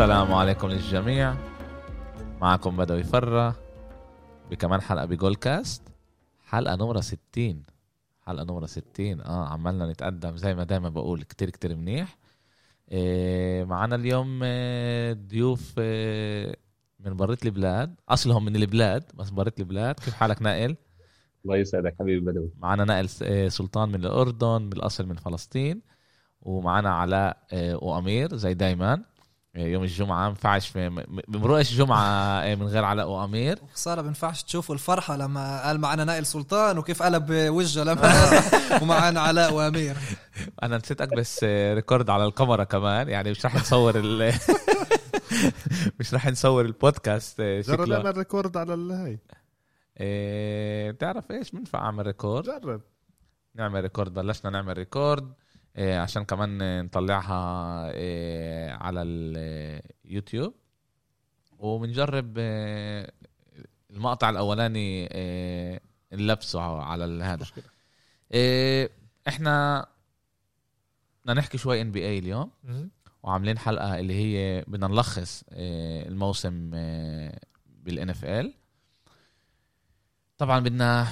السلام 0.00 0.34
عليكم 0.34 0.68
للجميع. 0.68 1.34
معكم 2.40 2.76
بدوي 2.76 3.02
فرة 3.02 3.56
بكمان 4.50 4.80
حلقة 4.80 5.04
ب 5.04 5.10
Goal 5.10 5.34
Cast 5.34 5.82
حلقة 6.46 6.76
نمرة 6.76 7.00
60 7.00 7.62
حلقة 8.22 8.44
نمرة 8.44 8.66
60 8.66 9.20
آه 9.20 9.48
عمالنا 9.48 9.90
نتقدم 9.92 10.36
زي 10.36 10.54
ما 10.54 10.64
دايما 10.64 10.88
بقول 10.88 11.22
كتير 11.22 11.50
كتير 11.50 11.76
منيح. 11.76 12.18
إيه 12.92 13.64
معنا 13.64 13.94
اليوم 13.96 14.40
آه، 14.42 15.12
ضيوف 15.12 15.74
آه، 15.78 16.56
من 17.00 17.16
بريت 17.16 17.46
البلاد. 17.46 17.94
أصلهم 18.08 18.44
من 18.44 18.56
البلاد 18.56 19.04
بس 19.14 19.30
بريت 19.30 19.60
البلاد. 19.60 19.94
كيف 19.94 20.14
حالك 20.14 20.42
نائل؟ 20.42 20.76
الله 21.44 21.56
يسعدك 21.56 21.94
حبيبي 22.00 22.26
بدوي. 22.26 22.50
معنا 22.58 22.84
نائل 22.84 23.08
آه، 23.22 23.48
سلطان 23.48 23.88
من 23.88 23.94
الأردن 23.94 24.68
بالأصل 24.68 25.06
من 25.06 25.16
فلسطين. 25.16 25.82
ومعنا 26.42 26.90
علاء 26.90 27.46
وأمير 27.82 28.36
زي 28.36 28.54
دايما. 28.54 29.09
يوم 29.54 29.82
الجمعة 29.82 30.22
ما 30.22 30.28
ينفعش 30.28 30.72
بمرقش 31.28 31.74
جمعة 31.74 32.02
آه، 32.44 32.54
من 32.54 32.66
غير 32.66 32.84
علاء 32.84 33.08
وأمير. 33.08 33.58
خساره 33.74 34.02
بينفعش 34.02 34.42
تشوفوا 34.42 34.74
الفرحة 34.74 35.16
لما 35.16 35.66
قال 35.66 35.80
معنا 35.80 36.04
نائل 36.04 36.26
سلطان 36.26 36.78
وكيف 36.78 37.02
قلب 37.02 37.26
وجهه 37.30 37.84
لما 37.84 38.40
ومعنا 38.82 39.20
علاء 39.20 39.52
وأمير. 39.52 39.96
أنا 40.62 40.76
نسيت 40.76 41.00
أكبس 41.00 41.40
آه، 41.44 41.74
record 41.74 42.10
على 42.10 42.24
الكاميرا 42.26 42.64
كمان 42.64 43.08
يعني 43.08 43.30
مش 43.30 43.46
رح 43.46 43.54
نصور 43.54 43.94
ال 43.96 44.32
مش 46.00 46.14
رح 46.14 46.26
نصور 46.26 46.64
البودكاست 46.64 47.40
آه، 47.40 47.60
جرب 47.60 47.90
أعمل 47.92 48.16
record 48.18 48.56
على 48.56 48.74
ال 48.74 48.83
high 48.83 49.18
إيه 50.00 50.90
بتعرف 50.90 51.30
إيش؟ 51.30 51.50
بنفع 51.50 51.78
أعمل 51.78 52.06
record. 52.06 52.44
جرب. 52.44 52.80
نعمل 53.54 53.80
record 53.82 54.14
بلشنا 54.14 54.50
نعمل 54.50 54.76
record. 54.78 55.22
إيه 55.24 55.34
عشان 55.76 56.24
كمان 56.24 56.62
آه، 56.62 56.82
نطلعها 56.82 57.90
إيه 57.90 58.70
على 58.70 59.02
اليوتيوب 59.02 60.54
وبنجرب 61.58 62.38
إيه 62.38 63.10
المقطع 63.90 64.30
الأولاني 64.30 65.08
نلبسه 66.12 66.82
على 66.82 67.24
هذا. 67.24 67.46
إحنا 69.28 69.86
بدنا 71.24 71.34
نحكي 71.40 71.58
شوي 71.58 71.80
NBA 71.80 72.18
اليوم. 72.18 72.50
وعاملين 73.22 73.58
حلقة 73.58 73.98
اللي 73.98 74.14
هي 74.14 74.64
بدنا 74.68 74.88
نلخص 74.88 75.44
آه، 75.50 76.08
الموسم 76.08 76.70
بال 77.66 78.10
NFL. 78.10 78.54
طبعا 80.38 80.60
بدنا 80.60 81.08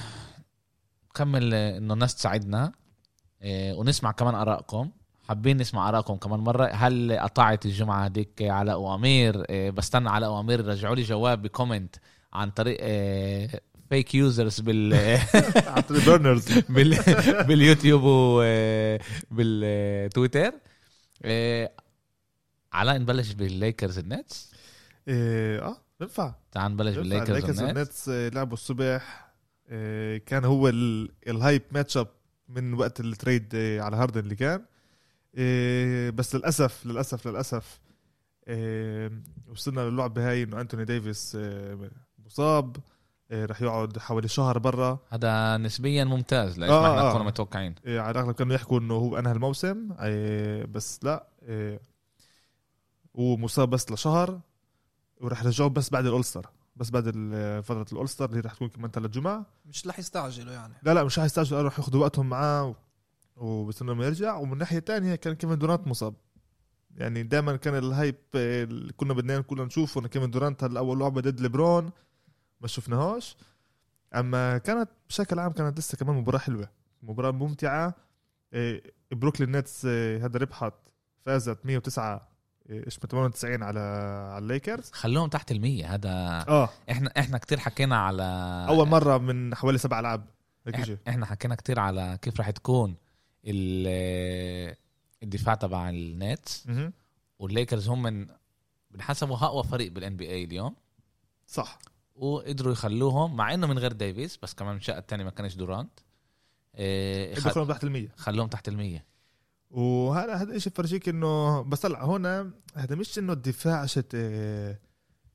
نكمل 1.10 1.54
آه، 1.54 1.78
إنه 1.78 1.94
الناس 1.94 2.14
تساعدنا. 2.14 2.64
آه، 2.64 2.72
ونسمع 3.44 4.12
كمان 4.12 4.34
آرائكم. 4.34 4.90
حابين 5.28 5.56
نسمع 5.56 5.88
آرائكم 5.88 6.16
كمان 6.16 6.40
مرة. 6.40 6.66
هل 6.66 7.18
قطعت 7.20 7.66
الجمعة 7.66 8.04
هذيك 8.06 8.42
علاء 8.42 8.78
وامير 8.80 9.44
آه، 9.50 9.70
بستنى 9.70 10.08
علاء 10.10 10.30
وامير 10.30 10.66
رجعوا 10.66 10.94
لي 10.94 11.02
جواب 11.02 11.42
بكومنت 11.42 11.96
عن 12.32 12.50
طريق 12.50 12.78
فيك 13.90 14.14
يوزرز 14.14 14.60
بال 14.60 14.94
اعطي 15.68 15.94
بيرنرز 15.94 16.58
بال... 16.68 16.98
باليوتيوب 17.44 18.02
وبالتويتر 19.30 20.52
آه، 21.22 21.70
علاء 22.72 22.98
نبلش 22.98 23.32
بالليكرز 23.32 23.98
النتس. 23.98 24.50
آه 25.08 25.76
بنفع. 26.00 26.34
تعال 26.52 26.72
نبلش. 26.72 26.96
بال 26.96 27.05
Lakers 27.05 27.30
ال 27.30 27.34
Lakers 27.34 27.60
ال 27.62 27.71
Nets 27.71 28.08
آه، 28.08 28.28
لعبوا 28.28 28.52
الصبح. 28.54 29.28
آه، 29.68 30.16
كان 30.16 30.44
هو 30.44 30.68
ال- 30.68 31.10
hype 31.28 31.62
matchup 31.72 32.08
من 32.48 32.74
وقت 32.74 33.00
ال 33.00 33.09
trade 33.09 33.52
آه، 33.54 33.80
على 33.80 33.96
هاردن 33.96 34.20
اللي 34.20 34.34
كان. 34.34 34.64
آه، 35.34 36.10
بس 36.10 36.34
للأسف 36.34 36.86
للأسف 36.86 37.26
للأسف 37.28 37.80
آه، 38.48 39.10
وصلنا 39.50 39.80
للعبه 39.80 40.30
هاي 40.30 40.42
إنه 40.42 40.60
أنتوني 40.60 40.84
ديفيس 40.84 41.38
مصاب 42.26 42.76
رح 43.32 43.62
يقعد 43.62 43.98
حوالي 43.98 44.28
شهر 44.28 44.58
برا. 44.58 44.98
هذا 45.08 45.56
نسبيا 45.56 46.04
ممتاز 46.04 46.58
ليش 46.58 46.70
آه، 46.70 46.90
إحنا 46.90 47.10
آه. 47.10 47.12
كنا 47.12 47.22
متوقعين. 47.22 47.74
على 47.86 48.10
الاغلب 48.10 48.34
كانوا 48.34 48.54
يحكوا 48.54 48.80
إنه 48.80 48.94
هو 48.94 49.18
أنهى 49.18 49.32
الموسم 49.32 49.88
بس 50.72 51.00
لا 51.02 51.28
ومصاب 53.14 53.70
بس 53.70 53.92
لشهر 53.92 54.40
ورح 55.20 55.44
يرجعوه 55.44 55.70
بس 55.70 55.90
بعد 55.90 56.06
ال 56.06 56.11
All-Star 56.11 56.46
بس 56.78 56.90
بعد 56.90 57.04
فترة 57.64 57.86
ال 57.92 57.96
All-Star 57.96 58.30
اللي 58.30 58.40
رح 58.40 58.54
تكون 58.54 58.68
كمان 58.68 58.90
ثلاث 58.90 59.10
جمعة. 59.10 59.46
مش 59.66 59.86
رح 59.86 59.98
يستعجلوا 59.98 60.52
يعني. 60.52 60.74
لا 60.82 60.94
لا 60.94 61.04
مش 61.04 61.18
رح 61.18 61.24
يستعجلوا 61.24 61.62
رح 61.62 61.78
ياخذوا 61.78 62.00
وقتهم 62.00 62.28
معاه 62.28 62.76
وبستنوا 63.36 63.94
لما 63.94 64.06
يرجع. 64.06 64.36
ومن 64.36 64.52
الناحيه 64.52 64.78
الثانية 64.78 65.14
كان 65.14 65.34
كيفن 65.34 65.58
دورانت 65.58 65.86
مصاب. 65.86 66.14
يعني 66.94 67.22
دائما 67.22 67.56
كان 67.56 67.74
ال 67.74 67.83
hype 67.83 68.16
اللي 68.34 68.92
كنا 68.92 69.14
بدنا 69.14 69.40
كلنا 69.40 69.64
نشوفه 69.64 70.00
انه 70.00 70.08
كيفن 70.08 70.30
دورانت 70.30 70.64
هلا 70.64 70.80
أول 70.80 70.98
لعبة 70.98 71.20
ضد 71.20 71.40
ليبرون. 71.40 71.90
ما 72.60 72.68
شفناهاش 72.68 73.36
أما 74.14 74.58
كانت 74.58 74.90
بشكل 75.08 75.38
عام 75.38 75.52
كانت 75.52 75.78
لسه 75.78 75.98
كمان 75.98 76.16
مباراة 76.16 76.38
حلوة 76.38 76.68
مباراة 77.02 77.30
ممتعة. 77.30 77.94
إيه، 78.52 78.82
Brooklyn 79.12 79.56
Nets 79.56 79.84
إيه، 79.84 80.24
هذا 80.26 80.38
ربحت 80.38 80.74
فازت 81.26 81.66
109 81.66 82.27
إيش 82.70 82.98
98 82.98 83.62
على 83.62 83.80
على 84.32 84.38
الليكرز. 84.38 84.90
خلوهم 84.92 85.28
تحت 85.28 85.50
المية 85.52 85.94
هذا 85.94 86.10
آه. 86.48 86.68
إحنا 86.90 87.12
إحنا 87.18 87.38
كتير 87.38 87.58
حكينا 87.58 87.96
على 87.96 88.22
أول 88.68 88.88
مرة 88.88 89.18
من 89.18 89.54
حوالي 89.54 89.78
سبع 89.78 90.00
ألعاب. 90.00 90.24
هيك 90.66 90.98
إحنا 91.08 91.26
حكينا 91.26 91.54
كتير 91.54 91.80
على 91.80 92.18
كيف 92.22 92.38
راح 92.38 92.50
تكون 92.50 92.96
ال- 93.44 94.74
الدفاع 95.22 95.54
تبع 95.54 95.88
ال 95.88 96.01
Nets. 96.01 96.66
والليكرز 97.38 97.88
هم 97.88 98.02
من 98.02 98.26
بنحسبوا 98.90 99.36
أقوى 99.36 99.64
فريق 99.64 99.92
بال 99.92 100.16
NBA 100.16 100.44
اليوم. 100.44 100.76
صح. 101.46 101.78
وقدروا 102.16 102.72
يخلوهم 102.72 103.36
مع 103.36 103.54
إنه 103.54 103.66
من 103.66 103.78
غير 103.78 103.92
ديفيس 103.92 104.38
بس 104.42 104.54
كمان 104.54 104.76
الشقة 104.76 104.98
الثانية 104.98 105.24
ما 105.24 105.30
كانش 105.30 105.54
دورانت. 105.54 105.90
إيه، 106.74 107.34
خ- 107.34 107.46
دخلوا 107.48 107.66
تحت 107.66 107.84
المية 107.84 108.08
خلوهم 108.16 108.48
تحت 108.48 108.68
المية 108.68 109.04
وهذا 109.70 110.34
هذا 110.34 110.54
الشيء 110.54 110.72
بفرجيك 110.72 111.08
إنه 111.08 111.62
بس 111.62 111.80
طلع 111.80 112.04
هنا 112.04 112.50
هذا 112.74 112.94
مش 112.96 113.18
إنه 113.18 113.32
الدفاع 113.32 113.86
shut 113.86 114.16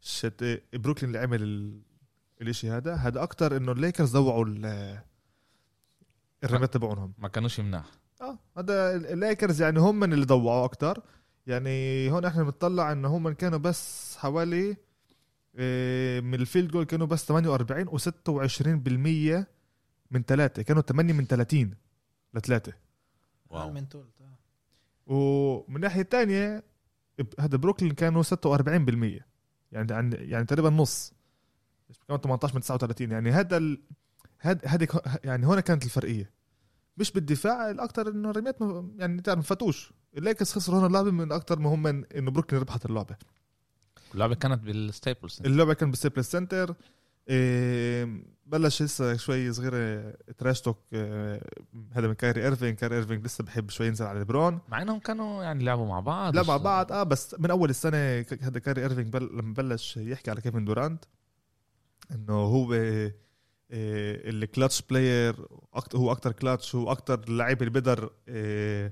shut 0.01 0.61
بروكلين 0.73 1.07
اللي 1.15 1.19
عمل 1.19 1.43
ال- 1.43 1.81
الإشي 2.41 2.69
هذا 2.69 2.95
هذا 2.95 3.23
أكتر 3.23 3.57
إنه 3.57 3.71
الليكرز 3.71 4.11
ضوعوا 4.11 4.45
ال- 4.45 4.99
الرميات 6.43 6.73
تبعونهم. 6.73 7.13
ما 7.17 7.27
كانوش 7.27 7.59
مناح. 7.59 7.85
آه 8.21 8.39
هذا 8.57 8.95
الليكرز 8.95 9.61
يعني 9.61 9.79
هم 9.79 9.99
من 9.99 10.13
اللي 10.13 10.25
ضوعوا 10.25 10.65
أكتر. 10.65 11.01
يعني 11.47 12.11
هون 12.11 12.25
إحنا 12.25 12.43
بنطلع 12.43 12.91
إنه 12.91 13.07
هم 13.17 13.29
كانوا 13.29 13.59
بس 13.59 14.15
حوالي 14.17 14.77
إيه، 15.57 16.21
من 16.21 16.33
ال 16.33 16.39
field 16.39 16.71
goal 16.71 16.83
كانوا 16.85 17.07
بس 17.07 17.25
48 17.25 17.87
و26% 17.89 19.45
من 20.11 20.23
ثلاثة 20.23 20.61
كانوا 20.61 20.81
8 20.81 21.13
من 21.13 21.27
30 21.27 21.75
لثلاثة 22.33 22.73
wow. 23.49 23.71
من 23.71 23.85
آه. 23.95 24.22
ومن 25.07 25.75
الناحية 25.75 26.01
الثانية 26.01 26.63
ب- 27.19 27.39
هذا 27.41 27.57
بروكلين 27.57 27.91
كانوا 27.91 28.23
46% 28.23 29.21
يعني 29.71 29.91
يعني 29.91 30.15
يعني 30.15 30.45
تقريبا 30.45 30.69
نص. 30.69 31.13
كانوا 32.07 32.21
18 32.21 32.55
من 32.55 32.61
39 32.61 33.11
يعني 33.11 33.31
هذا 33.31 33.57
ال... 33.57 33.81
هذا 34.39 34.87
يعني 35.23 35.45
هنا 35.47 35.61
كانت 35.61 35.83
الفرقية. 35.85 36.31
مش 36.97 37.11
بالدفاع 37.11 37.69
الاكثر 37.69 38.07
إنه 38.09 38.29
الرميات 38.29 38.57
يعني 38.97 39.21
تعرف 39.21 39.37
ما 39.37 39.43
فاتوش. 39.43 39.91
الليكرز 40.17 40.51
خسروا 40.51 40.79
هنا 40.79 40.87
اللعبة 40.87 41.11
من 41.11 41.31
أكثر 41.31 41.59
ما 41.59 41.69
هم 41.73 41.87
إنه 41.87 42.31
بروكلين 42.31 42.61
ربحت 42.61 42.85
اللعبة. 42.85 43.15
اللعبة 44.13 44.35
كانت 44.35 44.61
بال 44.63 44.79
Staples. 44.79 45.41
اللعبة 45.45 45.73
كان 45.73 45.89
بال 45.91 45.99
Staples 45.99 46.25
Center. 46.25 46.75
بلش 48.45 48.81
لسه 48.83 49.17
شوي 49.17 49.53
صغيرة 49.53 50.11
trash 50.37 50.61
talk 50.61 50.79
إيه 50.93 51.41
هذا 51.91 52.07
من 52.07 52.13
كايري 52.13 52.43
ايرفينج 52.43 52.75
كايري 52.77 52.95
ايرفينج 52.95 53.25
لسه 53.25 53.43
بحب 53.43 53.69
شوي 53.69 53.87
ينزل 53.87 54.05
على 54.05 54.19
ليبرون. 54.19 54.59
مع 54.69 54.81
إنهم 54.81 54.99
كانوا 54.99 55.43
يعني 55.43 55.63
لعبوا 55.63 55.87
مع 55.87 55.99
بعض 55.99 56.37
بس- 56.37 56.47
مع 56.47 56.57
بعض 56.57 56.91
آه 56.91 57.03
بس 57.03 57.35
من 57.39 57.51
أول 57.51 57.69
السنة 57.69 58.25
هذا 58.41 58.59
كاري 58.59 58.81
ايرفينج 58.81 59.07
بل 59.13 59.23
لما 59.37 59.53
بلش 59.53 59.97
يحكي 59.97 60.31
على 60.31 60.41
كيفن 60.41 60.65
دورانت 60.65 61.05
إنه 62.11 62.33
هو 62.33 62.73
آه، 62.73 63.05
آه، 63.71 64.29
ال 64.29 64.36
clutch 64.36 64.81
player 64.81 65.35
هو 65.95 66.11
أكتر 66.11 66.31
كلاتش 66.31 66.75
هو 66.75 66.91
أكتر 66.91 67.19
اللعيب 67.29 67.61
اللي 67.61 67.69
بقدر 67.79 68.11
آه، 68.29 68.91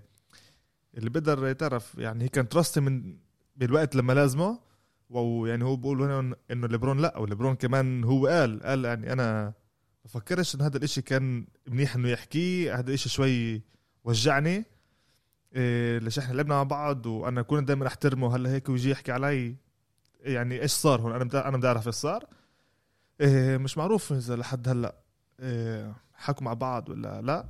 اللي 0.98 1.10
بقدر 1.10 1.54
تعرف 1.54 1.96
يعني 1.98 2.24
he 2.24 2.28
can 2.30 2.50
trust 2.50 2.80
من 2.80 3.18
بالوقت 3.56 3.96
لما 3.96 4.14
لازمه. 4.14 4.60
ويعني 5.12 5.64
هو 5.64 5.76
بيقول 5.76 6.02
هنا 6.02 6.36
إنه 6.52 6.68
ليبرون 6.68 7.00
لا 7.00 7.18
وليبرون 7.18 7.56
كمان 7.56 8.04
هو 8.04 8.28
قال 8.28 8.64
قال 8.64 8.86
يعني 8.86 9.14
أنا 9.14 9.54
بفكرش 10.06 10.56
انه 10.56 10.66
هذا 10.66 10.78
الإشي 10.78 11.02
كان 11.02 11.46
منيح 11.68 11.96
إنه 11.96 12.10
يحكيه 12.10 12.80
هذا 12.80 12.88
الاشي 12.90 13.10
شوي 13.10 13.62
وجعني 14.04 14.66
إيه 15.56 15.98
ليش 15.98 16.20
إحنا 16.20 16.34
لعبنا 16.34 16.56
مع 16.56 16.64
بعض 16.64 17.06
وأنا 17.06 17.42
كنت 17.42 17.68
دائما 17.68 17.88
أحترمه 17.88 18.36
هلا 18.36 18.50
هيك 18.50 18.70
ويجي 18.70 18.90
يحكي 18.90 19.12
علي 19.12 19.56
يعني 20.20 20.62
إيش 20.62 20.72
صار 20.72 21.02
هون؟ 21.02 21.12
أنا 21.12 21.48
أنا 21.48 21.58
بدي 21.58 21.68
اعرف 21.68 21.88
إيش 21.88 21.96
صار؟ 21.96 22.26
إيه 23.22 23.58
مش 23.58 23.78
معروف 23.78 24.14
إذا 24.14 24.36
لحد 24.36 24.70
هلا 24.70 24.96
إيه 25.40 25.96
حكوا 26.14 26.44
مع 26.46 26.54
بعض 26.54 26.90
ولا 26.90 27.22
لا. 27.22 27.50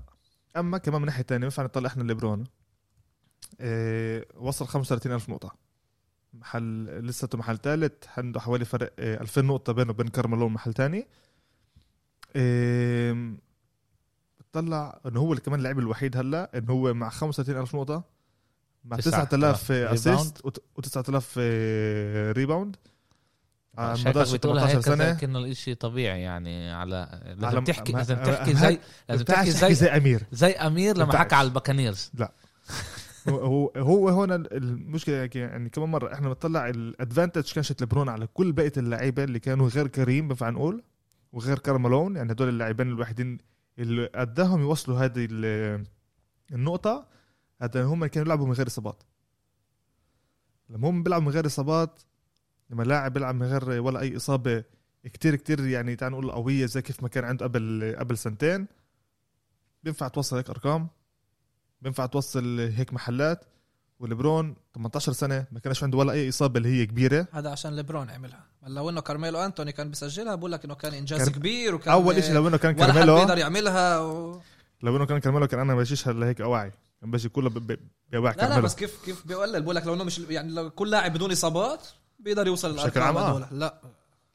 أما 0.57 0.77
كمان 0.77 1.01
من 1.01 1.05
ناحية 1.05 1.23
ثانية 1.23 1.45
ينفع 1.45 1.63
نطلع 1.63 1.87
إحنا 1.87 2.03
ليبرون. 2.03 2.43
إيه 3.59 4.27
وصل 4.35 4.67
35 4.67 5.11
ألف 5.13 5.29
نقطة. 5.29 5.55
محل 6.33 6.85
لساته 7.07 7.37
محل 7.37 7.57
ثالث 7.57 7.93
عنده 8.17 8.39
حوالي 8.39 8.65
فرق 8.65 8.93
آه، 8.99 9.21
2000 9.21 9.41
نقطة 9.41 9.73
بينه 9.73 9.89
وبين 9.89 10.07
كارل 10.07 10.25
مالون 10.25 10.49
محل 10.49 10.73
تاني. 10.73 11.07
آم، 12.35 13.37
بتطلع 14.39 14.99
انه 15.05 15.19
هو 15.19 15.31
اللي 15.31 15.41
كمان 15.41 15.59
اللاعب 15.59 15.79
الوحيد 15.79 16.17
هلا 16.17 16.57
انه 16.57 16.73
هو 16.73 16.93
مع 16.93 17.09
35000 17.09 17.75
نقطة 17.75 18.03
مع 18.85 18.97
9000 18.97 19.67
9000 19.67 19.71
assist 19.71 20.37
و9000 20.47 21.37
rebound 22.37 22.75
على 23.77 23.99
مدار 24.05 24.25
بتقولها 24.33 24.67
18 24.67 24.77
هيك 24.77 24.85
سنة. 24.85 25.13
كأنه 25.13 25.39
الإشي 25.39 25.75
طبيعي 25.75 26.21
يعني 26.21 26.71
على 26.71 27.21
لازم 27.39 27.61
على- 27.61 27.63
تحكي 27.67 27.91
لازم 27.91 28.15
تحكي 28.15 28.53
زي 28.55 28.79
لازم 29.09 29.23
تحكي 29.23 29.51
زي 29.51 29.73
زي 29.75 29.87
أمير. 29.87 30.23
زي 30.31 30.51
أمير 30.51 30.97
لما. 30.97 31.17
حكى 31.17 31.35
على 31.35 31.47
الباكانيرز. 31.47 32.11
هو 32.15 32.31
هو 33.29 33.71
هو 33.77 34.09
هون 34.09 34.31
المشكلة 34.31 35.21
هيك 35.21 35.35
يعني 35.35 35.69
كمان 35.69 35.89
مرة 35.89 36.13
إحنا 36.13 36.27
بنطلع 36.27 36.69
ال 36.69 36.77
advantage 36.77 37.51
كانت 37.53 37.83
لبرون 37.83 38.09
على 38.09 38.27
كل 38.27 38.51
بقية 38.51 38.71
اللعيبة 38.77 39.23
اللي 39.23 39.39
كانوا 39.39 39.69
غير 39.69 39.87
كريم 39.87 40.27
بنفع 40.27 40.49
نقول 40.49 40.83
وغير 41.31 41.59
كارل 41.59 41.83
مالون 41.83 42.15
يعني 42.15 42.31
هدول 42.31 42.49
اللاعبين 42.49 42.87
الوحيدين 42.87 43.37
اللي 43.79 44.05
قدهم 44.05 44.61
يوصلوا 44.61 44.97
هذه 44.97 45.27
ال- 45.31 45.85
النقطة 46.51 47.07
هذا 47.61 47.83
هم 47.85 48.05
كانوا 48.05 48.25
يلعبوا 48.25 48.45
من 48.47 48.53
غير 48.53 48.67
إصابات. 48.67 49.03
لما 50.69 50.89
هم 50.89 51.03
بيلعبوا 51.03 51.25
من 51.25 51.31
غير 51.31 51.45
إصابات 51.45 52.01
لما 52.69 52.83
لاعب 52.83 53.13
بيلعب 53.13 53.35
من 53.35 53.43
غير 53.43 53.81
ولا 53.81 53.99
أي 53.99 54.15
إصابة 54.15 54.63
كتير 55.03 55.35
كتير 55.35 55.67
يعني 55.67 55.95
تعال 55.95 56.11
نقول 56.11 56.31
قوية 56.31 56.65
زي 56.65 56.81
كيف 56.81 57.03
ما 57.03 57.09
كان 57.09 57.23
عنده 57.23 57.45
قبل 57.45 57.95
قبل 57.99 58.17
سنتين 58.17 58.67
بينفع 59.83 60.07
توصل 60.07 60.35
هيك 60.37 60.49
أرقام؟ 60.49 60.87
بينفع 61.81 62.05
توصل 62.05 62.59
هيك 62.59 62.93
محلات 62.93 63.45
ولبرون 63.99 64.55
18 64.75 65.11
سنة 65.13 65.45
ما 65.51 65.59
كانش 65.59 65.83
عنده 65.83 65.97
ولا 65.97 66.11
أي 66.13 66.29
إصابة 66.29 66.57
اللي 66.57 66.69
هي 66.69 66.85
كبيرة. 66.85 67.27
هذا 67.31 67.49
عشان 67.49 67.75
ليبرون 67.75 68.09
عملها. 68.09 68.43
لو 68.67 68.89
إنه 68.89 69.01
كارميلو 69.01 69.39
أنتوني 69.45 69.71
كان 69.71 69.89
بيسجلها 69.89 70.35
بقول 70.35 70.51
لك 70.51 70.65
إنه 70.65 70.75
كان 70.75 70.93
إنجاز 70.93 71.19
كان- 71.19 71.29
كبير 71.39 71.75
وكان 71.75 71.93
أول 71.93 72.23
شيء 72.23 72.33
لو 72.33 72.47
إنه 72.47 72.57
كان 72.57 72.71
كارميلو 72.71 73.15
بيقدر 73.15 73.37
يعملها 73.37 73.99
و... 73.99 74.41
لو 74.83 74.97
إنه 74.97 75.05
كان 75.05 75.17
كارميلو 75.19 75.47
كان 75.47 75.59
أنا 75.59 75.75
بشيش 75.75 76.07
هلا 76.07 76.25
هيك 76.25 76.41
اواعي 76.41 76.71
كان 77.01 77.11
بشي 77.11 77.29
كله 77.29 77.49
ب- 77.49 77.53
ب- 77.71 77.79
بيوعي 78.11 78.35
لا 78.37 78.49
لا 78.49 78.59
بس 78.59 78.75
كيف 78.75 79.05
كيف 79.05 79.27
بيقلل؟ 79.27 79.61
بقول 79.61 79.75
لك 79.75 79.85
لو 79.87 79.93
إنه 79.93 80.03
مش 80.03 80.19
يعني 80.19 80.51
لو 80.51 80.69
كل 80.69 80.89
لاعب 80.91 81.13
بدون 81.13 81.31
إصابات 81.31 81.87
بيقدر 82.19 82.47
يوصل 82.47 82.75
بشكل 82.75 83.01
عام، 83.01 83.17
آه. 83.17 83.47
لا. 83.51 83.81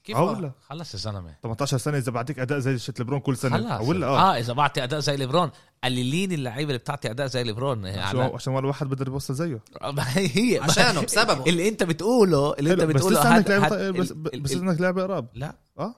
كيف 0.07 0.17
آه؟ 0.17 0.23
ولا 0.23 0.53
خلص 0.69 0.95
يا 0.95 0.99
زلمة. 0.99 1.35
18 1.43 1.79
سنة 1.79 1.99
إذا 1.99 2.13
بعطيك 2.13 2.39
أداء 2.39 2.59
زي 2.59 2.79
شت 2.79 3.01
لبرون 3.01 3.21
كل 3.21 3.37
سنة. 3.37 3.79
خلص. 3.79 3.91
آه 4.03 4.19
آه 4.19 4.39
إذا 4.39 4.53
بعطي 4.53 4.85
أداء 4.85 5.01
زي 5.01 5.17
ليبرون. 5.17 5.51
قليلين 5.85 6.33
اللعيبة 6.33 6.69
اللي 6.71 6.79
بتعطي 6.79 7.11
أداء 7.11 7.27
زي 7.27 7.43
ليبرون. 7.45 7.87
عشان, 7.87 8.21
على 8.21 8.35
عشان 8.35 8.53
ولا 8.53 8.67
واحد 8.67 8.87
بقدر 8.87 9.09
يوصل 9.09 9.35
زيه. 9.35 9.61
هي. 9.99 10.31
هي 10.55 10.59
عشانه 10.59 11.01
بسببه. 11.01 11.47
اللي 11.47 11.69
أنت 11.69 11.83
بتقوله 11.83 12.55
اللي 12.55 12.73
أنت 12.73 12.81
حلو، 12.81 12.89
بس 12.93 12.97
بتقوله 12.97 13.21
لسه 13.21 13.29
عندك 13.29 13.51
لعيبه 13.51 13.91
بس, 14.01 14.13
بس 14.13 14.57
عندك 14.57 14.81
لعيبه 14.81 15.03
قراب 15.03 15.29
لا. 15.35 15.57
آه؟ 15.79 15.95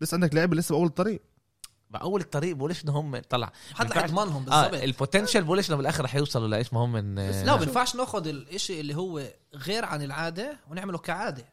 لسه 0.00 0.14
عندك 0.14 0.34
لعيبه 0.34 0.56
لسه 0.56 0.72
بأول 0.74 0.86
الطريق. 0.86 1.22
بأول 1.90 2.20
الطريق 2.20 2.56
بقولش 2.56 2.84
ان 2.84 2.88
هم 2.88 3.18
طلع. 3.18 3.52
حتى 3.74 3.88
بينفعش- 3.88 3.98
حيضمنهم 4.02 4.50
آه 4.50 4.62
بالضبط. 4.68 4.82
ال 4.82 4.88
potential 4.88 5.44
بقولش 5.44 5.68
إنه 5.68 5.76
بالآخر 5.76 6.06
حيوصلوا 6.06 6.48
لإيش 6.48 6.72
ما 6.72 6.80
هم 6.80 6.92
من 6.92 7.14
بس 7.28 7.34
لا 7.34 7.52
ما 7.52 7.56
بينفعش 7.56 7.96
ناخذ 7.96 8.26
الإشي 8.26 8.80
اللي 8.80 8.96
هو 8.96 9.22
غير 9.54 9.84
عن 9.84 10.02
العادة 10.02 10.58
ونعمله 10.70 10.98
كعادة. 10.98 11.44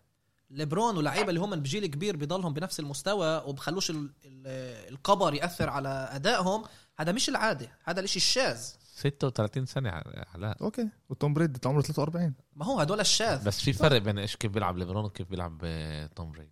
ليبرون 0.50 0.98
ولاعيبه 0.98 1.30
اللي 1.30 1.40
هم 1.40 1.56
بجيل 1.56 1.86
كبير 1.86 2.18
بضلهم 2.18 2.54
بنفس 2.54 2.80
المستوى 2.80 3.44
وبخلوش 3.46 3.90
ال- 3.90 3.96
ال- 4.25 4.90
الكبر 4.94 5.34
يأثر 5.34 5.69
على 5.69 6.10
أدائهم 6.12 6.63
هذا 7.00 7.12
مش 7.12 7.30
العادة 7.30 7.72
هذا 7.84 8.00
الإشي 8.00 8.18
الشاذ. 8.18 8.57
36 8.96 9.66
سنه 9.66 9.90
علاء 10.36 10.57
أوكي. 10.62 10.90
وتوم 11.10 11.34
بريدي 11.34 11.60
عمره 11.66 11.81
43 11.81 12.34
ما 12.56 12.66
هو 12.66 12.80
هدول 12.80 13.00
الشاذ. 13.00 13.44
بس 13.46 13.60
في 13.62 13.74
فرق 13.74 13.98
بين 13.98 14.18
إيش 14.19 14.36
كيف 14.36 14.51
بيلعب 14.51 14.78
ليبرون 14.78 15.06
وكيف 15.06 15.30
بيلعب 15.30 15.62
آه، 15.63 16.06
توم 16.16 16.31
بريدي. 16.31 16.51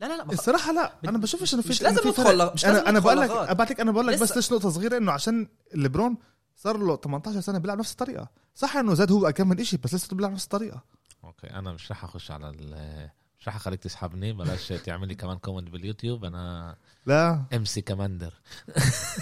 لا 0.00 0.06
لا 0.06 0.16
لا 0.16 0.32
الصراحة 0.32 0.72
لا. 0.72 0.92
أنا 1.08 1.18
بشوفش 1.18 1.54
إنه 1.54 1.62
في 1.62 1.68
مش 1.68 1.80
إنه 1.82 1.90
لازم 1.90 2.02
في 2.02 2.08
ندخل 2.20 2.52
مش 2.54 2.64
لازم 2.66 2.86
أنا 2.86 2.98
بقول 2.98 3.20
لك. 3.20 3.30
ابعت 3.30 3.70
لك 3.70 3.80
أنا 3.80 3.92
بقول 3.92 4.06
لك 4.06 4.18
بس. 4.20 4.36
ليش 4.36 4.52
نقطة 4.52 4.70
صغيرة 4.70 4.96
إنه 4.96 5.12
عشان 5.12 5.48
ليبرون 5.74 6.16
صار 6.56 6.76
له 6.76 6.96
18 6.96 7.40
سنة 7.40 7.58
بيلعب 7.58 7.78
نفس 7.78 7.92
الطريقة. 7.92 8.28
صح 8.54 8.76
إنه 8.76 8.94
زاد 8.94 9.12
هو 9.12 9.32
كم 9.32 9.48
من 9.48 9.64
شيء 9.64 9.78
بس 9.78 9.94
لسه 9.94 10.16
بيلعب 10.16 10.32
نفس 10.32 10.44
الطريقة. 10.44 10.84
أوكي 11.24 11.46
أنا 11.50 11.72
مش 11.72 11.90
رح 11.90 12.04
أخش 12.04 12.30
على 12.30 12.48
ال 12.50 13.10
مش 13.40 13.48
رح 13.48 13.56
أخليك 13.56 13.80
تسحبني؟ 13.80 14.32
بلاش 14.32 14.68
تعمل 14.68 15.08
لي 15.08 15.14
كمان 15.14 15.38
كومنت 15.38 15.70
باليوتيوب. 15.70 16.24
أنا 16.24 16.76
لا. 17.06 17.42
ام 17.54 17.64
سي 17.64 17.80
كماندر 17.80 18.32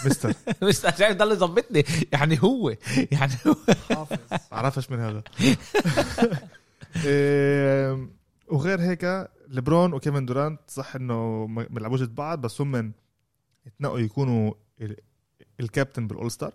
مستر. 0.06 0.34
بس 0.62 0.86
عشان 0.86 1.16
ضل 1.16 1.32
يظبطني 1.32 1.84
يعني 2.12 2.38
هو. 2.42 2.76
يعني 3.12 3.32
هو. 3.46 3.56
حافظ. 3.90 4.18
عرفش 4.52 4.90
من 4.90 5.00
هذا. 5.00 5.22
إيه، 7.04 8.08
وغير 8.48 8.80
هيك 8.80 9.28
ليبرون 9.48 9.92
وكيفن 9.92 10.26
دورانت 10.26 10.60
صح 10.68 10.94
إنه 10.96 11.46
ما 11.46 11.66
بيلعبوش 11.70 12.00
ضد 12.02 12.14
بعض 12.14 12.40
بس 12.40 12.60
هم 12.60 12.92
اتنقوا 13.66 13.98
يكونوا 13.98 14.54
ال- 14.80 14.96
الكابتن 15.60 16.06
بال 16.06 16.30
All-Star 16.30 16.52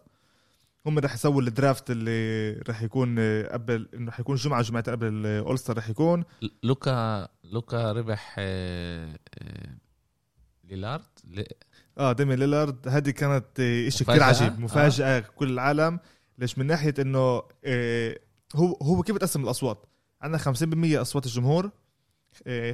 هم 0.85 0.99
رح 0.99 1.13
يسووا 1.13 1.41
ال 1.41 1.50
draft 1.50 1.91
اللي 1.91 2.51
رح 2.69 2.81
يكون 2.81 3.19
قبل 3.43 3.89
انه 3.93 4.09
رح 4.09 4.19
يكون 4.19 4.35
جمعة 4.35 4.61
جمعتين 4.61 4.93
قبل 4.93 5.07
ال 5.07 5.59
All-Star 5.59 5.77
رح 5.77 5.89
يكون. 5.89 6.23
لوكا 6.63 7.27
لوكا 7.43 7.91
ربح 7.91 8.35
آه، 8.39 9.19
آه، 9.39 9.77
ليلارد؟ 10.63 11.03
آه 11.97 12.11
ديمي 12.11 12.35
ليلارد. 12.35 12.87
هذه 12.87 13.09
كانت 13.09 13.45
آه، 13.59 13.87
إشي 13.87 14.03
كثير 14.03 14.15
مفاجأة. 14.15 14.25
عجيب. 14.45 14.59
مفاجأة 14.59 15.17
آه. 15.17 15.19
كل 15.19 15.49
العالم. 15.51 15.99
ليش؟ 16.37 16.57
من 16.57 16.67
ناحية 16.67 16.93
إنه 16.99 17.19
هو 18.55 18.73
هو 18.81 19.03
كيف 19.03 19.15
بتقسم 19.15 19.43
الأصوات؟ 19.43 19.85
عندنا 20.21 20.37
50% 20.37 21.01
أصوات 21.01 21.25
الجمهور 21.25 21.71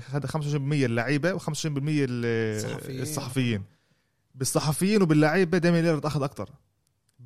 هذا 0.10 0.28
25% 0.28 0.86
اللعيبة 0.86 1.38
و25% 1.38 1.46
ال- 1.68 2.56
الصحفيين. 2.66 3.02
الصحفيين. 3.02 3.64
بالصحفيين 4.36 5.02
وباللعيبة 5.02 5.58
ديمي 5.58 5.82
ليلارد 5.82 6.06
أخذ 6.06 6.24
أكثر 6.24 6.50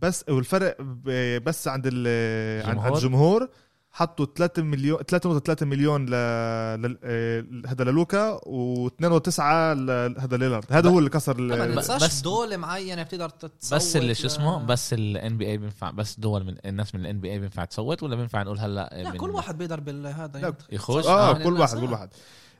بس 0.01 0.25
والفرق 0.29 0.77
ب- 0.79 1.43
بس 1.43 1.67
عند 1.67 1.83
ال- 1.93 2.65
عند 2.69 2.95
الجمهور؟ 2.95 3.49
حطوا 3.95 4.25
3 4.35 4.61
مليون 4.63 4.99
3.3 5.03 5.65
مليون 5.65 6.05
ل 6.05 6.09
ل- 6.09 6.97
آه، 7.03 7.45
هذا 7.67 7.83
للوكا 7.83 8.37
و2.9 8.37 9.39
هذا 9.39 10.37
ليلارد 10.37 10.65
هذا 10.69 10.89
هو 10.89 10.99
اللي 10.99 11.09
كسر 11.09 11.35
ال- 11.39 11.75
بس- 11.75 12.21
دولة 12.21 12.57
معينة 12.57 13.03
بتقدر 13.03 13.29
تتصوت 13.29 13.73
بس 13.73 13.95
اللي 13.97 14.15
شو 14.15 14.27
اسمه 14.27 14.65
بس 14.65 14.93
ال 14.93 15.37
NBA 15.37 15.57
بينفع 15.57 15.91
بس 15.91 16.19
دول 16.19 16.43
من 16.45 16.55
الناس 16.65 16.95
من 16.95 17.01
ال 17.01 17.19
NBA 17.19 17.39
بينفع 17.39 17.65
تصوت 17.65 18.03
ولا 18.03 18.15
بينفع 18.15 18.43
نقول 18.43 18.59
هلأ 18.59 18.89
لا 19.03 19.11
من- 19.11 19.17
كل 19.17 19.29
واحد 19.29 19.57
بيقدر 19.57 19.79
بالهذا 19.79 20.39
لا، 20.39 20.53
يخش 20.71 21.05
آه 21.05 21.29
آه. 21.29 21.33
من 21.33 21.43
كل 21.43 21.59
واحد 21.59 21.77
كل. 21.79 21.91
واحد 21.91 22.09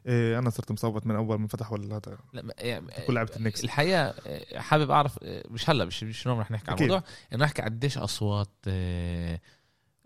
إيه 0.07 0.39
أنا 0.39 0.49
صرت 0.49 0.71
مصوت 0.71 1.05
من 1.07 1.15
أول 1.15 1.39
ما 1.39 1.47
فتح 1.47 1.71
ولا 1.71 1.95
هذا 1.95 2.17
لا 2.33 2.53
يعني 2.57 2.87
كل 3.07 3.13
لعبة 3.13 3.31
النكس. 3.35 3.63
الحقيقة 3.63 4.01
آه، 4.27 4.59
حابب 4.59 4.91
أعرف 4.91 5.19
آه، 5.23 5.43
مش 5.49 5.69
هلا 5.69 5.85
مش 5.85 6.03
مش 6.03 6.27
رح 6.27 6.51
نحكي 6.51 6.71
عن. 6.71 6.77
الموضوع 6.77 7.03
إنه 7.33 7.43
نحكي 7.43 7.61
قديش 7.61 7.97
أصوات 7.97 8.49
آه، 8.67 9.39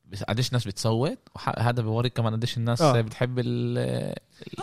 بس 0.06 0.24
قديش 0.24 0.48
الناس 0.48 0.68
بتصوت 0.68 1.18
وهذا 1.36 1.82
بوريك 1.82 2.14
كمان 2.14 2.34
قديش 2.34 2.58
الناس 2.58 2.82
آه. 2.82 2.98
آه. 2.98 3.02
بتحب 3.02 3.40
ال 3.40 3.78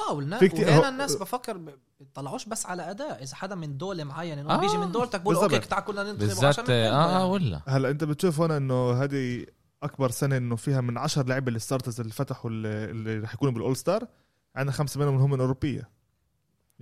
آه 0.09 0.13
والناس 0.13 0.43
هو- 0.43 0.89
الناس 0.89 1.17
بفكر 1.17 1.61
بيطلعوش 2.01 2.45
بس 2.45 2.67
على 2.67 2.91
اداء 2.91 3.23
إذا 3.23 3.35
حدا 3.37 3.55
من 3.55 3.79
دوله 3.79 4.05
معينة 4.05 4.41
إنه 4.41 4.51
آه، 4.51 4.61
بيجي 4.61 4.77
من 4.77 4.93
دولتك 4.93 5.21
بقول. 5.21 5.37
أوكي 5.37 5.59
تعال 5.59 5.85
كلنا 5.85 6.03
ننتخب 6.03 6.19
بالذات 6.19 6.45
عشان 6.45 6.65
آه, 6.69 6.73
آه 6.91 7.11
يعني. 7.13 7.25
ولا 7.25 7.61
هلا 7.69 7.91
أنت 7.91 8.05
بتشوف 8.05 8.41
هون 8.41 8.51
إنه 8.51 8.93
هذه 8.93 9.47
أكبر 9.83 10.11
سنة 10.11 10.37
إنه 10.37 10.57
فيها 10.57 10.81
من 10.81 10.99
10 10.99 11.23
لعيبة 11.27 11.53
ال 11.53 11.58
starters 11.58 12.01
اللي 12.01 12.13
فتحوا 12.13 12.51
اللي 12.51 13.19
رح 13.19 13.35
يكونوا 13.35 13.53
بال 13.55 13.77
All-Star 13.77 14.07
عندنا 14.57 14.73
خمسة 14.73 15.01
منهم 15.01 15.17
هم 15.17 15.31
من 15.31 15.41
أوروبية 15.41 15.91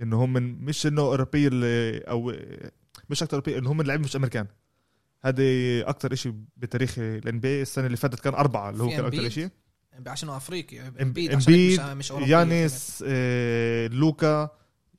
إنه 0.01 0.23
هم 0.23 0.33
من 0.33 0.65
مش 0.65 0.87
إنه 0.87 1.01
أوروبية 1.01 1.47
اللي 1.47 1.97
أو 1.99 2.33
مش 3.09 3.23
أكثر 3.23 3.37
أوروبية 3.37 3.57
إنه 3.57 3.71
هم 3.71 3.81
لعيبه 3.81 4.03
مش 4.03 4.15
أمريكان 4.15 4.47
هذه 5.21 5.81
أكثر 5.89 6.15
شيء 6.15 6.33
بتاريخ 6.57 6.99
ال 6.99 7.39
NBA 7.39 7.61
السنة 7.61 7.85
اللي 7.85 7.97
فاتت 7.97 8.19
كان 8.19 8.33
أربعة 8.33 8.69
اللي 8.69 8.83
هو 8.83 8.89
كان 8.89 9.05
أكثر 9.05 9.17
امبيد؟ 9.17 9.27
شيء 9.31 9.49
عشان 10.07 10.29
أفريقي 10.29 10.79
امبيد 11.01 11.31
امبيد 11.31 11.79
عشان 11.79 11.97
مش 11.97 12.05
مش 12.05 12.11
أوروبي. 12.11 12.31
يانيس 12.31 13.03
آه، 13.07 13.87
لوكا 13.87 14.49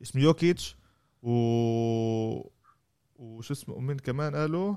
اسمه 0.03 0.23
يوكيتش 0.23 0.77
و 1.23 1.31
وشو 3.17 3.53
اسمه 3.55 3.79
مين 3.81 3.99
كمان 3.99 4.37
قالوا 4.37 4.77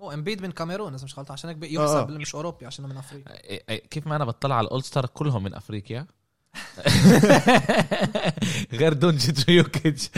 هو 0.00 0.12
امبيد 0.12 0.42
من 0.42 0.50
كاميرون 0.52 0.94
إذا 0.94 1.04
مش 1.04 1.18
غلطان 1.18 1.32
عشان 1.32 1.48
هيك 1.50 1.58
بي- 1.58 1.78
آه. 1.78 1.82
يحسب 1.82 2.08
اللي 2.08 2.18
مش 2.18 2.34
أوروبي 2.34 2.66
عشان 2.66 2.88
من 2.88 2.96
أفريقيا 2.96 3.76
كيف 3.76 4.06
ما 4.06 4.16
أنا 4.16 4.24
بطلع 4.24 4.54
على 4.56 4.64
ال 4.66 4.82
All-Star 4.84 5.06
كلهم 5.06 5.42
من 5.44 5.54
أفريقيا 5.54 6.06
غير 8.72 8.92
دونجيتش 8.92 9.48
ويوكيتش 9.48 10.10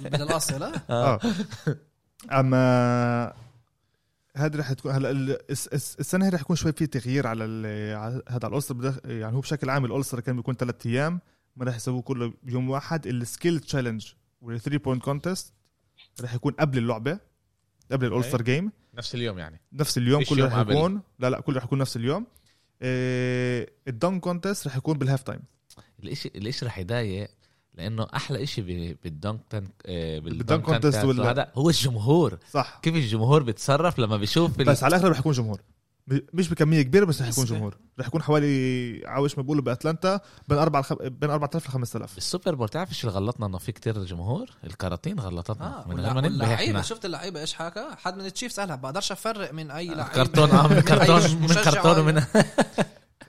من 0.00 0.14
الأصل 0.14 0.62
آه. 0.62 0.72
آه. 0.90 1.20
أما 2.32 3.32
هذا 4.36 4.58
رح 4.58 4.72
تكون 4.72 4.92
هلا 4.92 5.10
ال- 5.10 5.50
الس- 5.50 5.66
الس- 5.66 5.96
السنة 6.00 6.24
هي 6.26 6.28
رح 6.28 6.40
يكون 6.40 6.56
شوي 6.56 6.72
في 6.72 6.86
تغيير 6.86 7.26
على 7.26 7.44
هذا 8.28 8.46
ال 8.46 8.51
All-Star 8.51 8.94
يعني 9.04 9.36
هو 9.36 9.40
بشكل 9.40 9.70
عام 9.70 9.84
ال 9.84 9.88
All-Star 9.88 10.20
كان 10.20 10.36
بيكون 10.36 10.54
ثلاث 10.54 10.86
أيام 10.86 11.20
ما 11.56 11.64
رح 11.64 11.76
يسووه 11.76 12.02
كله 12.02 12.32
بيوم 12.42 12.70
واحد. 12.70 13.06
ال 13.06 13.15
skill 13.15 13.60
challenge 13.60 14.06
وال 14.40 14.51
three 14.51 14.78
point 14.78 15.02
contest 15.02 15.52
رح 16.20 16.34
يكون 16.34 16.52
قبل 16.52 16.78
اللعبة 16.78 17.18
قبل 17.92 18.06
ال 18.06 18.10
All-Star 18.10 18.42
game 18.42 18.72
نفس 18.94 19.14
اليوم 19.14 19.38
يعني. 19.38 19.60
نفس 19.72 19.98
اليوم 19.98 20.24
كله 20.24 20.38
يوم 20.44 20.52
رح. 20.52 20.58
يكون 20.58 21.02
لا 21.18 21.30
لا 21.30 21.40
كله 21.40 21.58
رح 21.58 21.64
يكون 21.64 21.78
نفس 21.78 21.96
اليوم. 21.96 22.26
ال 22.82 23.10
dunk 23.10 24.20
contest 24.20 24.66
رح 24.66 24.76
يكون 24.76 24.98
بال 24.98 25.22
halftime 25.22 25.40
الاشي 26.02 26.30
الإشي 26.34 26.66
رح 26.66 26.78
يضايق 26.78 27.28
لأنه 27.74 28.06
أحلى 28.16 28.42
إشي 28.42 28.62
ب- 28.62 28.96
بال 29.04 29.16
dunk 29.16 29.40
dunk 29.50 29.70
آه، 29.86 30.18
بال 30.18 30.33
dunk 30.33 30.62
contest 30.62 30.96
هذا 31.30 31.52
هو 31.54 31.68
الجمهور. 31.68 32.38
صح. 32.50 32.78
كيف 32.82 32.94
الجمهور 32.94 33.42
بيتصرف 33.42 33.98
لما 33.98 34.16
بيشوف 34.16 34.60
ال- 34.60 34.64
بس 34.64 34.82
على 34.84 34.96
الآخر 34.96 35.10
رح 35.10 35.18
يكون 35.18 35.32
جمهور. 35.32 35.60
مش 36.32 36.48
بكمية 36.48 36.82
كبيرة 36.82 37.04
بس 37.04 37.22
رح 37.22 37.28
يكون. 37.28 37.44
جمهور. 37.44 37.76
رح 38.00 38.06
يكون 38.06 38.22
حوالي 38.22 39.02
عاوش 39.06 39.36
ما 39.38 39.42
بيقولوا 39.42 39.62
بأتلانتا 39.62 40.20
بين 40.48 40.58
4 40.58 40.80
لخم... 40.80 40.96
بين 41.00 41.30
4000 41.30 41.68
ل 41.68 41.70
5000 41.70 42.14
بال 42.14 42.25
Super 42.25 42.54
Bowl 42.54 42.68
تعرف 42.68 42.88
إيش 42.88 43.04
اللي 43.04 43.14
غلطنا 43.14 43.46
إنه 43.46 43.58
في 43.58 43.72
كتير 43.72 44.04
جمهور؟ 44.04 44.50
الكراتين 44.64 45.20
غلطتنا. 45.20 45.66
آه 45.66 45.88
من 45.88 46.00
غير 46.00 46.14
ما 46.14 46.20
ننتبه 46.20 46.34
اللعيبه 46.44 46.64
إحنا 46.64 46.82
شفت 46.82 47.04
اللعيبة 47.04 47.40
إيش 47.40 47.54
حكى؟ 47.54 47.86
حد 47.96 48.14
من 48.18 48.26
ال 48.26 48.31
Chiefs 48.31 48.60
قالها 48.60 48.76
بقدرش 48.76 49.12
أفرق 49.12 49.52
من 49.52 49.70
أي 49.70 49.88
لعيب 49.88 50.12
كرتون 50.12 50.50
آه 50.50 50.68
من 50.68 50.80
كرتون 50.88 51.40
من 51.40 51.48
كرتون 51.48 51.98
ومن 52.00 52.22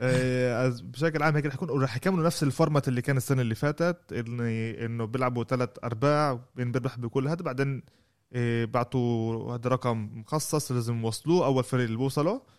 آه، 0.01 0.73
بشكل 0.83 1.23
عام 1.23 1.35
هيك 1.35 1.45
رح 1.45 1.53
يكون 1.53 1.81
رح 1.83 1.95
يكملوا 1.95 2.25
نفس 2.25 2.43
ال 2.43 2.49
format 2.49 2.87
اللي 2.87 3.01
كان 3.01 3.17
السنة 3.17 3.41
اللي 3.41 3.55
فاتت 3.55 4.13
إنه 4.13 4.43
إنه 4.85 5.05
بيلعبوا 5.05 5.43
ثلاث 5.43 5.69
أرباع 5.83 6.39
بين 6.55 6.71
بيربح 6.71 6.99
بكل 6.99 7.27
هذا 7.27 7.43
بعدين 7.43 7.83
آه، 8.33 8.65
بعتوا 8.65 9.55
هذا 9.55 9.69
رقم 9.69 10.09
مخصص 10.13 10.71
لازم 10.71 11.01
يوصلوه 11.01 11.45
أول 11.45 11.63
فريق 11.63 11.85
اللي 11.85 11.97
بوصله. 11.97 12.31
آه، 12.31 12.58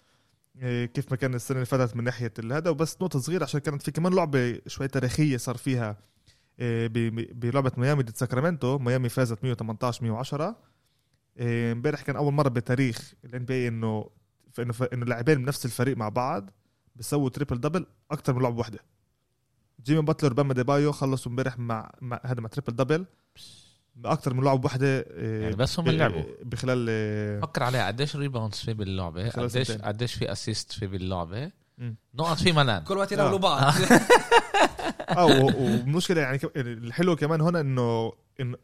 كيف 0.94 1.10
ما 1.10 1.16
كان 1.16 1.34
السنة 1.34 1.56
اللي 1.56 1.66
فاتت 1.66 1.96
من 1.96 2.04
ناحية 2.04 2.32
هذا 2.44 2.70
وبس 2.70 2.96
نقطة 3.02 3.18
صغيرة 3.18 3.42
عشان 3.42 3.60
كانت 3.60 3.82
في 3.82 3.90
كمان 3.90 4.14
لعبة 4.14 4.60
شوي 4.66 4.88
تاريخية 4.88 5.36
صار 5.36 5.56
فيها 5.56 5.96
آه، 6.60 6.86
بلعبة 7.32 7.72
ميامي 7.76 8.02
ضد 8.02 8.16
ساكرامنتو. 8.16 8.78
ميامي 8.78 9.08
فازت 9.08 9.44
118 9.44 10.04
110 10.04 10.56
آه، 11.38 11.72
امبارح 11.72 12.02
كان 12.02 12.16
أول 12.16 12.32
مرة 12.32 12.48
بتاريخ 12.48 13.14
ال 13.24 13.44
NBA 13.44 13.68
إنه 13.68 14.10
إنه 14.58 14.74
إنه 14.92 15.06
لاعبين 15.06 15.38
من 15.38 15.44
نفس 15.44 15.66
الفريق 15.66 15.96
مع 15.96 16.08
بعض 16.08 16.50
بيسووا 16.96 17.28
triple 17.28 17.60
double 17.60 17.86
أكثر 18.10 18.34
من 18.34 18.42
لعبة 18.42 18.58
واحدة. 18.58 18.78
جيمي 19.84 20.02
باتلر 20.02 20.32
وبام 20.32 20.54
أديبايو 20.54 20.92
خلصوا 20.92 21.32
امبارح 21.32 21.58
مع 21.58 21.92
هذا 22.24 22.40
مع 22.40 22.48
triple 22.48 22.76
double 22.76 23.06
باكثر 23.96 24.34
من 24.34 24.44
لعبة 24.44 24.64
واحدة 24.64 25.04
آه، 25.10 25.40
يعني 25.42 25.56
بس 25.56 25.78
هم 25.80 25.86
اللي 25.88 25.98
لعبوا. 25.98 26.22
بخلال 26.44 26.86
آه، 26.90 27.40
فكر 27.40 27.62
عليها. 27.62 27.86
قديش 27.86 28.16
rebounds 28.16 28.56
في 28.58 28.72
باللعبة؟ 28.74 29.28
قديش. 29.30 29.70
قديش 29.72 30.14
في 30.14 30.32
assist 30.32 30.72
في 30.72 30.86
باللعبة. 30.86 31.50
نقط 32.14 32.36
في 32.38 32.52
ملان. 32.52 32.82
كل 32.84 32.96
وقت 32.96 33.12
آه. 33.12 33.16
يناولوا 33.16 33.38
بعض 33.38 33.72
آه 35.18 35.26
و- 35.26 35.46
والمشكلة 35.46 36.20
يعني 36.20 36.38
ك- 36.38 36.52
الحلو 36.56 37.16
كمان 37.16 37.40
هنا 37.40 37.60
إنه 37.60 38.12
انه 38.40 38.56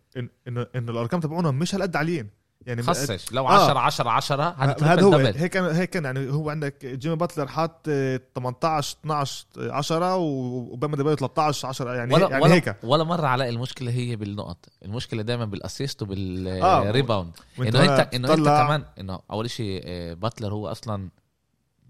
إنه 0.49 0.67
الأرقام 0.93 1.21
تبعونهم 1.21 1.59
مش 1.59 1.75
هالقد 1.75 1.97
عاليين. 1.97 2.31
يعني 2.67 2.83
خصش 2.83 3.33
لو 3.33 3.49
آه. 3.49 3.51
10 3.53 3.79
10 3.79 4.11
10 4.11 4.45
هذا 4.83 5.03
هو. 5.03 5.11
double 5.11 5.37
هيك 5.37 5.57
هيك 5.57 5.91
كان 5.91 6.05
يعني 6.05 6.31
هو 6.31 6.51
عندك 6.51 6.87
جيمي 6.87 7.17
باتلر 7.17 7.47
حاط 7.47 7.87
آه، 7.89 8.21
18 8.35 8.97
12 9.05 9.47
آه، 9.59 9.73
10 9.73 10.17
وبام 10.17 10.97
أديبايو 10.97 11.17
13 11.17 11.69
10 11.69 11.95
يعني 11.95 12.15
ولا 12.15 12.31
يعني 12.31 12.43
ولا 12.45 12.55
هيك. 12.55 12.77
ولا 12.85 13.05
مرة 13.05 13.27
على 13.27 13.49
المشكلة 13.49 13.91
هي 13.91 14.17
بالنقط. 14.17 14.67
المشكلة 14.85 15.23
دائما 15.23 15.45
بال 15.45 15.59
assist 15.59 16.03
آه. 16.03 16.05
وبال 16.05 16.43
rebound 16.43 17.31
وإنت 17.59 17.77
إنه 17.77 17.85
انت 18.01 18.15
إنه 18.15 18.33
أنت 18.33 18.47
كمان 18.47 18.85
إنه 19.01 19.19
أول 19.31 19.51
شيء 19.51 19.83
آه، 19.85 20.15
باتلر 20.15 20.55
هو 20.55 20.69
أصلا 20.69 21.09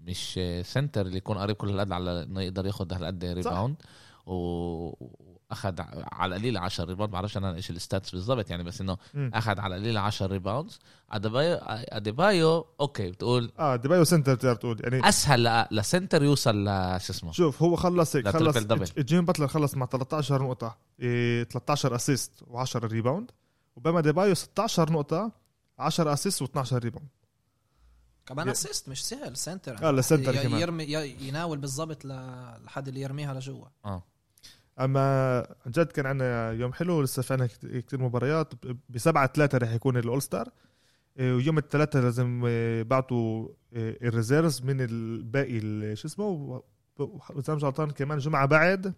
مش 0.07 0.35
آه، 0.41 0.61
center 0.61 1.01
اللي 1.01 1.17
يكون 1.17 1.37
قريب 1.37 1.55
كل 1.55 1.69
هالقد 1.69 1.91
على 1.91 2.23
إنه 2.23 2.41
يقدر 2.41 2.65
ياخذ 2.65 2.93
هالقد 2.93 3.25
rebound 3.25 3.75
و- 4.25 4.93
واخذ 5.49 5.73
على 6.11 6.35
القليل 6.35 6.57
10 6.57 6.85
rebound 6.85 7.11
بعرفش 7.13 7.37
أنا 7.37 7.55
إيش 7.55 7.69
ال 7.69 7.76
stats 7.76 8.11
بالضبط 8.11 8.49
يعني 8.49 8.63
بس 8.63 8.81
إنه. 8.81 8.97
أخذ 9.15 9.59
على 9.59 9.75
القليل 9.75 9.97
10 9.97 10.25
rebounds 10.27 10.79
أديبايو 11.11 11.57
أديبايو 11.67 12.65
أوكي 12.79 13.11
بتقول 13.11 13.51
آه 13.59 13.75
ديبايو 13.75 14.03
center 14.03 14.35
بتقدر 14.35 14.55
تقول 14.55 14.77
يعني 14.83 15.09
أسهل 15.09 15.43
ل- 15.43 15.65
ل 15.71 15.78
center 15.78 16.23
يوصل 16.23 16.63
لشو 16.63 17.13
اسمه؟ 17.13 17.31
شوف 17.31 17.63
هو 17.63 17.75
خلص 17.75 18.15
هيك 18.15 18.27
خلص. 18.27 18.93
جيمي 18.99 19.25
باتلر 19.25 19.47
خلص 19.47 19.75
مع 19.75 19.85
13 19.85 20.43
نقطة 20.43 20.77
إيه 20.99 21.43
13 21.43 21.95
assist 21.95 22.31
و10 22.43 22.75
rebound 22.75 23.31
وبام 23.75 24.01
أديبايو 24.01 24.33
16 24.35 24.91
نقطة 24.91 25.31
10 25.79 26.13
assist 26.13 26.43
و12 26.43 26.73
rebound 26.73 27.07
كمان 28.25 28.49
assist 28.49 28.89
مش 28.89 29.05
سهل 29.05 29.37
center 29.37 29.87
آه 29.87 29.91
لل 29.91 30.02
center 30.02 30.35
ي- 30.35 30.43
كمان. 30.43 30.59
يرمي 30.61 30.83
يناول 31.27 31.57
بالضبط 31.57 32.05
ل- 32.05 32.63
لحد 32.65 32.87
اللي 32.87 33.01
يرميها 33.01 33.33
لجوا. 33.33 33.65
أما 34.79 35.37
عن 35.65 35.71
جد 35.71 35.85
كان 35.91 36.05
عندنا 36.05 36.51
يوم 36.51 36.73
حلو 36.73 37.01
لسه 37.01 37.21
في 37.21 37.33
عنا 37.33 37.45
كثير 37.47 38.01
مباريات. 38.01 38.53
بسبعة 38.89 39.27
ثلاثة 39.35 39.57
رح 39.57 39.71
يكون 39.73 39.97
ال 39.97 40.21
All-Star 40.21 40.49
إيه 41.19 41.33
ويوم 41.35 41.57
الثلاثة 41.57 41.99
لازم 41.99 42.45
إيه، 42.45 42.83
بعتوا 42.83 43.47
إيه، 43.73 44.07
ال 44.07 44.13
reserves 44.13 44.61
من 44.61 44.81
الباقي 44.81 45.57
ال- 45.57 45.97
شو 45.97 46.07
اسمه؟ 46.07 46.61
واذا 46.99 47.55
مش 47.55 47.63
غلطان 47.63 47.91
كمان 47.91 48.17
جمعة 48.17 48.45
بعد. 48.45 48.93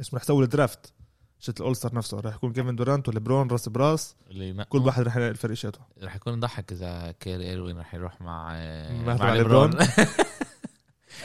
اسمه 0.00 0.16
رح 0.18 0.24
يسوي 0.24 0.44
ال 0.44 0.51
draft. 0.51 0.92
شت 1.38 1.60
ال 1.60 1.76
All-Star 1.76 1.94
نفسه. 1.94 2.20
رح 2.20 2.34
يكون 2.34 2.52
كيفن 2.52 2.76
دورانت 2.76 3.08
وليبرون 3.08 3.50
راس 3.50 3.68
براس. 3.68 4.16
اللي 4.30 4.64
كل 4.64 4.78
واحد 4.78 5.02
رح 5.02 5.16
يلاقي 5.16 5.30
الفريق 5.30 5.56
شاته. 5.56 5.80
رح 6.02 6.16
يكون 6.16 6.32
يضحك 6.32 6.72
إذا 6.72 7.14
كايري 7.20 7.40
إيرفينغ 7.40 7.78
رح 7.78 7.94
يروح 7.94 8.20
مع 8.20 8.48
آه، 8.52 9.02
مع 9.02 9.16
مع 9.16 9.34
ليبرون. 9.34 9.70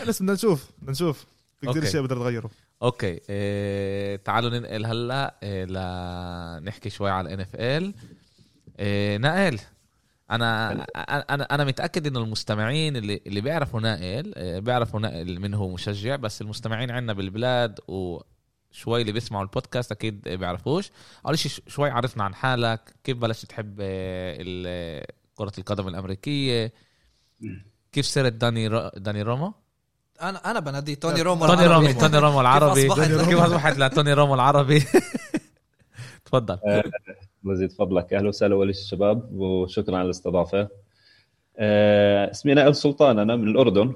لسه 0.06 0.20
بدنا 0.24 0.34
نشوف. 0.34 0.72
بدنا 0.78 0.92
نشوف. 0.92 1.25
في 1.62 1.68
كثير. 1.68 1.84
أشياء 1.84 2.04
بدنا 2.04 2.20
نغيره 2.20 2.50
أوكي 2.84 3.20
إيه 3.30 4.16
تعالوا 4.16 4.50
ننقل 4.50 4.86
هلا 4.86 5.36
إيه 5.44 5.66
لنحكي 5.66 6.90
شوي 6.90 7.10
على 7.10 7.28
ال 7.27 7.39
NFL 7.39 7.94
نائل 9.22 9.60
أنا 10.32 10.72
أنا 11.30 11.44
أنا 11.56 11.63
متأكد 11.63 12.08
إنه 12.08 12.20
المستمعين 12.20 12.96
اللي 12.98 13.22
اللي 13.28 13.42
بيعرفوا 13.42 13.80
نائل 13.80 14.36
إيه، 14.36 14.60
بيعرفوا 14.60 15.00
نائل 15.00 15.40
من 15.42 15.54
هو 15.54 15.70
مشجع 15.74 16.16
بس 16.16 16.42
المستمعين 16.42 16.92
عندنا 16.92 17.13
بالبلاد 17.13 17.80
وشوي 17.88 19.02
اللي 19.02 19.12
بيسمعوا 19.12 19.44
البودكاست 19.44 19.92
أكيد 19.92 20.22
بيعرفوش. 20.30 20.92
أول 21.25 21.40
شيء 21.40 21.52
شوي 21.68 21.90
عرفنا 21.90 22.24
عن 22.24 22.36
حالك 22.36 22.94
كيف 23.04 23.18
بلشت 23.18 23.46
تحب 23.46 23.75
ال- 23.82 25.06
كرة 25.36 25.52
القدم 25.58 25.88
الأمريكية؟ 25.88 26.74
كيف 27.92 28.06
صرت 28.06 28.34
داني 28.34 28.68
رو... 28.68 28.90
داني 28.98 29.22
رومو؟ 29.22 29.54
أنا 30.24 30.51
أنا 30.51 30.60
بناديه 30.60 30.96
توني 30.96 31.22
رومو 31.22 31.48
توني. 31.48 31.68
رومو 31.68 31.92
توني 31.92 32.18
رومو 32.18 32.42
العربي؟ 32.42 32.82
كيف 32.82 33.39
أصبحت؟ 33.39 33.77
لتوني 33.80 34.13
رومو 34.13 34.34
العربي. 34.36 34.84
تفضل. 36.25 36.58
مزيد 37.44 37.72
فضلك. 37.72 38.13
أهلا 38.13 38.27
وسهلا 38.27 38.56
اول 38.56 38.75
شيء 38.75 38.84
الشباب 38.84 39.30
وشكرا 39.34 39.96
على 39.98 40.06
الاستضافة. 40.06 40.68
آه، 41.58 42.32
اسمي 42.32 42.53
نائل 42.53 42.75
سلطان 42.75 43.20
أنا 43.20 43.36
من 43.36 43.48
الأردن. 43.48 43.94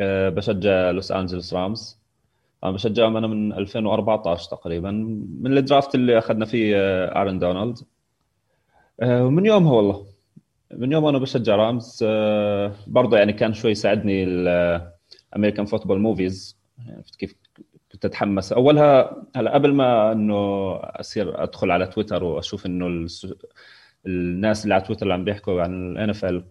آه، 0.00 0.28
بشجع 0.28 0.90
لوس 0.90 1.12
انجلوس 1.12 1.54
رامز. 1.54 1.98
أنا 2.64 2.72
بشجعهم 2.72 3.16
أنا 3.16 3.26
من 3.26 3.52
2014 3.52 4.50
تقريبا 4.50 4.90
من 5.40 5.58
ال 5.58 5.64
draft 5.64 5.94
اللي 5.94 6.18
أخذنا 6.18 6.44
فيه 6.46 6.76
آه، 6.76 7.20
آرون 7.22 7.38
دونالد. 7.38 7.78
آه، 9.02 9.24
ومن 9.24 9.46
يومها 9.46 9.72
والله. 9.72 10.06
من 10.74 10.92
يوم 10.92 11.06
أنا 11.06 11.18
بشجع 11.18 11.56
رامز 11.56 12.00
آه، 12.06 12.72
برضه 12.86 13.16
يعني 13.18 13.32
كان 13.32 13.54
شوي 13.54 13.70
يساعدني 13.70 14.24
ال 15.34 15.38
American 15.38 15.66
football 15.66 16.00
movies 16.00 16.56
عرفت 16.88 17.16
كيف 17.16 17.34
كنت 17.92 18.04
اتحمس 18.04 18.52
أولها 18.52 19.22
هلا 19.36 19.54
قبل 19.54 19.74
ما 19.74 20.12
إنه 20.12 20.34
أصير 20.76 21.42
أدخل 21.42 21.70
على 21.70 21.86
تويتر 21.86 22.24
وأشوف 22.24 22.66
إنه 22.66 23.06
الناس 24.06 24.64
اللي 24.64 24.74
على 24.74 24.84
تويتر 24.84 25.02
اللي 25.02 25.14
عم 25.14 25.24
بيحكوا 25.24 25.62
عن 25.62 25.92
ال 25.92 26.10
NFL 26.10 26.44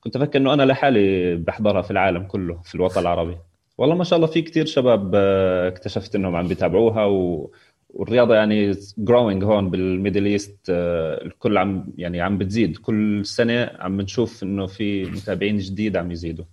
كنت 0.00 0.16
أفكر 0.16 0.38
إنه 0.38 0.54
أنا 0.54 0.62
لحالي 0.62 1.36
بحضرها 1.36 1.82
في 1.82 1.90
العالم 1.90 2.22
كله 2.22 2.60
في 2.64 2.74
الوطن 2.74 3.00
العربي. 3.00 3.36
والله 3.78 3.94
ما 3.96 4.04
شاء 4.04 4.16
الله 4.16 4.26
في 4.28 4.42
كتير 4.42 4.66
شباب 4.66 5.12
آه، 5.14 5.68
اكتشفت 5.68 6.14
إنهم 6.14 6.36
عم 6.36 6.48
بيتابعوها 6.48 7.04
و... 7.04 7.50
والرياضة 7.90 8.34
يعني 8.34 8.72
growing 8.98 9.44
هون 9.44 9.70
بال 9.70 9.84
Middle 9.84 10.26
East 10.26 10.58
الكل 10.68 11.58
عم 11.58 11.92
يعني 11.98 12.20
عم 12.20 12.38
بتزيد. 12.38 12.76
كل 12.76 13.26
سنة 13.26 13.70
عم 13.78 13.96
بنشوف 13.96 14.42
إنه 14.42 14.66
في 14.66 15.04
متابعين 15.04 15.58
جديد 15.58 15.96
عم 15.96 16.12
يزيدوا. 16.12 16.44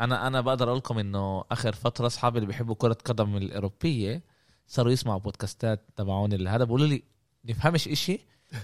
أنا 0.00 0.26
أنا 0.26 0.40
بقدر 0.40 0.66
أقول 0.68 0.78
لكم 0.78 0.98
إنه 0.98 1.44
آخر 1.50 1.72
فترة 1.74 2.06
أصحابي 2.06 2.38
اللي 2.38 2.46
بيحبوا 2.46 2.74
كرة 2.74 2.96
قدم 3.04 3.36
الأوروبية 3.36 4.22
صاروا 4.66 4.92
يسمعوا 4.92 5.18
بودكاستات 5.20 5.80
تبعون 5.96 6.32
اللي 6.32 6.50
هذا 6.50 6.64
بيقولوا 6.64 6.86
لي 6.86 7.02
نفهمش 7.44 7.88
إشي 7.88 8.20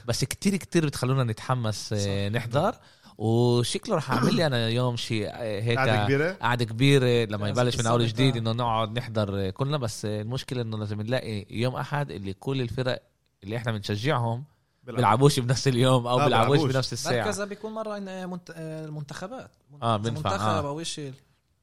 بس 0.07 0.25
كتير 0.25 0.57
كتير 0.57 0.87
بتخلونا 0.87 1.25
نتحمس 1.25 1.93
آه، 1.93 2.29
نحضر. 2.29 2.75
وشكله 3.19 3.97
رح 3.97 4.11
أعمل 4.11 4.35
لي 4.35 4.47
أنا 4.47 4.69
يوم 4.69 4.97
شيء 4.97 5.29
آه، 5.29 5.61
هيك 5.61 5.77
قاعدة 5.79 6.05
كبيرة؟ 6.05 6.33
قعدة 6.33 6.65
كبيرة 6.65 7.25
لما 7.31 7.49
يبلش 7.49 7.79
من 7.79 7.87
أول. 7.87 8.07
جديد 8.07 8.37
إنه 8.37 8.53
نقعد 8.53 8.99
نحضر 8.99 9.51
كلنا. 9.51 9.79
بس 9.79 10.05
المشكلة 10.05 10.63
إنه 10.63 10.79
لازم 10.79 11.01
نلاقي 11.03 11.47
يوم 11.51 11.77
أحد 11.77 12.11
اللي 12.11 12.33
كل 12.33 12.61
الفرق 12.61 13.03
اللي 13.45 13.57
إحنا 13.57 13.73
بنشجعهم 13.73 14.45
بيلعبوش. 14.85 15.39
بنفس 15.41 15.69
اليوم 15.69 16.07
أو 16.07 16.19
بيلعبوش. 16.19 16.73
بنفس 16.73 16.93
الساعة. 16.93 17.25
مركزها 17.25 17.45
بيكون 17.47 17.73
مرة 17.73 17.99
إن- 18.01 18.09
آه، 18.09 18.27
منت- 18.27 18.55
المنتخبات. 18.59 19.51
آه، 19.83 19.97
بينفع، 19.97 20.31
منتخب. 20.31 20.67
أو 20.67 20.83
شيء 20.83 21.13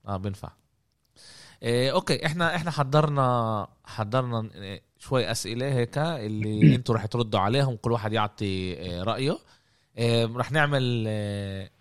آه 0.07 0.17
بينفع 0.17 0.50
إيه 1.63 1.91
أوكي 1.91 2.25
إحنا 2.25 2.55
إحنا 2.55 2.72
حضرنا 2.72 3.67
حضرنا 3.86 4.50
إيه، 4.55 4.81
شوي 5.00 5.31
أسئلة 5.31 5.74
هيك 5.74 5.98
اللي 5.98 6.60
أنتوا 6.75 6.95
رح 6.95 7.05
تردوا 7.05 7.39
عليهم 7.39 7.75
كل 7.75 7.91
واحد 7.91 8.13
يعطي 8.13 8.45
إيه، 8.45 9.03
رأيه. 9.03 9.38
إيه 9.98 10.25
رح 10.36 10.51
نعمل 10.51 11.07
إيه 11.07 11.72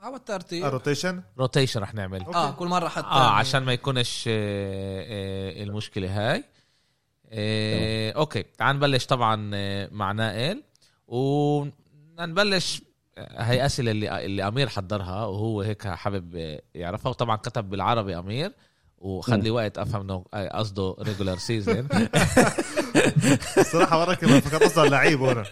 على 0.00 0.16
الترتيب 0.16 0.64
rotation 0.64 1.22
rotation 1.38 1.80
رح 1.80 1.94
نعمل. 1.94 2.22
أوكي. 2.24 2.38
آه 2.38 2.50
كل 2.50 2.66
مرة 2.66 2.88
حتى. 2.88 3.06
آه 3.06 3.30
عشان 3.30 3.62
ما 3.62 3.72
يكونش 3.72 4.24
آه، 4.28 5.62
المشكلة 5.62 6.32
هاي. 6.32 6.44
آه، 7.28 8.12
أوكي 8.12 8.42
تعال 8.42 8.76
نبلش 8.76 9.06
طبعا 9.06 9.36
مع 9.92 10.12
نائل. 10.12 10.62
ونبلش 11.08 12.82
هاي 13.18 13.66
أسئلة 13.66 13.90
اللي 13.90 14.24
اللي 14.24 14.48
أمير 14.48 14.68
حضرها 14.68 15.26
وهو 15.26 15.60
هيك 15.60 15.88
حابب 15.88 16.58
يعرفها 16.74 17.10
وطبعا 17.10 17.36
كتب 17.36 17.70
بالعربي 17.70 18.18
أمير 18.18 18.52
وخد 18.98 19.44
لي 19.44 19.50
وقت 19.50 19.78
أفهم 19.78 20.00
إنه 20.00 20.24
قصده 20.48 20.96
regular 20.98 21.36
season 21.36 21.88
الصراحه 23.58 24.00
وراك 24.00 24.24
فكرت 24.24 24.62
أصلا 24.62 24.88
لعيب 24.88 25.22
هنا 25.22 25.44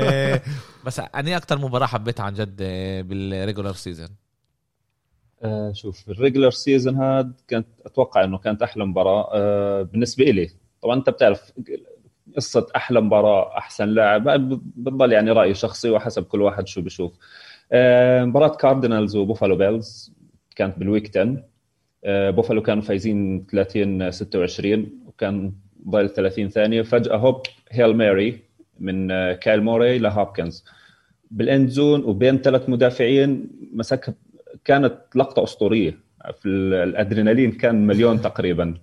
بس 0.86 1.00
أي 1.00 1.36
أكثر 1.36 1.58
مباراة 1.58 1.86
حبيتها 1.86 2.24
عن 2.24 2.34
جد 2.34 2.58
آه، 2.60 3.00
بال 3.00 3.16
regular 3.16 3.72
season 3.72 4.08
آه، 5.42 5.72
شوف 5.72 6.08
ال 6.08 6.13
regular 6.13 6.50
season 6.50 6.96
هاد 6.96 7.40
كانت 7.48 7.66
أتوقع 7.86 8.24
إنه 8.24 8.38
كانت 8.38 8.62
أحلى 8.62 8.86
مباراة 8.86 9.30
آه، 9.32 9.82
بالنسبة 9.82 10.24
لي 10.24 10.50
طبعا 10.82 10.96
أنت 10.96 11.10
بتعرف 11.10 11.52
قصة 12.36 12.66
أحلى 12.76 13.00
مباراة 13.00 13.58
أحسن 13.58 13.88
لاعب. 13.88 14.28
بتضل 14.76 15.12
يعني 15.12 15.30
راي 15.30 15.54
شخصي 15.54 15.90
وحسب 15.90 16.22
كل 16.24 16.42
واحد 16.42 16.66
شو 16.68 16.80
بشوف 16.80 17.12
آه، 17.72 18.24
مباراة 18.24 18.56
كاردينالز 18.56 19.16
وبوفالو 19.16 19.56
بيلز 19.56 20.12
كانت 20.56 20.78
بال 20.78 20.91
week 20.91 21.16
10 21.16 21.44
آه، 22.04 22.30
بوفالو 22.30 22.62
كانوا 22.62 22.82
فايزين 22.82 23.46
30 23.50 24.10
26 24.10 24.86
وكان 25.06 25.52
ضايل 25.88 26.08
30 26.08 26.48
ثانية. 26.48 26.82
فجأة 26.82 27.16
هوب 27.16 27.42
Hail 27.70 27.96
Mary 27.96 28.38
من 28.80 29.08
كايلر 29.32 29.62
موري 29.62 29.98
لهوبكنز 29.98 30.64
بال 31.30 31.45
end 31.45 31.68
zone 31.68 32.04
وبين 32.04 32.38
ثلاث 32.38 32.68
مدافعين 32.68 33.50
مسكها 33.72 34.14
كانت 34.64 34.94
لقطة 35.14 35.42
أسطورية. 35.44 35.94
في 36.40 36.46
ال- 36.48 36.74
الأدرينالين 36.74 37.52
كان 37.52 37.86
مليون 37.86 38.20
تقريبا. 38.20 38.74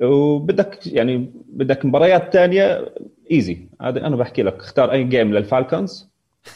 وبدك 0.00 0.86
يعني 0.86 1.32
بدك 1.48 1.84
مباريات 1.84 2.32
ثانية 2.32 2.94
easy 3.30 3.68
هذا 3.80 4.06
أنا 4.06 4.16
بحكي 4.16 4.42
لك 4.42 4.54
اختار 4.54 4.92
أي 4.92 5.04
game 5.04 5.34
للفالكونز. 5.34 6.08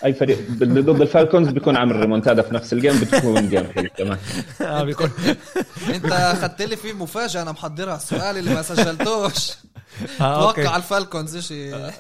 أي 0.05 0.13
فريق 0.15 0.39
ضد 0.51 1.01
الفالكونز 1.01 1.49
بيكون 1.49 1.77
عامل 1.77 1.97
ريمونتادا 1.97 2.43
في 2.43 2.55
نفس 2.55 2.73
ال 2.73 2.78
game 2.78 3.01
بتكون 3.01 3.49
game 3.49 3.65
حلو 3.65 3.89
كمان. 3.97 4.19
آه 4.61 4.85
بيكون. 4.85 5.11
أنت 5.95 6.13
أخذت 6.13 6.63
لي 6.63 6.77
فيه 6.77 6.93
مفاجأة 6.93 7.43
أنا 7.43 7.53
محضرها. 7.53 7.97
السؤال 7.97 8.39
اللي 8.39 8.55
ما 8.55 8.63
سجلتوش. 8.63 9.53
آه، 10.21 10.53
توقع 10.53 10.77
ال 10.77 10.84
Falcons 10.84 11.37
شيء 11.37 11.91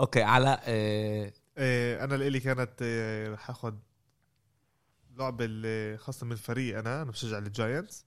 okay 0.00 0.22
على 0.22 0.58
آه، 0.64 1.32
إيه 1.58 2.04
أنا 2.04 2.14
اللي 2.14 2.40
كانت 2.40 2.82
حاخد 3.38 3.78
لعبة 5.18 5.46
خاصة 5.96 6.26
من 6.26 6.32
الفريق 6.32 6.78
أنا 6.78 7.02
أنا 7.02 7.10
بشجع 7.10 7.38
ال 7.38 7.48
Giants 7.48 8.06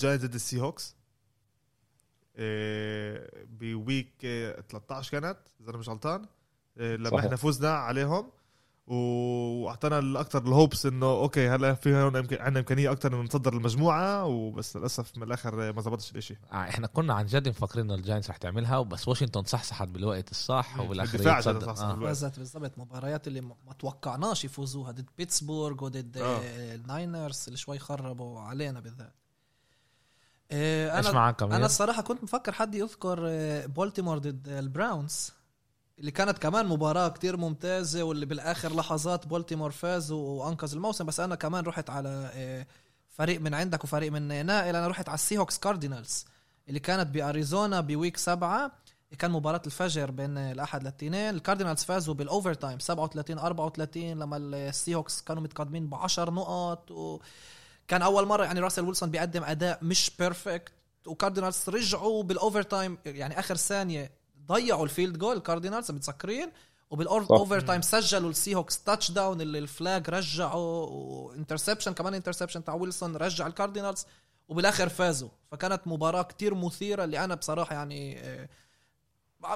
Giants 0.00 0.24
ضد 0.24 0.34
ال 0.34 0.60
Seahawks 0.60 0.96
ب 3.60 3.70
week 3.70 4.12
إيه، 4.24 4.60
13 4.60 5.10
كانت 5.10 5.38
إذا 5.60 5.70
أنا 5.70 5.78
مش 5.78 5.88
غلطان 5.88 6.26
إيه، 6.78 6.96
لما 6.96 7.10
صحيح. 7.10 7.24
إحنا 7.24 7.36
فزنا 7.36 7.70
عليهم 7.70 8.30
وأعطانا 8.86 9.98
الاكثر 9.98 10.42
ال 10.42 10.49
hopes 10.49 10.86
إنه 10.86 11.06
okay 11.06 11.48
هلا 11.48 11.74
في 11.74 11.94
هون 11.94 12.16
يمكن 12.16 12.36
عندنا 12.40 12.60
إمكانية 12.60 12.92
أكثر 12.92 13.14
إنه 13.14 13.22
نتصدر 13.22 13.52
المجموعة 13.52 14.24
وبس 14.24 14.76
للأسف 14.76 15.16
من 15.16 15.22
الآخر 15.22 15.72
ما 15.72 15.80
زبطش 15.80 16.12
الإشي 16.12 16.36
آه، 16.52 16.54
إحنا 16.54 16.86
كنا 16.86 17.14
عن 17.14 17.26
جد 17.26 17.48
مفكرين 17.48 17.84
إنه 17.84 17.94
ال 17.94 17.99
Giants 17.99 18.30
رح 18.30 18.36
تعملها 18.36 18.78
وبس 18.78 19.08
واشنطن 19.08 19.44
صحصحت 19.44 19.88
بالوقت 19.88 20.30
الصح 20.30 20.76
مم. 20.76 20.84
وبالآخر 20.84 21.14
الدفاع 21.14 21.38
آه. 21.38 22.00
فازت 22.00 22.38
بالضبط 22.38 22.78
مباريات 22.78 23.26
اللي 23.26 23.40
ما 23.40 23.72
توقعناش 23.78 24.44
يفوزوها 24.44 24.92
ضد 24.92 25.06
بيتسبورغ 25.18 25.84
وضد 25.84 26.18
آه. 26.18 26.38
آه. 26.38 26.74
ال 26.74 26.84
Niners 26.84 27.44
اللي 27.46 27.56
شوي 27.56 27.78
خربوا 27.78 28.40
علينا 28.40 28.80
بالذات 28.80 29.14
آه، 30.52 30.98
إيش 30.98 31.06
أنا 31.06 31.14
معك 31.14 31.42
أمير؟ 31.42 31.56
أنا 31.56 31.66
الصراحة 31.66 32.02
كنت 32.02 32.22
مفكر 32.22 32.52
حد 32.52 32.74
يذكر 32.74 33.18
آه، 33.28 33.66
بولتيمور 33.66 34.18
ضد 34.18 34.48
ال 34.48 34.60
Browns 34.60 35.32
اللي 35.98 36.10
كانت 36.10 36.38
كمان 36.38 36.66
مباراة 36.66 37.08
كتير 37.08 37.36
ممتازة 37.36 38.02
واللي 38.02 38.26
بالآخر 38.26 38.76
لحظات 38.76 39.26
بولتيمور 39.26 39.70
فاز 39.70 40.12
وأنقذ 40.12 40.72
الموسم. 40.74 41.06
بس 41.06 41.20
أنا 41.20 41.34
كمان 41.34 41.64
رحت 41.64 41.90
على 41.90 42.30
آه، 42.34 42.66
فريق 43.08 43.40
من 43.40 43.54
عندك 43.54 43.84
وفريق 43.84 44.12
من 44.12 44.46
نائل. 44.46 44.76
أنا 44.76 44.88
رحت 44.88 45.08
على 45.08 45.14
ال 45.14 45.38
Seahawks 45.38 45.58
Cardinals 45.58 46.26
اللي 46.68 46.80
كانت 46.80 47.08
بأريزونا 47.14 47.80
ب 47.80 47.87
week 47.87 48.16
سبعة. 48.16 48.72
كان 49.18 49.30
مباراة 49.30 49.62
الفجر 49.66 50.10
بين 50.10 50.38
الأحد 50.38 50.82
للتنين. 50.84 51.34
ال 51.34 51.39
Cardinals 51.39 51.84
فازوا 51.84 52.14
بال 52.14 52.54
overtime 52.54 52.78
37 52.78 53.38
34 53.38 54.18
لما 54.18 54.36
ال 54.36 54.94
Seahawks 54.94 55.22
كانوا 55.22 55.42
متقدمين 55.42 55.86
ب 55.86 55.94
10 55.94 56.30
نقط 56.30 56.92
وكان 57.90 58.02
أول 58.02 58.26
مرة 58.26 58.44
يعني 58.44 58.60
راسل 58.60 58.84
ويلسون 58.84 59.10
بيقدم 59.10 59.44
أداء 59.44 59.78
مش 59.82 60.10
perfect 60.18 60.72
و 61.06 61.12
Cardinals 61.12 61.64
رجعوا 61.68 62.22
بال 62.22 62.62
overtime 62.62 62.98
يعني 63.06 63.38
آخر 63.38 63.56
ثانية 63.56 64.12
ضيعوا 64.46 64.84
ال 64.84 64.90
field 64.90 65.18
goal 65.18 65.36
ال 65.36 65.41
Cardinals 65.41 65.90
متذكرين 65.90 66.52
وبال 66.90 67.60
overtime 67.60 67.82
سجلوا 67.82 68.30
ال 68.30 68.54
Seahawks 68.54 68.82
touchdown 68.84 69.40
اللي 69.40 69.58
ال 69.58 69.68
flag 69.68 70.10
رجعوا 70.10 70.86
و 70.86 70.94
interception 70.94 71.92
كمان 71.92 72.14
interception 72.14 72.64
تاع 72.64 72.74
ويلسون 72.74 73.16
رجع 73.16 73.46
ال 73.46 73.52
Cardinals 73.52 74.06
وبالآخر 74.48 74.88
فازوا. 74.88 75.28
فكانت 75.50 75.80
مباراة 75.86 76.22
كتير 76.22 76.54
مثيرة 76.54 77.04
اللي 77.04 77.24
أنا 77.24 77.34
بصراحة 77.34 77.74
يعني 77.74 78.20
آه، 78.20 78.48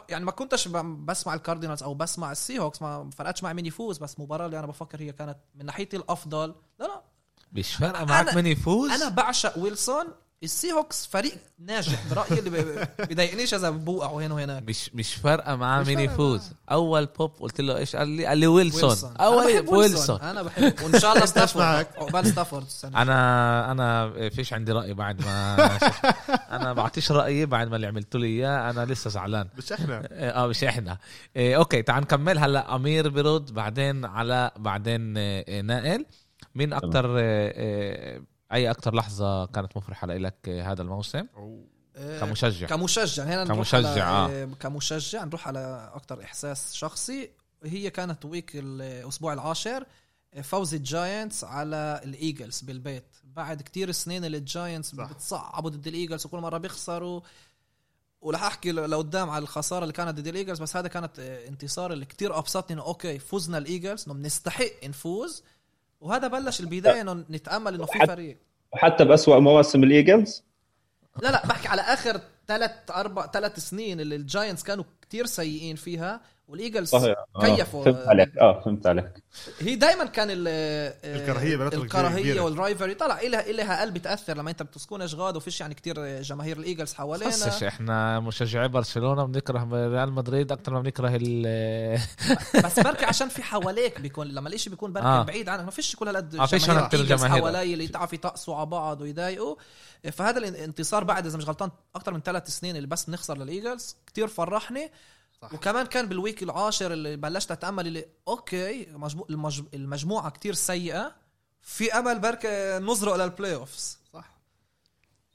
يعني 0.08 0.24
ما 0.24 0.30
كنتش 0.30 0.68
بسمع 0.68 1.34
ال 1.34 1.39
Cardinals 1.39 1.82
أو 1.82 1.94
بسمع 1.94 2.32
ال 2.32 2.58
Seahawks 2.58 2.82
ما 2.82 3.10
فرقتش 3.10 3.42
معي 3.42 3.54
مين 3.54 3.66
يفوز 3.66 3.98
بس 3.98 4.20
مباراة 4.20 4.46
اللي 4.46 4.58
أنا 4.58 4.66
بفكر 4.66 5.00
هي 5.00 5.12
كانت 5.12 5.38
من 5.54 5.66
ناحيتي 5.66 5.96
الأفضل. 5.96 6.54
لا 6.78 6.84
لا. 6.84 7.13
مش 7.54 7.74
فارقة 7.74 8.04
معك 8.04 8.30
أنا- 8.30 8.34
مين 8.34 8.46
يفوز؟ 8.46 8.90
أنا 8.90 9.08
بعشق 9.08 9.58
ويلسون. 9.58 10.04
ال 10.42 10.72
Seahawks 10.72 11.06
فريق 11.06 11.34
ناجح 11.58 11.98
برأيي 12.10 12.38
اللي 12.38 12.86
بيضايقنيش 13.08 13.54
إذا 13.54 13.70
بوقعوا 13.70 14.22
هنا 14.22 14.34
وهناك. 14.34 14.62
مش 14.68 14.90
مش 14.94 15.14
فارقة 15.14 15.56
معاه 15.56 15.82
مين 15.84 15.98
يفوز. 16.00 16.52
أول 16.70 17.06
بوب 17.06 17.30
قلت 17.40 17.60
له 17.60 17.76
إيش؟ 17.76 17.96
قال 17.96 18.08
لي 18.08 18.26
قال 18.26 18.38
لي 18.38 18.46
ويلسون, 18.46 19.10
أنا 19.10 19.24
أول 19.26 19.52
بحب 19.54 19.68
ويلسون. 19.68 20.20
أنا 20.20 20.42
بحب 20.42 20.74
وإن 20.82 21.00
شاء 21.00 21.12
الله 21.14 21.26
ستافورد. 21.34 21.64
معك؟ 21.64 21.88
عقبال 21.96 22.26
ستافورد 22.26 22.64
السنة 22.66 23.02
أنا 23.02 23.70
أنا 23.72 24.12
فيش 24.28 24.52
عندي 24.52 24.72
رأي 24.72 24.94
بعد 24.94 25.20
ما 25.24 25.56
أنا 26.56 26.72
بعطيش 26.72 27.12
رأيي 27.12 27.46
بعد 27.46 27.68
ما 27.68 27.76
اللي 27.76 27.86
عملت 27.86 28.16
لي 28.16 28.26
إياه. 28.26 28.70
أنا 28.70 28.84
لسه 28.84 29.10
زعلان. 29.10 29.48
مش 29.58 29.72
إحنا. 29.72 30.08
آه 30.12 30.46
مش 30.46 30.64
إحنا. 30.64 30.98
إيه 31.36 31.56
okay 31.56 31.82
تعال 31.82 32.02
نكمل 32.02 32.38
هلا. 32.38 32.74
أمير 32.74 33.08
برد 33.08 33.54
بعدين 33.54 34.04
على 34.04 34.50
بعدين 34.56 35.14
آه، 35.16 35.60
نائل. 35.60 36.06
مين 36.54 36.72
أكتر 36.72 37.18
آه، 37.18 37.52
آه، 37.56 38.22
أي 38.52 38.70
أكتر 38.70 38.94
لحظة 38.94 39.46
كانت 39.46 39.76
مفرحة 39.76 40.06
لك 40.06 40.48
هذا 40.48 40.82
الموسم؟ 40.82 41.26
آه، 41.96 42.20
كمشجع. 42.20 42.66
كمشجع. 42.66 43.24
هنا 43.24 43.44
نروح 43.44 43.56
كمشجع، 43.56 44.04
على 44.04 44.42
آه. 44.42 44.48
كمشجع 44.60 45.24
نروح 45.24 45.48
على 45.48 45.90
أكتر 45.94 46.22
إحساس 46.22 46.74
شخصي. 46.74 47.30
هي 47.64 47.90
كانت 47.90 48.24
week 48.24 48.50
الأسبوع 48.54 49.32
العاشر 49.32 49.86
فوز 50.42 50.74
ال 50.74 50.84
Giants 50.84 51.44
على 51.44 52.00
ال 52.04 52.12
Eagles 52.12 52.60
بالبيت. 52.60 53.16
بعد 53.24 53.62
كتير 53.62 53.92
سنين 53.92 54.24
اللي 54.24 54.36
ال 54.36 54.43
Giants. 54.43 54.94
بتصعبوا 54.94 55.70
ضد 55.70 55.86
ال 55.86 55.92
Eagles 55.92 56.26
وكل 56.26 56.38
مرة 56.38 56.58
بيخسروا. 56.58 57.20
ورح 58.20 58.42
أحكي 58.42 58.72
لقدام 58.72 59.30
على 59.30 59.42
الخسارة 59.42 59.82
اللي 59.82 59.92
كانت 59.92 60.20
ضد 60.20 60.26
ال 60.26 60.31
Eagles 60.31 60.62
بس 60.62 60.76
هذا 60.76 60.88
كانت 60.88 61.18
انتصار 61.18 61.92
اللي 61.92 62.04
كتير 62.04 62.38
أبسطني 62.38 62.74
إنه 62.74 62.82
okay 62.82 63.18
فزنا 63.18 63.58
ال 63.58 63.65
Eagles 63.65 64.04
إنه 64.04 64.14
بنستحق 64.14 64.84
نفوز. 64.84 65.42
وهذا 66.04 66.28
بلش 66.28 66.60
البداية 66.60 67.00
إنه 67.00 67.12
نتأمل 67.30 67.74
إنه 67.74 67.86
في 67.86 68.06
فريق. 68.06 68.38
وحتى 68.72 69.04
بأسوأ 69.04 69.38
مواسم 69.38 69.82
ال 69.82 69.91
Eagles 69.91 70.42
لا 71.22 71.28
لا 71.28 71.46
بحكي 71.46 71.68
على 71.68 71.82
آخر 71.82 72.20
ثلاث 72.48 72.90
أربع 72.90 73.26
ثلاث 73.26 73.58
سنين 73.58 74.00
اللي 74.00 74.16
ال 74.16 74.23
Giants 74.23 74.62
كانوا 74.62 74.84
كتير 75.02 75.26
سيئين 75.26 75.76
فيها. 75.76 76.20
وال 76.48 76.58
Eagles 76.58 76.88
صحيح 76.88 77.14
آه، 77.36 77.56
كيفوا. 77.56 77.84
فهمت 77.84 78.08
عليك 78.08 78.38
آه 78.38 78.60
فهمت 78.60 78.86
عليك 78.86 79.12
هي 79.60 79.74
دائما 79.76 80.04
كان 80.04 80.28
ال- 80.30 80.48
الكراهية 81.04 81.56
بيناتهم 81.56 81.82
الكراهية 81.82 82.20
كبيرة. 82.22 82.40
وال 82.40 82.52
rivalry 82.52 82.94
طلع 82.94 83.20
إلها 83.20 83.50
إلها 83.50 83.80
قلب 83.80 83.94
بتأثر 83.94 84.36
لما 84.36 84.50
أنت 84.50 84.62
بتسكونش 84.62 85.14
غاد 85.14 85.36
وفيش 85.36 85.60
يعني 85.60 85.74
كتير 85.74 86.20
جماهير 86.22 86.56
ال 86.58 86.62
Eagles 86.62 86.88
خصش 86.90 86.96
حوالينا 86.98 87.68
إحنا 87.68 88.20
مشجعي 88.20 88.68
برشلونة 88.68 89.24
بنكره 89.24 89.68
ريال 89.88 90.12
مدريد 90.12 90.52
أكثر 90.52 90.72
ما 90.72 90.80
بنكره 90.80 91.18
ال 91.22 91.98
بس 92.64 92.80
بركي 92.80 93.04
عشان 93.04 93.28
في 93.28 93.42
حواليك 93.42 94.00
بيكون 94.00 94.26
لما 94.26 94.48
الإشي 94.48 94.70
بيكون 94.70 94.92
بركي 94.92 95.06
آه. 95.06 95.22
بعيد 95.22 95.48
عنك 95.48 95.64
ما 95.64 95.70
فيش 95.70 95.96
كل 95.96 96.08
هالقد 96.08 96.34
آه، 96.36 96.46
فيش 96.46 96.66
جماهير 96.66 96.86
ال 96.94 96.98
Eagles 96.98 97.20
جماهير. 97.24 97.42
حوالي 97.42 97.72
اللي 97.74 97.88
تعرف 97.88 98.12
يطقسوا 98.12 98.56
على 98.56 98.66
بعض 98.66 99.00
ويضايقوا 99.00 99.56
فهذا 100.12 100.38
الانتصار 100.38 101.04
بعد 101.04 101.26
إذا 101.26 101.38
مش 101.38 101.48
غلطان 101.48 101.70
أكثر 101.96 102.14
من 102.14 102.20
ثلاث 102.20 102.48
سنين 102.48 102.76
اللي 102.76 102.86
بس 102.86 103.04
بنخسر 103.04 103.38
لل 103.38 103.53
Eagles 103.53 103.96
كتير 104.06 104.26
فرحني 104.28 104.90
صح. 105.48 105.54
وكمان 105.54 105.86
كان 105.86 106.08
بال 106.08 106.19
week 106.19 106.42
العاشر 106.42 106.92
اللي 106.92 107.16
بلشت 107.16 107.50
أتأمل 107.50 107.86
اللي 107.86 108.06
okay 108.28 108.86
مجمو... 108.92 109.26
المج... 109.30 109.62
المجموعة 109.74 110.30
كتير 110.30 110.54
سيئة 110.54 111.16
في 111.60 111.92
أمل 111.92 112.18
بركة 112.18 112.78
نزرق 112.78 113.14
لل 113.14 113.54
playoffs 113.54 113.98
صح. 114.12 114.40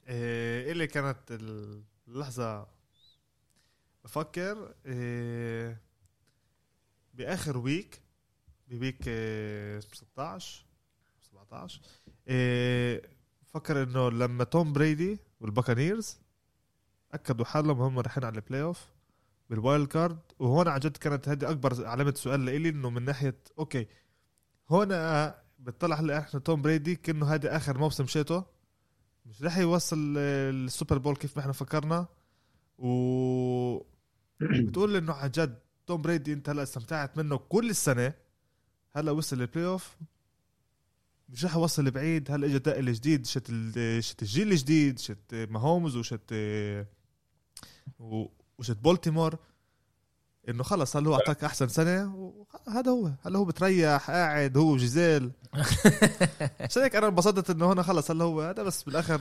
إيه 0.08 0.72
اللي 0.72 0.86
كانت 0.86 1.18
اللحظة. 2.08 2.66
بفكر 4.04 4.74
إيه 4.86 5.80
بآخر 7.14 7.58
week 7.58 8.00
ب 8.68 8.75
week 8.75 9.04
آه، 9.08 9.80
16 9.80 10.64
17 11.20 11.80
آه، 12.28 13.02
فكر 13.46 13.82
إنه 13.82 14.10
لما 14.10 14.44
توم 14.44 14.72
بريدي 14.72 15.18
وال 15.40 15.53
Buccaneers 15.53 16.18
أكدوا 17.12 17.44
حالهم 17.44 17.80
هم 17.80 17.98
رايحين 17.98 18.24
على 18.24 18.34
ال 18.36 18.39
playoff 18.39 18.62
بال 18.62 18.86
wild 19.50 19.86
card. 19.88 20.18
وهون 20.38 20.68
عن 20.68 20.80
جد 20.80 20.96
كانت 20.96 21.28
هذه 21.28 21.50
أكبر 21.50 21.86
علامة 21.86 22.14
سؤال 22.16 22.44
لإلي 22.44 22.68
إنه 22.68 22.90
من 22.90 23.04
ناحية 23.04 23.38
okay 23.58 23.86
هون 24.70 24.92
آه، 24.92 25.42
بتطلع 25.58 25.96
هلا 26.00 26.18
إحنا 26.18 26.40
توم 26.40 26.62
بريدي 26.62 26.96
كأنه 26.96 27.26
هذا 27.34 27.56
آخر 27.56 27.78
موسم 27.78 28.06
شيته. 28.06 28.44
مش 29.26 29.42
رح 29.42 29.58
يوصل 29.58 30.14
آه، 30.18 30.50
ال 30.50 30.58
Super 30.58 30.98
Bowl 30.98 31.16
كيف 31.16 31.36
ما 31.36 31.42
إحنا 31.42 31.52
فكرنا. 31.52 32.06
و 32.78 32.86
بتقول 34.66 34.96
إنه 34.96 35.12
عن 35.12 35.30
جد 35.30 35.58
توم 35.86 36.02
بريدي 36.02 36.32
أنت 36.32 36.48
هلا 36.48 36.62
استمتعت 36.62 37.18
منه 37.18 37.36
كل 37.36 37.70
السنة. 37.70 38.14
هلا 38.92 39.10
وصل 39.10 39.38
لل 39.38 39.66
playoff 39.66 39.96
مش 41.28 41.44
رح 41.44 41.54
يوصل 41.56 41.84
لبعيد. 41.84 42.30
هلا 42.30 42.46
اجى 42.46 42.58
دق 42.58 42.76
الجديد 42.78 43.26
شت 43.26 43.46
ال- 43.50 44.04
شت 44.04 44.22
الجيل 44.22 44.50
الجديد 44.52 44.98
شت 44.98 45.34
ماهومز 45.50 45.96
وشت 45.96 46.32
و- 47.98 48.26
وشت 48.60 48.76
بولتيمور 48.76 49.34
إنه 50.48 50.62
خلص 50.62 50.96
هلا 50.96 51.08
هو 51.08 51.14
أعطاك 51.14 51.44
أحسن 51.44 51.68
سنه 51.68 52.14
وهذا 52.16 52.90
هو 52.90 53.10
هلا 53.22 53.38
هو 53.38 53.44
بتريح 53.44 54.10
قاعد 54.10 54.56
هو 54.56 54.72
وجيزيل 54.72 55.30
عشان 56.60 56.82
هيك 56.82 56.96
أنا 56.96 57.08
انبسطت 57.08 57.50
إنه 57.50 57.72
هنا 57.72 57.82
خلص 57.82 58.10
هلا 58.10 58.24
هو 58.24 58.40
هذا 58.40 58.62
بس 58.62 58.82
بالآخر 58.82 59.20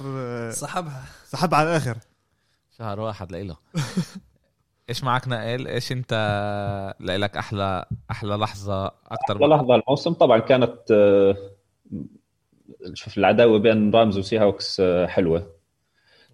سحبها. 0.52 1.06
سحب 1.25 1.54
على 1.54 1.69
الآخر. 1.69 1.97
شهر 2.78 2.99
واحد 2.99 3.32
لإله. 3.32 3.58
إيش 4.89 5.04
معك 5.04 5.28
نائل؟ 5.28 5.67
إيش 5.67 5.91
أنت 5.91 6.13
لك 6.99 7.38
أحلى 7.38 7.86
أحلى 8.12 8.36
لحظة 8.36 8.86
أكثر 8.88 9.36
أحلى 9.36 9.47
لحظة 9.47 9.75
الموسم؟ 9.75 10.13
طبعا 10.13 10.39
كانت 10.39 10.91
آه، 10.91 11.36
شوف 12.93 13.17
العداوة 13.17 13.60
بين 13.60 13.91
Rams 13.96 14.18
و 14.18 14.39
Seahawks 14.39 14.80
آه، 14.80 15.08
حلوة. 15.08 15.59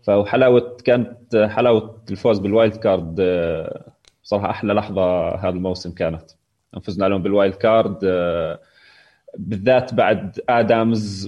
فحلاوة 0.06 0.78
كانت 0.86 1.36
حلاوة 1.36 2.02
الفوز 2.12 2.40
بال 2.40 2.52
wild 2.52 2.76
card 2.76 3.16
آه، 3.20 3.92
بصراحه 4.24 4.50
أحلى 4.50 4.74
لحظة 4.74 5.30
هذا 5.36 5.50
الموسم 5.50 5.92
كانت. 5.92 6.32
فزنا 6.84 7.06
عليهم 7.06 7.24
بال 7.24 7.34
wild 7.34 7.56
card 7.56 8.00
آه، 8.04 8.60
بالذات 9.38 9.94
بعد 9.94 10.40
ادمز 10.50 11.28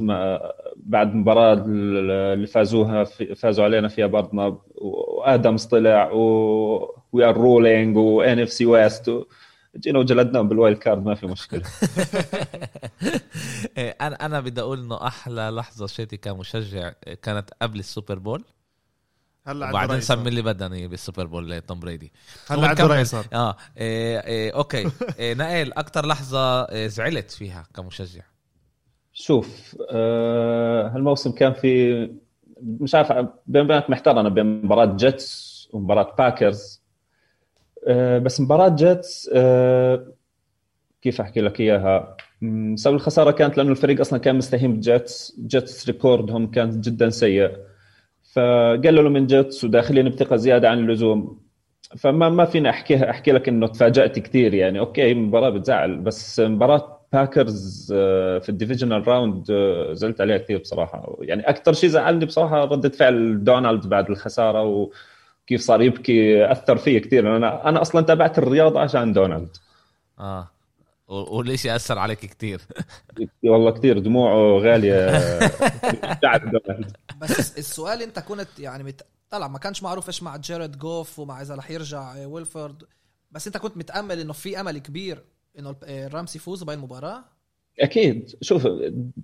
بعد 0.76 1.12
المباراه 1.12 1.54
اللي 1.54 2.48
فازوها 2.48 3.04
في 3.04 3.36
فازوا 3.36 3.66
علينا 3.66 3.88
فيها 3.88 4.08
برضنا 4.08 4.58
وادمز 4.76 5.66
طلع 5.66 6.12
we 7.12 7.26
are 7.26 7.38
rolling 7.38 7.90
و 7.90 7.98
NFC 7.98 8.50
West 8.50 9.26
جينا 9.78 10.00
وجلدناهم 10.00 10.48
بال 10.48 10.58
wild 10.58 10.78
card 10.78 11.06
ما 11.06 11.16
في 11.16 11.28
مشكلة. 11.28 11.62
إيه، 13.78 13.96
أنا 14.02 14.16
أنا 14.26 14.40
بدي 14.40 14.62
أقول 14.62 14.80
إنه 14.80 15.08
أحلى 15.08 15.50
لحظة 15.50 15.88
شيتي 15.88 16.18
كمشجع 16.18 16.92
كانت 17.22 17.50
قبل 17.62 17.80
ال 17.80 17.86
Super 17.86 18.20
Bowl. 18.20 18.44
هلا 19.48 19.70
وبعدين 19.70 20.02
سمي. 20.02 20.30
اللي 20.30 20.42
بدني 20.42 20.88
بال 20.88 20.98
Super 20.98 21.26
Bowl 21.26 21.52
لتوم 21.52 21.80
بريدي. 21.80 22.12
هلا 22.50 22.68
عنده 22.68 23.04
صار. 23.04 23.26
آه 23.34 23.56
إيه 23.78 24.20
إيه 24.20 24.52
okay. 24.54 24.92
إيه 25.20 25.34
نائل 25.34 25.74
أكثر 25.74 26.06
لحظة 26.06 26.64
إيه 26.64 26.88
زعلت 26.88 27.32
فيها 27.32 27.64
كمشجع؟ 27.76 28.24
شوف 29.14 29.78
آه 29.92 30.88
هالموسم 30.88 31.32
كان 31.32 31.54
في 31.54 32.10
مش 32.64 32.96
عارف 32.96 33.12
بين 33.48 33.68
بينك 33.68 33.90
محتار 33.90 34.20
أنا 34.20 34.30
بين 34.30 34.46
مباراة 34.66 34.96
جيتس 34.98 35.58
ومباراة 35.74 36.16
باكرز 36.18 36.82
آه 37.88 38.20
بس 38.20 38.42
مباراة 38.42 38.70
جيتس 38.70 39.30
آه 39.34 40.08
كيف 41.02 41.22
أحكي 41.22 41.42
لك 41.42 41.60
إياها؟ 41.60 42.18
سبب 42.76 42.96
الخسارة 42.96 43.32
كانت 43.32 43.58
لأنه 43.58 43.72
الفريق 43.72 44.00
أصلا 44.00 44.20
كان 44.20 44.36
مستهين 44.36 44.74
بجيتس 44.74 45.36
جيتس 45.48 45.88
record 45.88 46.36
هم 46.36 46.52
كان 46.52 46.82
جدا 46.82 47.10
سيء. 47.10 47.67
فقللوا 48.38 49.10
من 49.10 49.28
جيتس 49.28 49.64
وداخلين 49.64 50.10
بثقة 50.10 50.36
زيادة 50.36 50.70
عن 50.70 50.80
اللزوم. 50.80 51.40
فما 51.98 52.30
ما 52.30 52.46
فينا 52.46 52.70
احكيها 52.70 53.10
أحكي 53.10 53.32
لك 53.32 53.48
إنه 53.50 53.68
تفاجأت 53.68 54.20
كثير 54.20 54.54
يعني. 54.54 54.80
okay 54.80 55.14
مباراة 55.14 55.50
بتزعل 55.50 55.98
بس 55.98 56.40
مباراة 56.40 57.00
باكرز 57.14 57.94
آه، 57.98 58.40
في 58.40 58.50
ال 58.50 58.55
divisional 58.55 59.08
round 59.08 59.52
آه، 59.52 59.94
زعلت 59.94 60.22
عليها 60.22 60.38
كثير 60.38 60.58
بصراحة. 60.60 61.18
يعني 61.22 61.50
أكثر 61.50 61.74
شيء 61.74 61.90
زعلني 61.90 62.26
بصراحة 62.26 62.66
ردة 62.66 62.90
فعل 62.90 63.44
دونالد 63.44 63.88
بعد 63.88 64.10
الخسارة 64.10 64.64
وكيف 64.64 65.62
صار 65.62 65.82
يبكي 65.82 66.52
أثر 66.52 66.78
فيه 66.78 67.00
كثير. 67.00 67.38
أنا 67.38 67.70
أنا 67.70 67.82
أصلا 67.82 68.02
تابعت 68.02 68.38
الرياضه 68.38 68.80
عشان 68.80 69.14
دونالد 69.14 69.58
آه. 70.20 70.48
و- 71.08 71.38
والشيء 71.38 71.76
أثر 71.76 71.98
عليك 72.00 72.20
كتير. 72.20 72.62
والله 73.44 73.72
كثير 73.72 74.00
دموعه 74.00 74.60
غالية. 74.60 75.08
بس 77.22 77.58
السؤال 77.58 78.02
أنت 78.02 78.20
كنت 78.20 78.48
يعني 78.60 78.84
مت... 78.84 79.02
طلع 79.30 79.48
ما 79.48 79.60
كانش 79.60 79.84
معروف 79.84 80.08
إيش 80.08 80.24
مع 80.24 80.38
جيرد 80.38 80.78
جوف 80.78 81.20
ومع 81.20 81.42
إذا 81.42 81.56
رح 81.56 81.72
يرجع 81.72 82.26
ويلفورد. 82.26 82.84
بس 83.32 83.48
أنت 83.48 83.58
كنت 83.58 83.78
متأمل 83.78 84.20
إنه 84.20 84.34
في 84.34 84.60
أمل 84.60 84.78
كبير 84.78 85.24
إنه 85.60 85.76
الرامس 85.84 86.36
يفوزوا 86.36 86.68
بهاي 86.68 86.78
المباراة؟ 86.78 87.24
أكيد. 87.80 88.36
شوف 88.42 88.68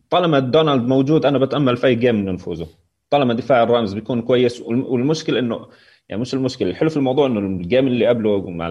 طالما 0.09 0.39
دونالد 0.39 0.87
موجود 0.87 1.25
أنا 1.25 1.37
بتأمل 1.37 1.77
في 1.77 1.87
أي 1.87 1.95
game 1.95 2.15
انه 2.15 2.31
نفوزه. 2.31 2.67
طالما 3.09 3.33
دفاع 3.33 3.63
الرامز 3.63 3.93
بيكون 3.93 4.21
كويس 4.21 4.61
والم- 4.61 4.85
والمشكلة 4.85 5.39
إنه 5.39 5.67
يعني 6.09 6.21
مش 6.21 6.33
المشكلة. 6.33 6.69
الحلو 6.69 6.89
في 6.89 6.97
الموضوع 6.97 7.25
إنه 7.27 7.39
ال 7.39 7.49
game 7.49 7.87
اللي 7.87 8.07
قبله 8.07 8.49
مع 8.49 8.69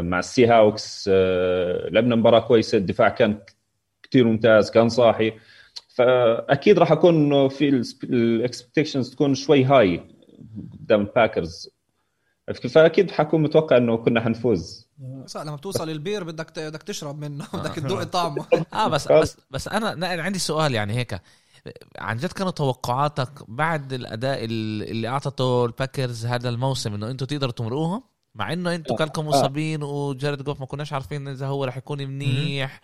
مع 0.00 0.18
السي 0.18 0.46
هاوكس 0.46 1.10
آه، 1.12 1.88
لعبنا 1.88 2.16
مباراة 2.16 2.40
كويسة 2.40 2.78
الدفاع 2.78 3.08
كان 3.08 3.38
كثير 4.02 4.26
ممتاز 4.26 4.70
كان 4.70 4.88
صاحي. 4.88 5.32
فأكيد 5.88 6.78
راح 6.78 6.92
أكون 6.92 7.48
في 7.48 7.68
ال 8.04 8.12
expectations 8.12 9.10
تكون 9.10 9.34
شوي 9.34 9.64
هاي 9.64 10.00
قدام 10.72 11.00
الباكرز؟ 11.00 11.70
فأكيد 12.70 13.10
حكون 13.10 13.42
متوقع 13.42 13.76
إنه 13.76 13.96
كنا 13.96 14.20
حنفوز. 14.20 14.88
صح 15.26 15.40
لما 15.40 15.56
بتوصل 15.56 15.90
البير 15.90 16.24
بدك 16.24 16.58
بدك 16.58 16.82
تشرب 16.82 17.18
منه 17.18 17.46
بدك 17.54 17.74
تدوق 17.74 18.02
طعمه 18.02 18.46
آه 18.72 18.88
بس. 18.88 19.12
بس 19.12 19.36
بس 19.50 19.68
أنا 19.68 20.22
عندي 20.22 20.38
سؤال 20.38 20.74
يعني 20.74 20.92
هيك. 20.92 21.20
عن 21.98 22.16
جد 22.16 22.32
كانوا 22.32 22.52
توقعاتك 22.52 23.50
بعد 23.50 23.92
الأداء 23.92 24.44
ال- 24.44 24.82
اللي 24.90 25.08
أعطته 25.08 25.64
الباكرز 25.64 26.26
هذا 26.26 26.48
الموسم 26.48 26.94
إنه 26.94 27.10
أنتم 27.10 27.26
تقدروا 27.26 27.52
تمرقوهم؟ 27.52 28.02
مع 28.34 28.52
إنه 28.52 28.74
أنتم 28.74 28.94
آه. 28.94 28.98
كانكم 28.98 29.26
مصابين 29.26 29.82
وجارد 29.82 30.42
جوف 30.44 30.60
ما 30.60 30.66
كناش 30.66 30.92
عارفين 30.92 31.28
إذا 31.28 31.46
هو 31.46 31.64
رح 31.64 31.76
يكون 31.76 31.98
منيح. 32.06 32.80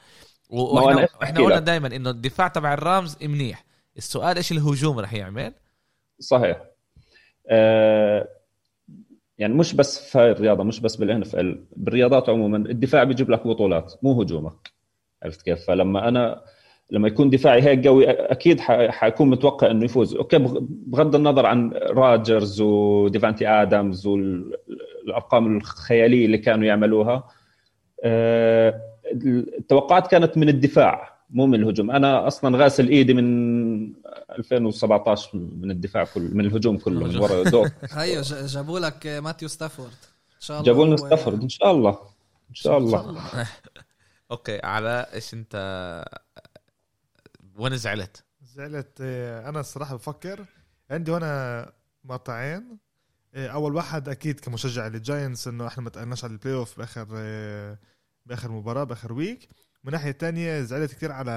وإحنا 0.50 1.08
إحنا 1.22 1.40
قلنا. 1.40 1.58
دائما 1.58 1.96
إنه 1.96 2.10
الدفاع 2.10 2.48
تبع 2.48 2.74
الرامز 2.74 3.16
منيح. 3.22 3.64
السؤال 3.96 4.36
إيش 4.36 4.52
الهجوم 4.52 4.98
رح 4.98 5.14
يعمل؟ 5.14 5.54
صحيح. 6.20 6.60
آه 7.50 8.28
يعني 9.38 9.54
مش 9.54 9.74
بس 9.74 10.10
في 10.10 10.18
هاي 10.18 10.30
الرياضة 10.30 10.64
مش 10.64 10.80
بس 10.80 10.96
بال 10.96 11.22
NFL 11.22 11.64
بالرياضات 11.76 12.28
عموما 12.28 12.56
الدفاع 12.56 13.04
بيجيب 13.04 13.30
لك 13.30 13.46
بطولات 13.46 13.94
مو 14.02 14.22
هجومك. 14.22 14.72
عرفت 15.22 15.42
كيف؟ 15.42 15.66
فلما 15.66 16.08
أنا 16.08 16.44
لما 16.90 17.08
يكون 17.08 17.30
دفاعي 17.30 17.62
هيك 17.62 17.86
قوي 17.86 18.10
أكيد 18.10 18.60
ح- 18.60 18.90
حكون 18.90 19.30
متوقع 19.30 19.70
إنه 19.70 19.84
يفوز. 19.84 20.14
okay 20.14 20.38
بغ- 20.38 20.58
بغض 20.70 21.14
النظر 21.14 21.46
عن 21.46 21.70
راجرز 21.74 22.60
وديفانتي 22.60 23.48
ادمز 23.48 24.06
والأرقام 24.06 25.56
الخيالية 25.56 26.26
اللي 26.26 26.38
كانوا 26.38 26.64
يعملوها 26.66 27.28
آه، 28.04 28.80
التوقعات 29.58 30.06
كانت 30.06 30.36
من 30.38 30.48
الدفاع 30.48 31.20
مو 31.30 31.46
من 31.46 31.54
الهجوم. 31.62 31.90
أنا 31.90 32.26
أصلا 32.26 32.58
غاسل 32.58 32.88
إيدي 32.88 33.14
من 33.14 33.92
2017 34.38 35.30
من 35.34 35.70
الدفاع 35.70 36.04
كله 36.04 36.28
من 36.32 36.44
الهجوم 36.46 36.78
كله 36.78 37.06
من 37.06 37.16
ورا 37.16 37.42
دوك 37.42 37.68
هيو 37.90 38.20
ج- 38.22 38.46
جابوا 38.46 38.78
لك 38.78 39.06
ماتيو 39.06 39.48
ستافورد. 39.48 39.88
إن 40.36 40.40
شاء 40.40 40.60
الله 40.60 40.66
جابوا 40.72 40.86
لنا 40.86 40.96
ستافورد 40.96 41.42
إن 41.42 41.48
شاء 41.48 41.70
الله. 41.70 41.90
إن 42.50 42.54
شاء 42.54 42.78
الله. 42.78 43.04
okay 44.30 44.60
على 44.64 45.06
إيش 45.14 45.34
أنت 45.34 45.54
وين 47.60 47.76
زعلت. 47.76 48.24
زعلت 48.42 48.98
آه، 49.00 49.48
أنا 49.48 49.60
الصراحة 49.60 49.96
بفكر 49.96 50.46
عندي 50.90 51.10
وأنا 51.10 51.72
مقطعين 52.04 52.78
آه، 53.34 53.48
اول 53.48 53.74
واحد 53.74 54.08
أكيد 54.08 54.40
كمشجع 54.40 54.86
للجاينتس 54.86 55.48
انه 55.48 55.66
إحنا 55.66 55.82
ما 55.82 55.90
تأهلناش 55.90 56.24
على 56.24 56.32
ال 56.32 56.54
playoff 56.54 56.78
باخر 56.78 57.06
آه، 57.14 57.78
باخر 58.26 58.50
مباراة 58.52 58.84
باخر 58.84 59.12
week 59.12 59.48
من 59.84 59.92
ناحية 59.92 60.10
تانية 60.10 60.62
زعلت 60.62 60.92
كثير 60.94 61.12
على 61.12 61.30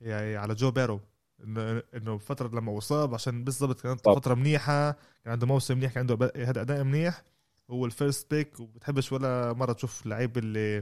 يعني 0.00 0.36
على 0.36 0.54
جو 0.54 0.70
بورو. 0.70 1.00
إنه 1.44 1.82
إنه 1.94 2.18
فترة 2.18 2.48
لما 2.48 2.78
اصاب 2.78 3.14
عشان 3.14 3.44
بالضبط 3.44 3.80
كانت 3.80 4.00
طب. 4.00 4.14
فترة 4.14 4.34
منيحة 4.34 4.90
كان 4.92 5.32
عنده 5.32 5.46
موسم 5.46 5.76
منيح 5.76 5.92
كان 5.92 6.00
عنده 6.10 6.32
هذا 6.36 6.60
أداء 6.60 6.84
منيح. 6.84 7.22
هو 7.70 7.86
ال 7.86 7.94
first 7.94 8.34
pick 8.34 8.60
وبتحبش 8.60 9.12
ولا 9.12 9.52
مرة 9.52 9.72
تشوف 9.72 10.04
اللعيب 10.04 10.38
اللي 10.38 10.78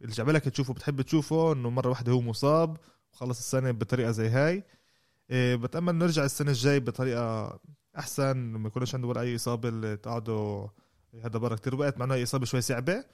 اللي 0.00 0.12
جعبلك 0.12 0.42
تشوفه 0.42 0.74
بتحب 0.74 1.02
تشوفه 1.02 1.52
إنه 1.52 1.70
مرة 1.70 1.88
واحدة 1.88 2.12
هو 2.12 2.20
مصاب. 2.20 2.76
وخلص 3.12 3.38
السنة 3.38 3.70
بطريقة 3.70 4.10
زي 4.10 4.28
هاي. 4.28 4.64
إيه، 5.30 5.56
بتأمل 5.56 5.94
نرجع 5.94 6.24
السنة 6.24 6.50
الجاي 6.50 6.80
بطريقة 6.80 7.58
أحسن 7.98 8.36
ما 8.36 8.68
يكونش 8.68 8.94
عنده 8.94 9.08
ولا 9.08 9.20
أي 9.20 9.36
إصابة 9.36 9.68
اللي 9.68 9.96
تقعدوا 9.96 10.68
هذا 11.24 11.38
برا 11.38 11.56
كتير. 11.56 11.74
وقت 11.74 11.98
مع 11.98 12.04
إنه 12.04 12.14
هي 12.14 12.22
إصابة 12.22 12.44
شوي 12.46 12.60
صعبة 12.60 13.04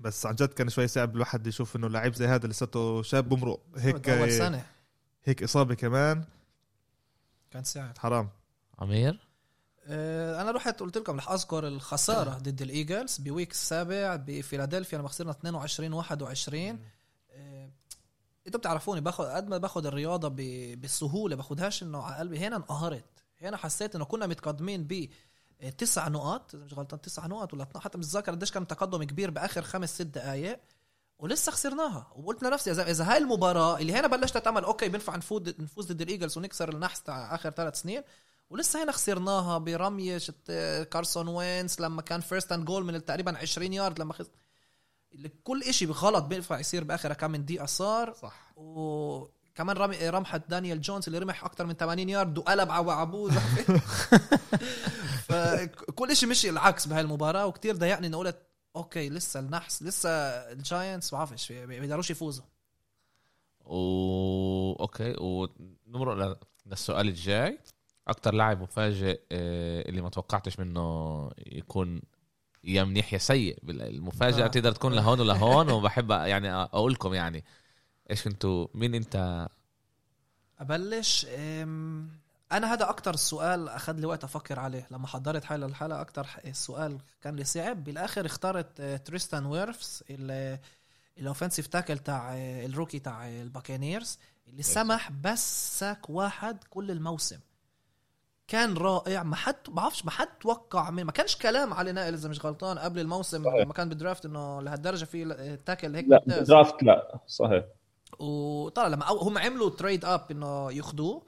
بس 0.00 0.26
عن 0.26 0.34
جد 0.34 0.48
كان 0.48 0.68
شوي 0.68 0.88
صعب 0.88 1.14
الواحد 1.14 1.46
يشوف 1.46 1.76
إنه 1.76 1.88
لعيب 1.88 2.14
زي 2.14 2.26
هذا 2.26 2.48
لساته 2.48 3.02
شاب 3.02 3.28
بمرق 3.28 3.60
هيك 3.76 4.08
أول 4.08 4.32
سنة. 4.32 4.66
هيك 5.24 5.42
إصابة 5.42 5.74
كمان. 5.74 6.24
كان 7.50 7.64
صعب 7.64 7.98
حرام. 7.98 8.28
عمير؟ 8.78 9.28
آه، 9.86 10.42
أنا 10.42 10.50
رحت 10.50 10.80
قلت 10.80 10.98
لكم 10.98 11.16
رح 11.16 11.30
أذكر 11.30 11.68
الخسارة 11.68 12.30
ضد 12.30 12.62
الإيجلز 12.62 13.18
ب 13.18 13.24
week 13.24 13.50
السابع 13.50 14.16
بفيلادلفيا. 14.16 14.98
لما 14.98 15.08
خسرنا 15.08 15.30
22 15.30 15.92
21 15.92 16.68
آه، 16.68 16.78
أنتوا 18.46 18.60
بتعرفوني 18.60 19.00
باخذ 19.00 19.24
قد 19.24 19.48
ما 19.48 19.58
باخذ 19.58 19.86
الرياضة 19.86 20.28
ب- 20.28 20.80
بالسهولة 20.80 21.36
باخذهاش 21.36 21.82
إنه 21.82 22.02
على 22.02 22.16
قلبي 22.16 22.38
هنا 22.38 22.56
انقهرت. 22.56 23.04
هنا 23.42 23.56
حسيت 23.56 23.94
إنه 23.94 24.04
كنا 24.04 24.26
متقدمين 24.26 24.84
ب 24.84 25.08
آه، 25.60 25.70
تسع 25.70 26.08
نقط 26.08 26.54
إذا 26.54 26.64
مش 26.64 26.74
غلطان 26.74 27.00
تسع 27.00 27.26
نقط 27.26 27.54
ولا 27.54 27.62
12 27.62 27.80
حتى 27.84 27.98
مش 27.98 28.04
ذاكر 28.04 28.32
قديش 28.32 28.50
كان 28.52 28.66
تقدم 28.66 29.02
كبير 29.04 29.30
بآخر 29.30 29.62
خمس 29.62 29.94
ست 29.94 30.02
دقائق 30.02 30.60
ولسه 31.18 31.52
خسرناها. 31.52 32.12
وقلت 32.16 32.42
لنفسي 32.42 32.70
اذا 32.70 32.90
إذا 32.90 33.04
هاي 33.12 33.18
المباراة 33.18 33.78
اللي 33.78 33.92
هنا 33.92 34.06
بلشت 34.06 34.36
أتأمل 34.36 34.64
okay 34.64 34.88
بينفع 34.88 35.16
نفوز 35.16 35.42
نفوز 35.60 35.92
ضد 35.92 36.00
الإيجلز 36.00 36.38
ونكسر 36.38 36.68
النحس 36.68 37.02
تاع 37.02 37.34
آخر 37.34 37.50
ثلاث 37.50 37.80
سنين. 37.80 38.02
ولسه 38.50 38.82
هنا 38.84 38.92
خسرناها 38.92 39.58
برمية 39.58 40.18
شت 40.18 40.52
كارسون 40.92 41.28
وينز 41.28 41.80
لما 41.80 42.02
كان 42.02 42.20
first 42.20 42.52
and 42.52 42.64
goal 42.64 42.84
من 42.84 43.04
تقريبا 43.04 43.38
20 43.38 43.72
يارد 43.72 43.98
لما 43.98 44.12
خسر 44.12 44.30
كل 45.44 45.62
إشي 45.62 45.86
غلط 45.86 46.24
بينفع 46.24 46.58
يصير 46.58 46.84
بآخر 46.84 47.12
كم 47.12 47.30
من 47.30 47.44
دقيقة 47.44 47.66
صار. 47.66 48.12
صح. 48.12 48.52
وكمان 48.56 49.76
رمي 49.76 50.08
رمحة 50.08 50.40
دانيال 50.48 50.80
جونز 50.80 51.04
اللي 51.06 51.18
رمح 51.18 51.44
أكثر 51.44 51.66
من 51.66 51.74
80 51.74 52.08
يارد 52.08 52.38
وقلب 52.38 52.70
على 52.70 52.92
عبود. 52.92 53.32
فكل 55.28 56.10
إشي 56.10 56.26
مشي 56.26 56.50
العكس 56.50 56.86
بهاي 56.86 57.00
المباراه 57.00 57.46
وكتير 57.46 57.76
ضايقني 57.76 58.06
إنه 58.06 58.18
قلت 58.18 58.38
okay 58.76 59.08
لسه 59.08 59.40
النحس 59.40 59.82
لسه 59.82 60.10
الجاينتس 60.52 61.12
ما 61.12 61.18
بعرفش 61.18 61.52
بيقدروش 61.52 62.10
يفوزوا. 62.10 62.44
و 63.64 64.72
okay 64.80 65.16
ونمرق 65.18 66.38
للسؤال 66.66 67.08
الجاي. 67.08 67.58
أكتر 68.08 68.34
لاعب 68.34 68.62
مفاجئ 68.62 69.20
آه، 69.32 69.88
اللي 69.88 70.02
ما 70.02 70.08
توقعتش 70.08 70.58
منه 70.58 71.30
يكون 71.46 72.02
يا 72.64 72.84
منيح 72.84 73.12
يا 73.12 73.18
سيء. 73.18 73.58
المفاجأة 73.70 74.44
آه. 74.44 74.48
تقدر 74.48 74.72
تكون 74.72 74.92
لهون 74.92 75.20
ولهون 75.20 75.70
وبحب 75.70 76.10
يعني 76.10 76.52
أقول 76.52 76.92
لكم 76.92 77.14
يعني. 77.14 77.44
إيش 78.10 78.26
أنتوا 78.26 78.66
مين 78.74 78.94
أنت؟ 78.94 79.46
أبلش 80.58 81.26
أنا 82.52 82.72
هذا 82.72 82.88
أكتر 82.90 83.16
سؤال 83.16 83.68
أخذ 83.68 83.92
لي 83.92 84.06
وقت 84.06 84.24
أفكر 84.24 84.60
عليه. 84.60 84.86
لما 84.90 85.06
حضرت 85.06 85.44
حالي 85.44 85.66
للحلقة 85.66 86.00
أكتر 86.00 86.26
السؤال 86.44 86.98
كان 87.22 87.36
لي 87.36 87.44
صعب. 87.44 87.84
بالآخر 87.84 88.26
اخترت 88.26 88.82
تريستان 88.82 89.46
ويرفز 89.46 90.02
ال- 90.10 90.58
ال 91.18 91.23
offensive 91.23 91.66
tackle 91.66 91.98
تاع 91.98 92.34
آه، 92.34 92.66
ال 92.66 92.71
rookie 92.71 92.98
تاع 92.98 93.28
الباكانيرز 93.28 94.18
اللي 94.48 94.62
سمح 94.62 95.10
بس 95.10 95.78
sack 95.78 96.10
واحد 96.10 96.64
كل 96.70 96.90
الموسم. 96.90 97.38
كان 98.48 98.74
رائع 98.76 99.22
ما 99.22 99.36
حد 99.36 99.54
ما 99.68 99.74
بعرفش 99.74 100.04
ما 100.04 100.10
حد 100.10 100.28
توقع 100.40 100.90
من 100.90 101.04
ما 101.04 101.12
كانش 101.12 101.36
كلام 101.36 101.74
على 101.74 101.92
نائل 101.92 102.14
إذا 102.14 102.28
مش 102.28 102.44
غلطان 102.46 102.78
قبل 102.78 103.00
الموسم 103.00 103.44
صحيح. 103.44 103.60
لما 103.60 103.72
كان 103.72 103.88
بال 103.88 103.98
draft 103.98 104.24
إنه 104.26 104.62
لهالدرجة 104.62 105.04
في 105.04 105.32
آه، 105.32 105.54
tackle 105.54 105.96
هيك 105.96 106.06
لا 106.08 106.22
ممتاز. 106.26 106.48
draft 106.48 106.82
لا 106.82 107.18
صحيح. 107.26 107.64
وطلع 108.18 108.86
لما 108.86 109.06
هم 109.10 109.38
عملوا 109.38 109.70
trade 109.70 110.04
up 110.04 110.26
إنه 110.30 110.72
ياخذوه 110.72 111.22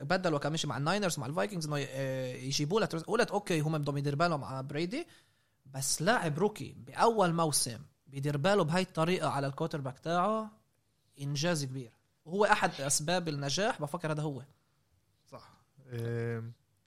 بدلوا 0.00 0.38
كان 0.38 0.52
مشي 0.52 0.66
مع 0.66 0.76
الناينرز 0.76 1.18
مع 1.18 1.26
الفايكنجز 1.26 1.66
إنه 1.66 1.78
ي- 1.78 2.46
يجيبوا 2.46 2.80
له 2.80 2.86
قلت 2.86 3.30
okay 3.30 3.60
هم 3.60 3.78
بدهم 3.78 3.96
يدير 3.98 4.14
بالهم 4.16 4.44
على 4.44 4.62
بريدي. 4.62 5.06
بس 5.66 6.02
لاعب 6.02 6.38
rookie 6.38 6.74
بأول 6.78 7.32
موسم 7.32 7.78
بيدير 8.06 8.36
باله 8.36 8.64
بهاي 8.64 8.82
الطريقة 8.82 9.28
على 9.28 9.46
ال 9.46 9.80
quarterback 9.80 9.98
تاعه 9.98 10.50
إنجاز 11.20 11.64
كبير. 11.64 11.92
وهو 12.24 12.44
أحد 12.44 12.80
أسباب 12.80 13.28
النجاح 13.28 13.80
بفكر 13.82 14.12
هذا 14.12 14.22
هو. 14.22 14.42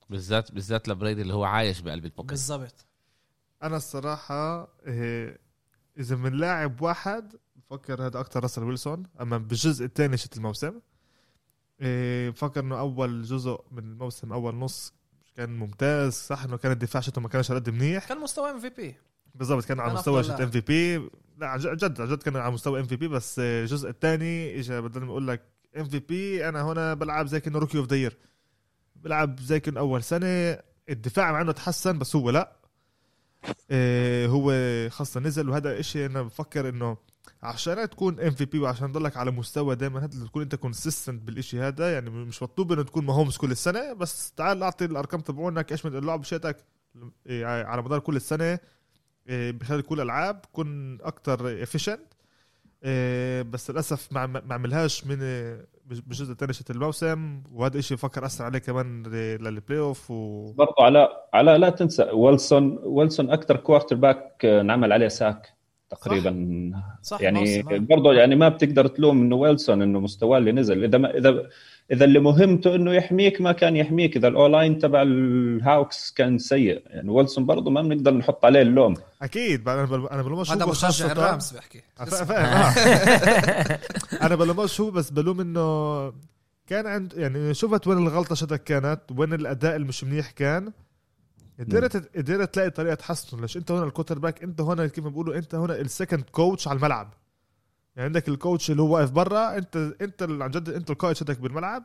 بالذات 0.10 0.52
بالذات 0.52 0.88
ل 0.88 0.94
Brady 0.94 1.22
اللي 1.22 1.34
هو 1.34 1.44
عايش 1.44 1.80
بقلب 1.80 2.06
ال 2.06 2.09
pocket. 2.09 2.32
بالضبط. 2.32 2.86
أنا 3.64 3.78
الصراحة 3.78 4.68
إيه 4.88 5.40
إذا 6.00 6.16
من 6.16 6.34
لاعب 6.34 6.82
واحد 6.82 7.36
بفكر 7.56 8.06
هذا 8.06 8.20
أكتر 8.20 8.44
راسل 8.44 8.64
ويلسون. 8.64 9.04
أما 9.22 9.38
بالجزء 9.38 9.86
الثاني 9.86 10.18
شت 10.18 10.38
الموسم 10.38 10.80
إيه 11.82 12.30
بفكر 12.30 12.60
إنه 12.60 12.80
أول 12.80 13.24
جزء 13.24 13.60
من 13.72 13.84
الموسم 13.84 14.34
أول 14.34 14.56
نص 14.56 14.94
كان 15.36 15.50
ممتاز. 15.58 16.14
صح 16.14 16.44
إنه 16.44 16.58
كان 16.58 16.72
الدفاع 16.72 17.02
شته 17.02 17.22
ما 17.22 17.30
كانش 17.30 17.52
قد 17.52 17.70
منيح. 17.70 18.08
كان 18.10 18.20
مستوى 18.20 18.50
ام 18.50 18.60
في 18.60 18.70
بي 18.70 18.96
بالضبط 19.36 19.66
كان 19.66 19.80
على 19.80 19.94
مستوى 19.94 20.24
شت. 20.24 20.30
MVP 20.30 21.10
لا 21.38 21.48
عن 21.48 21.60
جد 21.60 22.02
عن 22.02 22.08
جد 22.08 22.24
كان 22.24 22.36
على 22.36 22.52
مستوى 22.52 22.80
MVP 22.80 23.08
بس 23.08 23.40
آه، 23.40 23.62
الجزء 23.62 23.90
الثاني 23.90 24.60
اجى 24.60 24.82
بدل 24.82 25.02
ما 25.02 25.12
أقول 25.12 25.28
لك 25.28 25.42
MVP 25.78 26.50
أنا 26.50 26.62
هنا 26.62 26.94
بلعب 26.94 27.28
زي 27.28 27.40
كأنه 27.40 27.60
rookie 27.60 27.78
of 27.78 27.88
the 27.88 27.96
year 27.96 28.18
بلعب 29.06 29.40
زي 29.40 29.60
كانه 29.60 29.80
أول 29.80 30.04
سنة. 30.04 30.58
الدفاع 30.90 31.32
مع 31.32 31.42
إنه 31.42 31.52
تحسن 31.52 32.00
بس 32.00 32.16
هو 32.16 32.30
لا. 32.30 32.56
إيه 33.72 34.28
هو 34.28 34.52
خاصة 34.90 35.20
نزل 35.20 35.50
وهذا 35.50 35.80
إشي 35.80 36.06
أنا 36.06 36.22
بفكر 36.22 36.70
إنه 36.70 36.98
عشان 37.44 37.90
تكون 37.90 38.20
MVP 38.20 38.60
وعشان 38.60 38.92
تضلك 38.92 39.18
على 39.18 39.32
مستوى 39.32 39.76
دائما 39.76 40.08
تكون 40.08 40.42
أنت 40.42 40.56
consistent 40.56 41.22
بالإشي 41.22 41.60
هذا. 41.60 41.94
يعني 41.94 42.10
مش 42.10 42.44
مطلوب 42.44 42.72
إنه 42.72 42.84
تكون 42.84 43.06
ماهومز 43.06 43.38
كل 43.38 43.52
السنة 43.52 43.94
بس 43.94 44.32
تعال 44.32 44.64
أعطي 44.64 44.86
الأرقام 44.86 45.22
تبعونك 45.22 45.72
إيش 45.72 45.86
من 45.86 45.98
اللعب 45.98 46.24
شاتك 46.24 46.58
إيه 47.28 47.46
على 47.46 47.82
مدار 47.82 48.00
كل 48.00 48.16
السنة. 48.16 48.60
إيه 49.30 49.52
بخلال 49.52 49.82
كل 49.82 49.96
الألعاب 49.96 50.46
كن 50.54 50.98
أكتر 51.02 51.64
efficient 51.64 52.14
بس 53.44 53.72
للأسف 53.72 54.14
ما 54.14 54.26
ما 54.26 54.54
عملهاش 54.54 55.08
من 55.08 55.18
بالجزء 55.86 56.32
الثاني 56.32 56.54
شت 56.54 56.72
الموسم 56.72 57.44
وهذا 57.54 57.78
الشيء 57.78 57.98
بفكر 57.98 58.26
أثر 58.26 58.44
عليه 58.44 58.60
كمان 58.60 59.04
لل 59.42 59.80
playoff 59.80 60.12
و 60.12 60.52
برضو 60.54 60.74
على 60.80 61.08
على 61.34 61.58
لا 61.58 61.70
تنسى 61.70 62.04
ويلسون 62.04 62.80
ويلسون 62.84 63.32
أكثر 63.32 63.58
quarterback 63.58 64.46
انعمل 64.46 64.94
عليه 64.94 65.08
sack. 65.08 65.55
تقريبا. 66.02 66.72
صح. 67.02 67.22
يعني 67.22 67.40
موسم، 67.40 67.70
آه. 67.70 67.78
برضه 67.78 68.14
يعني 68.14 68.36
ما 68.36 68.50
بتقدر 68.50 68.88
تلوم 68.88 69.22
إنه 69.22 69.36
ويلسون 69.36 69.82
إنه 69.82 70.00
مستواه 70.00 70.38
اللي 70.38 70.52
نزل. 70.52 70.84
إذا 70.84 70.98
ما 70.98 71.18
اذا 71.18 71.44
إذا 71.92 72.06
اللي 72.06 72.20
مهمته 72.20 72.76
إنه 72.76 72.94
يحميك 72.94 73.42
ما 73.42 73.52
كان 73.52 73.76
يحميك. 73.76 74.18
إذا 74.18 74.28
ال 74.28 74.35
O-line 74.35 74.80
تبع 74.80 75.02
الهاوكس 75.02 76.12
كان 76.12 76.38
سيء. 76.38 76.82
يعني 76.86 77.10
ويلسون 77.10 77.46
برضه 77.46 77.72
ما 77.72 77.82
بنقدر 77.82 78.14
نحط 78.14 78.46
عليه 78.46 78.62
اللوم. 78.62 78.94
أكيد 79.22 79.70
أنا 79.70 79.86
بل- 79.86 80.08
أنا 80.08 80.22
بلومش 80.24 80.52
هذا 80.52 80.64
هو 80.66 80.70
مشجع 80.72 81.12
الرامز 81.12 81.52
بحكي 81.52 81.82
فاهم 82.06 82.46
آه. 82.46 82.74
أنا 84.26 84.36
بلومش 84.36 84.82
هو 84.82 84.92
بس 84.92 85.10
بلوم 85.10 85.42
إنه 85.42 86.14
كان 86.68 86.88
عند 86.88 87.14
يعني 87.18 87.54
شفت 87.54 87.88
وين 87.88 87.98
الغلطة 87.98 88.36
شتك 88.36 88.64
كانت؟ 88.64 89.00
وين 89.18 89.34
الأداء 89.34 89.76
المش 89.76 90.04
منيح 90.04 90.32
كان؟ 90.32 90.72
قدرت 91.60 92.18
قدرت 92.18 92.54
تلاقي 92.54 92.70
طريقة 92.70 92.96
تحسن 92.96 93.42
ليش 93.42 93.58
انت 93.58 93.72
هنا 93.72 93.84
ال 93.84 94.20
quarterback 94.20 94.44
انت 94.44 94.62
هنا 94.62 94.88
كيف 94.88 95.04
ما 95.04 95.10
بيقولوا 95.10 95.36
انت 95.38 95.56
هنا 95.56 95.76
ال 95.76 95.83
second 95.83 96.24
coach 96.24 96.68
على 96.68 96.78
الملعب. 96.78 97.14
يعني 97.96 98.06
عندك 98.06 98.28
ال 98.30 98.37
coach 98.37 98.72
اللي 98.72 98.82
هو 98.82 98.96
واقف 98.96 99.12
برا 99.12 99.58
انت 99.58 99.76
انت 100.02 100.24
عن 100.24 100.52
جد 100.52 100.70
انت 100.70 100.92
القائد 100.92 101.16
شتك 101.16 101.40
بالملعب. 101.40 101.84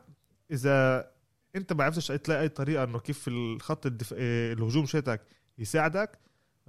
إذا 0.51 1.07
انت 1.55 1.73
ما 1.73 1.83
عرفتش 1.83 2.07
تلاقي 2.07 2.41
أي 2.41 2.49
طريقة 2.49 2.83
إنه 2.83 2.99
كيف 2.99 3.27
الخط 3.27 3.85
الدف... 3.85 4.13
آه، 4.17 4.53
الهجوم 4.53 4.85
شتك 4.85 5.21
يساعدك 5.57 6.19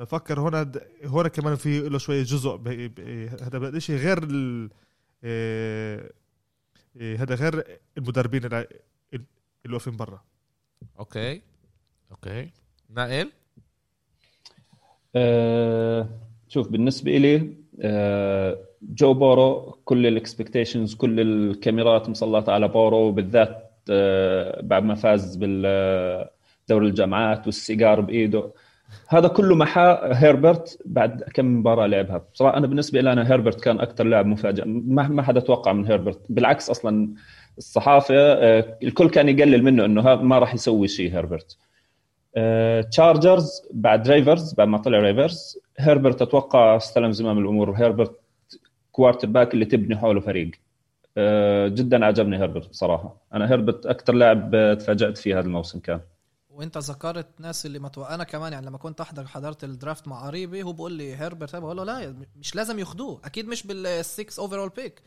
فكر 0.06 0.40
هنا 0.40 0.62
د- 0.62 0.82
هنا 1.04 1.28
كمان 1.28 1.56
في 1.56 1.88
له 1.88 1.98
شوية 1.98 2.22
جزء 2.22 2.56
ب... 2.56 2.68
ب... 2.68 3.00
هذا 3.42 3.78
شيء 3.78 3.96
غير 3.96 4.18
ال... 4.22 4.70
آه، 5.24 6.10
آه، 6.96 7.16
هذا 7.16 7.34
غير 7.34 7.78
المدربين 7.98 8.44
اللي 8.44 8.66
واقفين 9.70 9.96
برا. 9.96 10.22
Okay. 10.98 11.42
Okay. 12.10 12.50
نائل؟ 12.96 13.28
آه، 15.16 16.08
شوف 16.48 16.68
بالنسبة 16.68 17.16
إلي 17.16 17.48
آه، 17.82 18.58
جو 18.82 19.14
بورو 19.14 19.78
كل 19.84 20.06
ال 20.06 20.13
expectations 20.13 20.94
كل 20.94 21.20
الكاميرات 21.20 22.08
مسلطة 22.08 22.52
على 22.52 22.68
بورو 22.68 23.12
بالذات 23.12 23.72
آه، 23.90 24.60
بعد 24.62 24.82
ما 24.82 24.94
فاز 24.94 25.36
بالدوري 25.36 26.86
الجامعات 26.86 27.46
والسيجار 27.46 28.00
بإيده. 28.00 28.50
هذا 29.08 29.28
كله 29.28 29.54
محا 29.54 30.00
هيربرت 30.22 30.78
بعد 30.84 31.22
كم 31.22 31.58
مباراة 31.58 31.86
لعبها. 31.86 32.24
بصراحة 32.34 32.56
أنا 32.56 32.66
بالنسبة 32.66 33.00
لي 33.00 33.12
أنا 33.12 33.30
هيربرت 33.32 33.60
كان 33.60 33.80
أكثر 33.80 34.04
لاعب 34.04 34.26
مفاجئ. 34.26 34.62
ما 34.66 35.08
ما 35.08 35.22
حدا 35.22 35.40
توقع 35.40 35.72
من 35.72 35.86
هيربرت. 35.86 36.20
بالعكس 36.28 36.70
أصلا 36.70 37.08
الصحافة 37.58 38.14
آه، 38.16 38.78
الكل 38.82 39.10
كان 39.10 39.28
يقلل 39.28 39.62
منه 39.62 40.02
ها- 40.02 40.16
ما 40.16 40.38
راح 40.38 40.54
يسوي 40.54 40.88
شيء 40.88 41.12
هيربرت. 41.14 41.58
تشارجرز 42.90 43.62
بعد 43.70 44.08
ريفرز 44.08 44.54
بعد 44.54 44.68
ما 44.68 44.78
طلع 44.78 44.98
ريفرز 44.98 45.58
هيربرت 45.78 46.22
أتوقع 46.22 46.76
استلم 46.76 47.12
زمام 47.12 47.38
الأمور. 47.38 47.72
هيربرت 47.72 48.20
quarterback 48.92 49.54
اللي 49.54 49.64
تبني 49.64 49.96
حوله 49.96 50.20
فريق. 50.20 50.50
آه، 51.16 51.68
جدا 51.68 52.04
عجبني 52.04 52.38
هيربرت 52.38 52.68
بصراحة. 52.68 53.16
أنا 53.34 53.50
هيربرت 53.50 53.86
أكثر 53.86 54.12
لاعب 54.12 54.54
آه، 54.54 54.74
تفاجأت 54.74 55.18
فيه 55.18 55.38
هذا 55.38 55.46
الموسم 55.46 55.78
كان. 55.78 56.00
وأنت 56.50 56.78
ذكرت 56.78 57.26
ناس 57.40 57.66
اللي 57.66 57.78
ما. 57.78 57.90
أنا 58.14 58.24
كمان 58.24 58.52
يعني 58.52 58.66
لما 58.66 58.78
كنت 58.78 59.00
أحضر 59.00 59.26
حضرت 59.26 59.64
ال 59.64 59.72
draft 59.72 60.08
مع 60.08 60.26
قريبي 60.26 60.62
هو 60.62 60.72
بقول 60.72 60.92
لي 60.92 61.16
هيربرت 61.16 61.56
بقول 61.56 61.76
له 61.76 61.84
لا 61.84 62.14
مش 62.36 62.56
لازم 62.56 62.78
ياخدوه. 62.78 63.20
أكيد 63.24 63.48
مش 63.48 63.66
بال 63.66 63.87
sixth 63.87 64.38
overall 64.38 64.68
pick 64.68 65.02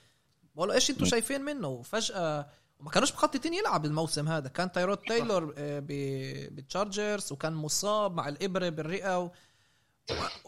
بقول 0.55 0.67
له 0.67 0.75
إيش 0.75 0.89
أنتم 0.89 1.05
شايفين 1.05 1.41
منه؟ 1.41 1.67
وفجأة 1.67 2.47
وما 2.85 2.91
كانوش 2.93 3.13
مخططين 3.13 3.53
يلعب 3.53 3.85
الموسم 3.85 4.27
هذا. 4.27 4.47
كان 4.49 4.71
تايرود 4.71 4.97
تايلور 4.97 5.53
آه، 5.57 5.79
ب- 5.79 6.55
بالتشارجرز 6.55 7.31
وكان 7.31 7.53
مصاب 7.53 8.15
مع 8.15 8.27
الإبرة 8.29 8.69
بالرئة 8.69 9.19
و... 9.19 9.31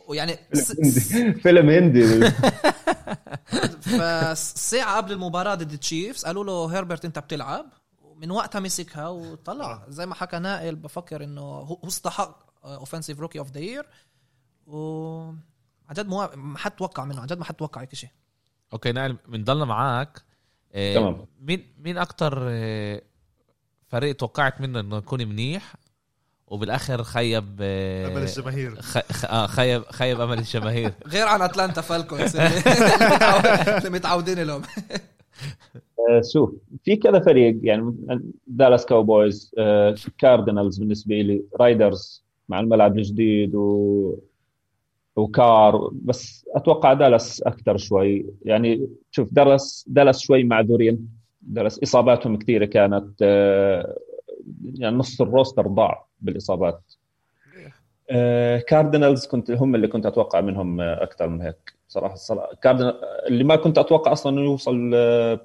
ويعني 0.08 0.38
س- 0.54 0.72
فيلم 1.42 1.70
هندي. 1.70 2.04
فساعة 3.82 4.98
قبل 4.98 5.12
المباراة 5.12 5.56
ضد 5.56 5.72
التشيفز 5.72 6.26
قالوا 6.26 6.44
له 6.44 6.76
هيربرت 6.76 7.06
أنت 7.06 7.20
بتلعب؟ 7.20 7.66
ومن 8.02 8.32
وقتها 8.32 8.60
مسكها 8.60 9.08
وطلع. 9.08 9.86
زي 9.90 10.06
ما 10.06 10.16
حكى 10.16 10.40
نائل 10.40 10.76
بفكر 10.76 11.24
إنه 11.24 11.42
هو 11.42 11.80
استحق 11.88 12.48
offensive 12.66 13.20
rookie 13.20 13.40
of 13.40 13.52
the 13.52 13.60
year 13.60 13.86
و 14.68 14.78
عن 15.90 15.94
جد 15.94 16.08
ما 16.08 16.58
حد 16.58 16.72
توقع 16.72 17.06
منه 17.06 17.22
عن 17.22 17.28
جد 17.28 17.38
ما 17.38 17.46
حد 17.46 17.54
توقع 17.56 17.82
هيك 17.82 17.96
شيء. 17.96 18.10
Okay 18.74 18.92
نائل 18.92 19.18
بنضلنا 19.28 19.66
معاك. 19.66 20.18
آه، 20.18 20.27
تمام. 20.74 21.26
مين 21.42 21.64
مين 21.84 21.98
أكتر 21.98 22.38
آه، 22.42 23.02
فريق 23.88 24.16
توقعت 24.16 24.62
منه 24.62 24.80
إنه 24.80 24.98
يكون 24.98 25.28
منيح؟ 25.28 25.76
وبالآخر 26.48 27.04
خيب 27.04 27.46
آه، 27.62 28.08
أمل 28.08 28.22
الجماهير. 28.22 28.82
خ... 28.82 28.98
خ... 29.12 29.26
آه 29.26 29.48
خيب 29.48 29.84
خيب 29.84 30.22
أمل 30.22 30.38
الجماهير. 30.38 30.92
غير 31.14 31.28
عن 31.28 31.42
أتلانتا 31.42 31.82
فالكونز. 31.82 32.36
اللي 33.78 33.90
متعودين 33.90 34.40
لهم. 34.40 34.62
آه، 36.10 36.22
شوف 36.34 36.54
في 36.84 36.96
كذا 36.96 37.20
فريق 37.20 37.60
يعني 37.62 37.96
دالاس 38.48 38.86
كاوبويز 38.86 39.52
آه، 39.58 39.96
كاردينالز 40.18 40.78
بالنسبة 40.78 41.16
لي 41.16 41.44
رايدرز 41.60 42.24
مع 42.50 42.60
الملعب 42.60 42.98
الجديد 42.98 43.56
و 43.56 44.20
وكار 45.18 45.90
بس 45.94 46.46
أتوقع 46.56 46.94
دالاس 46.94 47.42
أكثر 47.42 47.78
شوي. 47.78 48.26
يعني 48.46 48.88
شوف 49.12 49.34
دالاس 49.34 49.86
دالاس 49.88 50.20
شوي 50.20 50.44
معذورين. 50.44 51.10
دالاس 51.42 51.80
إصاباتهم 51.84 52.38
كثيرة 52.38 52.66
كانت 52.66 53.14
آه، 53.22 53.98
يعني 54.76 54.96
نص 54.96 55.22
ال 55.22 55.28
roster 55.28 55.68
ضاع 55.68 56.06
بالإصابات. 56.22 56.82
آه، 58.10 58.58
كاردينالز 58.60 59.26
كنت 59.28 59.52
هم 59.52 59.76
اللي 59.76 59.88
كنت 59.88 60.06
أتوقع 60.06 60.42
منهم 60.42 60.82
آه، 60.82 61.04
أكثر 61.04 61.28
من 61.28 61.42
هيك. 61.42 61.78
صراحة 61.88 62.16
كاردينال 62.62 63.02
اللي 63.28 63.44
ما 63.44 63.56
كنت 63.56 63.78
أتوقع 63.78 64.12
أصلا 64.12 64.32
إنه 64.32 64.42
يوصل 64.42 64.90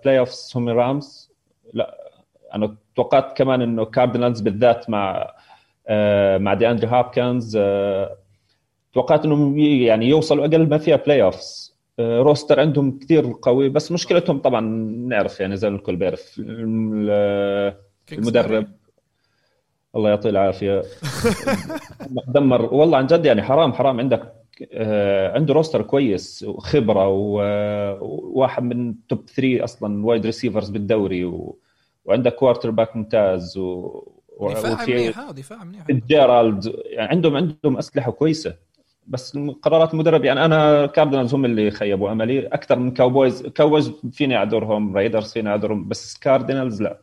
playoffs 0.05 0.53
هم 0.57 0.69
رامز. 0.69 1.33
لا 1.73 1.99
أنا 2.55 2.77
توقعت 2.97 3.37
كمان 3.37 3.63
إنه 3.63 3.85
كاردينالز 3.85 4.41
بالذات 4.41 4.91
مع 4.91 5.35
مع 6.39 6.55
دي 6.55 6.71
اندري 6.71 6.91
هوبكنز 6.91 7.57
آه، 7.61 8.17
توقعت 8.93 9.25
إنهم 9.25 9.59
يعني 9.59 10.09
يوصلوا 10.09 10.45
أقل 10.47 10.69
ما 10.69 10.79
فيها 10.79 10.97
playoffs 10.97 11.73
roster 12.01 12.61
عندهم 12.61 12.99
كثير 12.99 13.33
قوي 13.43 13.69
بس 13.69 13.93
مشكلتهم 13.93 14.39
طبعا 14.39 14.61
نعرف 15.09 15.41
يعني 15.41 15.57
زي 15.57 15.71
ما 15.71 15.77
الكل 15.77 15.97
بيعرف. 15.97 16.35
ال- 16.39 17.75
المدرب. 18.13 18.67
الله 19.97 20.11
يعطيه 20.11 20.31
العافية. 20.31 20.83
دمر. 22.35 22.75
والله 22.75 22.99
عن 22.99 23.07
جد 23.07 23.25
يعني 23.27 23.43
حرام 23.43 23.73
حرام 23.73 24.01
عندك 24.01 24.33
آه، 24.73 25.33
عنده 25.35 25.55
roster 25.55 25.83
كويس 25.83 26.43
وخبرة 26.49 27.09
وواحد 27.09 28.63
من 28.63 28.95
top 29.09 29.29
3 29.29 29.65
أصلا 29.65 30.07
wide 30.07 30.27
receivers 30.27 30.71
بالدوري 30.71 31.25
و... 31.25 31.59
وعندك 32.05 32.35
quarterback 32.35 32.97
ممتاز 32.97 33.59
و... 33.59 33.63
و- 34.39 34.51
دفاع 34.53 34.85
منيح 34.87 35.31
دفاع 35.31 35.65
منيح. 35.65 35.87
جيرالد 35.91 36.73
يعني 36.85 37.09
عندهم 37.11 37.37
عندهم 37.37 37.77
أسلحة 37.79 38.11
كويسة. 38.13 38.55
بس 39.07 39.39
قرارات 39.63 39.95
المدرب 39.95 40.25
يعني 40.25 40.45
أنا 40.45 40.87
كاردينالز 40.87 41.35
هم 41.35 41.45
اللي 41.45 41.71
خيبوا 41.71 42.13
أملي. 42.13 42.47
أكثر 42.47 42.79
من 42.79 42.91
كاوبويز 42.91 43.43
كاوبويز 43.47 43.93
فيني 44.13 44.37
أعذرهم 44.37 44.97
رايدرز 44.97 45.33
فيني 45.33 45.49
أعذرهم 45.49 45.89
بس 45.89 46.19
كاردينالز 46.19 46.83
لا. 46.83 47.01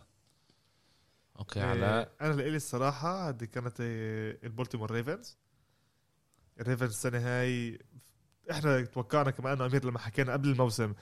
Okay 1.40 1.60
على 1.60 2.00
إيه، 2.00 2.10
أنا 2.22 2.34
لإلي 2.34 2.56
الصراحة 2.56 3.30
هذه 3.30 3.44
كانت 3.44 3.82
إيه، 3.82 4.40
البولتيمور 4.44 4.92
ريفنز. 4.92 5.38
الريفنز 6.60 6.90
السنة 6.90 7.18
هاي 7.18 7.80
إحنا 8.52 8.82
توقعنا 8.82 9.32
كمان 9.32 9.54
إنه 9.54 9.66
أمير 9.66 9.86
لما 9.86 10.00
حكينا 10.00 10.34
قبل 10.34 10.50
الموسم 10.50 10.94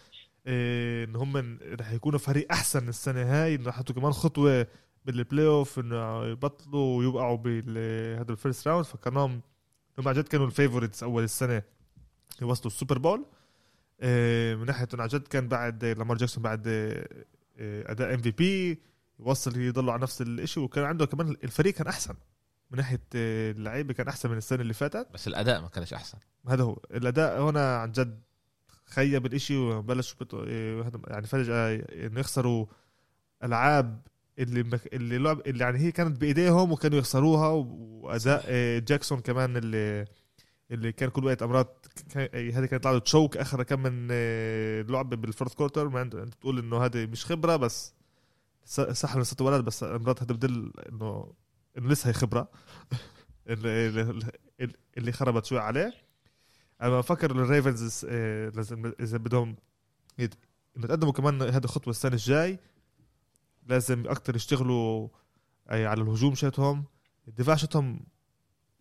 إيه، 0.48 1.04
ان 1.06 1.16
هم 1.16 1.60
رح 1.80 1.92
يكونوا 1.92 2.20
فريق 2.20 2.52
أحسن 2.52 2.90
السنة 2.90 3.24
هاي 3.24 3.56
إنه 3.56 3.72
حطوا 3.72 3.96
كمان 3.96 4.12
خطوة 4.12 4.68
بال 5.06 5.48
playoff 5.48 5.80
إنه 5.80 6.26
يبطلوا 6.26 6.98
ويوقعوا 6.98 7.38
بهذا 7.38 8.32
ال 8.32 8.38
first 8.38 8.68
round 8.68 8.86
فكرناهم 8.86 9.42
هم 10.00 10.08
عن 10.08 10.14
جد 10.14 10.28
كانوا 10.28 10.46
ال 10.46 10.51
favorites 10.51 11.04
أول 11.04 11.24
السنة 11.24 11.62
يوصلوا 12.42 12.68
ال 12.68 12.73
Super 12.73 12.98
Bowl. 12.98 13.26
إيه، 14.02 14.56
من 14.56 14.66
ناحية 14.66 14.88
عن 14.94 15.08
جد 15.08 15.28
كان 15.28 15.48
بعد 15.48 15.86
لامار 15.86 16.18
جاكسون 16.18 16.44
بعد 16.44 16.68
إيه، 16.68 17.92
أداء 17.92 18.14
MVP 18.14 18.82
يوصل 19.20 19.58
يضلوا 19.58 19.94
على 19.94 20.02
نفس 20.02 20.22
الشيء 20.22 20.64
وكان 20.64 20.84
عنده 20.84 21.06
كمان 21.06 21.36
الفريق 21.44 21.74
كان 21.74 21.88
أحسن. 21.88 22.16
من 22.72 22.78
ناحية 22.78 23.04
آه، 23.16 23.52
اللعيبة 23.52 23.94
كان 23.94 24.08
أحسن 24.08 24.30
من 24.30 24.38
السنة 24.38 24.62
اللي 24.62 24.74
فاتت. 24.74 25.08
بس 25.14 25.28
الأداء 25.28 25.62
ما 25.62 25.68
كانش 25.68 25.94
أحسن. 25.94 26.18
هذا 26.48 26.64
هو. 26.64 26.80
الأداء 26.92 27.42
هنا 27.42 27.78
عن 27.78 27.92
جد 27.92 28.22
خيب 28.86 29.26
الإشي 29.26 29.58
وبلش 29.58 30.16
آه، 30.34 30.92
يعني 31.08 31.28
فجأة 31.28 31.76
إنه 31.76 32.20
يخسروا 32.20 32.66
ألعاب 33.44 34.02
اللي 34.40 34.64
مك... 34.64 34.94
اللي 34.94 35.18
لعب 35.18 35.42
اللي 35.48 35.64
يعني 35.64 35.80
هي 35.80 35.92
كانت 35.92 36.22
بإيديهم 36.22 36.72
وكانوا 36.72 36.98
يخسروها 37.00 37.48
وأداء 37.50 38.44
آه، 38.48 38.80
جاكسون 38.80 39.20
كمان 39.20 39.58
اللي 39.58 40.06
اللي 40.72 40.92
كان 40.92 41.10
كل 41.10 41.26
وقت 41.26 41.44
أمراض 41.44 41.86
كان- 42.10 42.30
آه، 42.34 42.50
هذه 42.60 42.66
كانت 42.66 42.86
لعبة 42.86 43.00
choke 43.00 43.38
اخر 43.38 43.64
كم 43.64 43.80
من 43.84 44.08
لعبه 44.92 45.16
بال 45.18 45.27
fourth 45.27 45.54
quarter 45.54 45.90
ما 45.90 46.02
أنت 46.02 46.16
بتقول 46.16 46.60
إنه 46.60 46.86
هذه 46.86 47.06
مش 47.06 47.26
خبرة 47.26 47.56
بس 47.56 47.94
صح 48.92 49.14
إنه 49.16 49.24
ست 49.24 49.42
ولد 49.42 49.66
بس 49.66 49.84
أمراض 49.84 50.24
هذا 50.24 50.34
بدل 50.34 50.74
انه 50.92 51.34
إنه 51.78 51.90
لسه 51.90 52.10
هي 52.10 52.14
خبرة. 52.14 52.50
اللي, 53.50 53.88
اللي- 53.88 55.12
خربت 55.12 55.46
شوي 55.46 55.60
عليه. 55.60 55.94
أنا 56.82 56.90
بفكر 56.98 57.32
ال 57.32 57.42
Ravens 57.42 58.06
آه، 58.10 58.50
لازم 58.50 58.92
إذا 59.00 59.18
بدهم 59.18 59.56
يتقدموا 60.78 61.14
كمان 61.14 61.42
هذه 61.42 61.64
الخطوة 61.64 61.92
السنة 61.92 62.14
الجاي. 62.14 62.60
لازم 63.68 64.08
أكتر 64.08 64.36
يشتغلوا 64.36 65.08
أي 65.72 65.86
على 65.86 66.02
الهجوم 66.02 66.36
شاتهم 66.36 66.86
الدفاع 67.28 67.56
شاتهم 67.56 68.00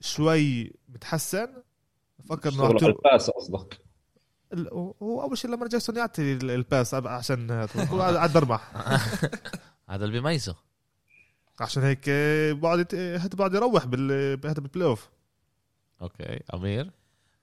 شوي 0.00 0.72
متحسن. 0.88 1.48
بفكر 2.18 2.48
إنه 2.52 2.64
يعطوا- 2.64 2.82
ال 2.86 2.95
pass 2.95 3.30
قصدك. 3.30 3.80
هو 5.02 5.22
أول 5.22 5.38
شيء 5.38 5.50
لما 5.50 5.68
جاكسون 5.68 5.96
يعطي 5.96 6.32
ال- 6.32 6.50
ال 6.50 6.59
pass 6.59 6.94
عشان 6.94 7.66
قاعد 7.90 8.32
برمح 8.32 8.70
هذا 9.90 10.04
اللي 10.04 10.20
بيميزه. 10.20 10.56
عشان 11.60 11.82
هيك 11.82 12.08
يت- 12.08 12.94
هذا 12.94 13.28
بقعد 13.34 13.54
يروح 13.54 13.86
بال 13.86 14.10
هذا 14.44 14.60
بال 14.60 14.69
play 14.69 14.88
off 14.88 15.08
okay 16.02 16.42
أمير؟ 16.54 16.90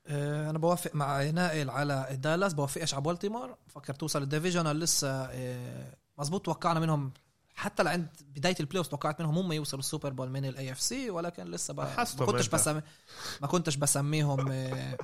آه، 0.08 0.50
أنا 0.50 0.60
بوافق 0.60 0.96
مع 0.96 1.24
نائل 1.24 1.70
على 1.70 2.08
دالاس 2.12 2.54
بوافقش 2.54 2.94
على 2.94 3.04
بولتيمور 3.04 3.56
فكر 3.68 3.94
توصل 3.94 4.22
ال 4.22 4.27
divisional 4.27 4.80
لسه 4.80 5.10
آه، 5.26 5.94
مزبوط 6.20 6.46
توقعنا 6.46 6.80
منهم 6.80 7.12
حتى 7.56 7.84
لعند 7.84 8.08
بداية 8.36 8.56
ال 8.60 8.63
play 8.63 8.78
off 8.78 8.88
توقعت 8.88 9.22
منهم 9.22 9.38
هم 9.38 9.52
يوصلوا 9.52 9.80
ال 9.80 9.85
Super 9.85 10.10
Bowl 10.10 10.30
من 10.30 10.46
ال 10.46 10.72
AFC 10.72 11.10
ولكن 11.10 11.44
لسه 11.44 11.74
ما 11.74 12.06
كنتش. 12.26 12.48
بسمي 12.48 12.82
ما 13.42 13.48
كنتش 13.48 13.76
بسميهم 13.76 14.52
آه، 14.52 14.98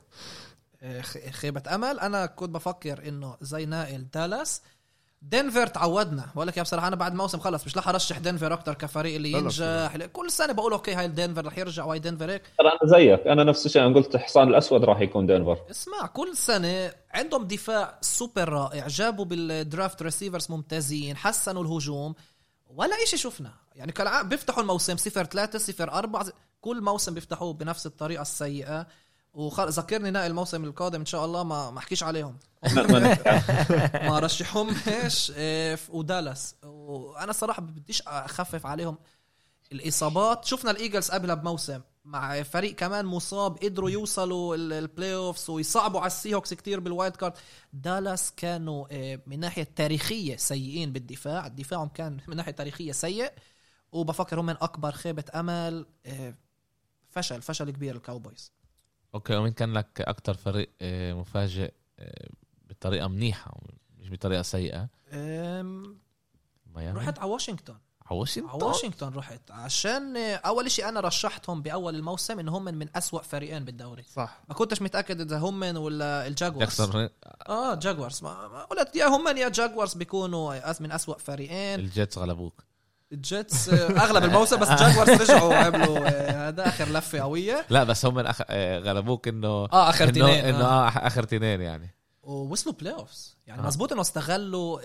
آه، 0.81 1.01
خيبة 1.31 1.75
أمل. 1.75 1.99
أنا 1.99 2.25
كنت 2.25 2.49
بفكر 2.49 3.07
إنه 3.07 3.37
زي 3.41 3.65
نائل 3.65 4.09
دالاس. 4.13 4.61
دنفر 5.21 5.67
تعودنا. 5.67 6.29
بقول 6.35 6.47
لك 6.47 6.57
يا 6.57 6.63
بصراحة 6.63 6.87
أنا 6.87 6.95
بعد 6.95 7.13
موسم 7.13 7.39
خلص 7.39 7.65
مش 7.65 7.77
رح 7.77 7.87
أرشح 7.89 8.17
دنفر 8.17 8.53
أكتر 8.53 8.73
كفريق 8.73 9.15
اللي 9.15 9.31
ينجح. 9.31 9.95
كل 10.13 10.31
سنة 10.31 10.53
بقول 10.53 10.71
okay 10.71 10.93
هاي 10.93 11.07
دنفر 11.07 11.45
رح 11.45 11.57
يرجع 11.57 11.85
وهاي 11.85 11.99
دنفر 11.99 12.31
هيك. 12.31 12.41
ترى 12.59 12.67
أنا 12.67 12.91
زيك. 12.91 13.27
أنا 13.27 13.43
نفس 13.43 13.65
الشيء. 13.65 13.85
أنا 13.85 13.95
قلت 13.95 14.17
حصان 14.17 14.47
الأسود 14.47 14.85
راح 14.85 15.01
يكون 15.01 15.25
دنفر. 15.25 15.57
اسمع 15.71 16.07
كل 16.07 16.37
سنة 16.37 16.91
عندهم 17.11 17.47
دفاع 17.47 17.97
سوبر 18.01 18.49
رائع. 18.49 18.87
جابوا 18.87 19.25
بال 19.25 19.47
draft 19.47 20.01
receivers 20.01 20.51
ممتازين 20.51 21.17
حسنوا 21.17 21.63
الهجوم. 21.63 22.15
ولا 22.69 23.03
إشي 23.03 23.17
شفنا. 23.17 23.53
يعني 23.75 23.91
كالعادة 23.91 24.27
بيفتحوا 24.27 24.61
الموسم 24.61 24.97
صفر 24.97 25.23
ثلاثة 25.23 25.59
صفر 25.59 25.91
أربعة 25.91 26.25
كل 26.61 26.81
موسم 26.81 27.13
بيفتحوه 27.13 27.53
بنفس 27.53 27.85
الطريقة 27.85 28.21
السيئة. 28.21 28.87
وخل... 29.33 29.69
ذكرني 29.69 30.11
نائل 30.11 30.31
الموسم 30.31 30.63
القادم 30.63 30.99
إن 30.99 31.05
شاء 31.05 31.25
الله 31.25 31.43
ما 31.43 31.71
ما 31.71 31.79
أحكيش 31.79 32.03
عليهم. 32.03 32.37
ما 34.09 34.19
رشحهمش. 34.19 35.31
ودالاس. 35.89 36.55
وأنا 36.63 37.31
صراحة 37.31 37.61
بديش 37.61 38.01
أخفف 38.07 38.65
عليهم 38.65 38.97
الإصابات. 39.71 40.45
شفنا 40.45 40.71
ال 40.71 40.77
Eagles 40.77 41.11
قبلها 41.11 41.35
بموسم. 41.35 41.81
مع 42.05 42.43
فريق 42.43 42.75
كمان 42.75 43.05
مصاب 43.05 43.57
قدروا 43.57 43.89
يوصلوا 43.89 44.55
ال- 44.55 44.73
ال 44.73 44.82
play 44.82 45.15
offs 45.15 45.49
ويصعبوا 45.49 45.99
على 45.99 46.07
ال 46.07 46.33
Seahawks 46.35 46.53
كتير 46.53 46.79
بال 46.79 46.91
wild 46.91 47.15
card. 47.15 47.33
دالاس 47.73 48.31
كانوا 48.35 48.87
آه، 48.91 49.21
من 49.27 49.39
ناحية 49.39 49.63
تاريخية 49.63 50.35
سيئين 50.35 50.93
بالدفاع. 50.93 51.47
دفاعهم 51.47 51.87
كان 51.87 52.17
من 52.27 52.35
ناحية 52.35 52.51
تاريخية 52.51 52.91
سيء 52.91 53.31
وبفكر 53.91 54.39
هم 54.39 54.45
من 54.45 54.55
أكبر 54.61 54.91
خيبة 54.91 55.23
أمل 55.35 55.85
آه، 56.05 56.35
فشل 57.09 57.41
فشل 57.41 57.71
كبير 57.71 57.95
ال 57.95 58.02
Cowboys 58.02 58.51
okay 59.15 59.35
ومين 59.35 59.53
كان 59.53 59.73
لك 59.73 60.01
أكتر 60.01 60.33
فريق 60.33 60.69
آه، 60.81 61.13
مفاجئ 61.13 61.73
بطريقة 62.69 63.07
منيحة 63.07 63.59
مش 63.97 64.09
بطريقة 64.09 64.41
سيئة؟ 64.41 64.89
رحت 66.97 67.19
على 67.19 67.29
واشنطن. 67.31 67.77
على 68.11 68.19
واشنطن 68.19 68.49
على 68.49 68.63
واشنطن 68.63 69.13
رحت. 69.13 69.51
عشان 69.51 70.17
أول 70.17 70.71
شيء 70.71 70.89
أنا 70.89 70.99
رشحتهم 70.99 71.61
بأول 71.61 71.95
الموسم 71.95 72.39
إن 72.39 72.49
هم 72.49 72.63
من 72.63 72.87
أسوأ 72.95 73.21
فريقين 73.21 73.65
بالدوري. 73.65 74.03
صح. 74.15 74.41
ما 74.49 74.55
كنتش 74.55 74.81
متأكد 74.81 75.21
إذا 75.21 75.37
هم 75.37 75.77
ولا 75.77 76.27
ال 76.27 76.31
Jaguars. 76.31 76.59
جاكسون 76.59 77.09
آه 77.49 77.75
Jaguars. 77.75 78.23
ما 78.23 78.47
ما 78.47 78.63
قلت 78.63 78.95
يا 78.95 79.05
هم 79.05 79.37
يا 79.37 79.49
Jaguars 79.49 79.93
بيكونوا 79.93 80.73
من 80.79 80.91
أسوأ 80.91 81.17
فريقين. 81.17 81.79
ال 81.79 81.87
Jets 81.87 82.17
غلبوك. 82.17 82.63
ال 83.11 83.23
Jets 83.23 83.69
آه، 83.69 84.03
أغلب 84.03 84.23
الموسم 84.23 84.57
بس 84.57 84.67
Jaguars 84.67 85.09
رجعوا 85.09 85.55
عملوا 85.55 85.97
آه، 85.99 86.47
هذا 86.47 86.67
آخر 86.67 86.85
لفة 86.85 87.19
قوية. 87.19 87.65
لا 87.69 87.83
بس 87.83 88.05
هم 88.05 88.15
من 88.15 88.25
أخ... 88.25 88.41
آه، 88.49 88.79
غلبوك 88.79 89.27
انه 89.27 89.47
آه 89.47 89.89
آخر 89.89 90.09
تنين 90.09 90.45
إنه 90.45 90.65
آه. 90.65 90.87
آه 90.87 91.07
آخر 91.07 91.23
تنين 91.23 91.61
يعني. 91.61 91.95
ووصلوا 92.21 92.75
play 92.75 92.93
offs 92.93 93.37
يعني 93.47 93.61
آه. 93.61 93.65
مزبوط 93.65 93.91
إنه 93.91 94.01
استغلوا 94.01 94.79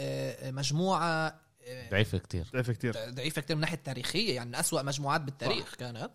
مجموعة 0.50 1.43
ضعيفة 1.90 2.18
كتير. 2.18 2.46
ضعيف 2.52 2.70
كتير. 2.70 3.10
ضعيفة 3.10 3.42
كتير 3.42 3.56
من 3.56 3.60
ناحيه 3.60 3.76
تاريخيه 3.84 4.34
يعني 4.34 4.48
من 4.48 4.54
أسوأ 4.54 4.82
مجموعات 4.82 5.20
بالتاريخ 5.20 5.74
كانت. 5.74 6.10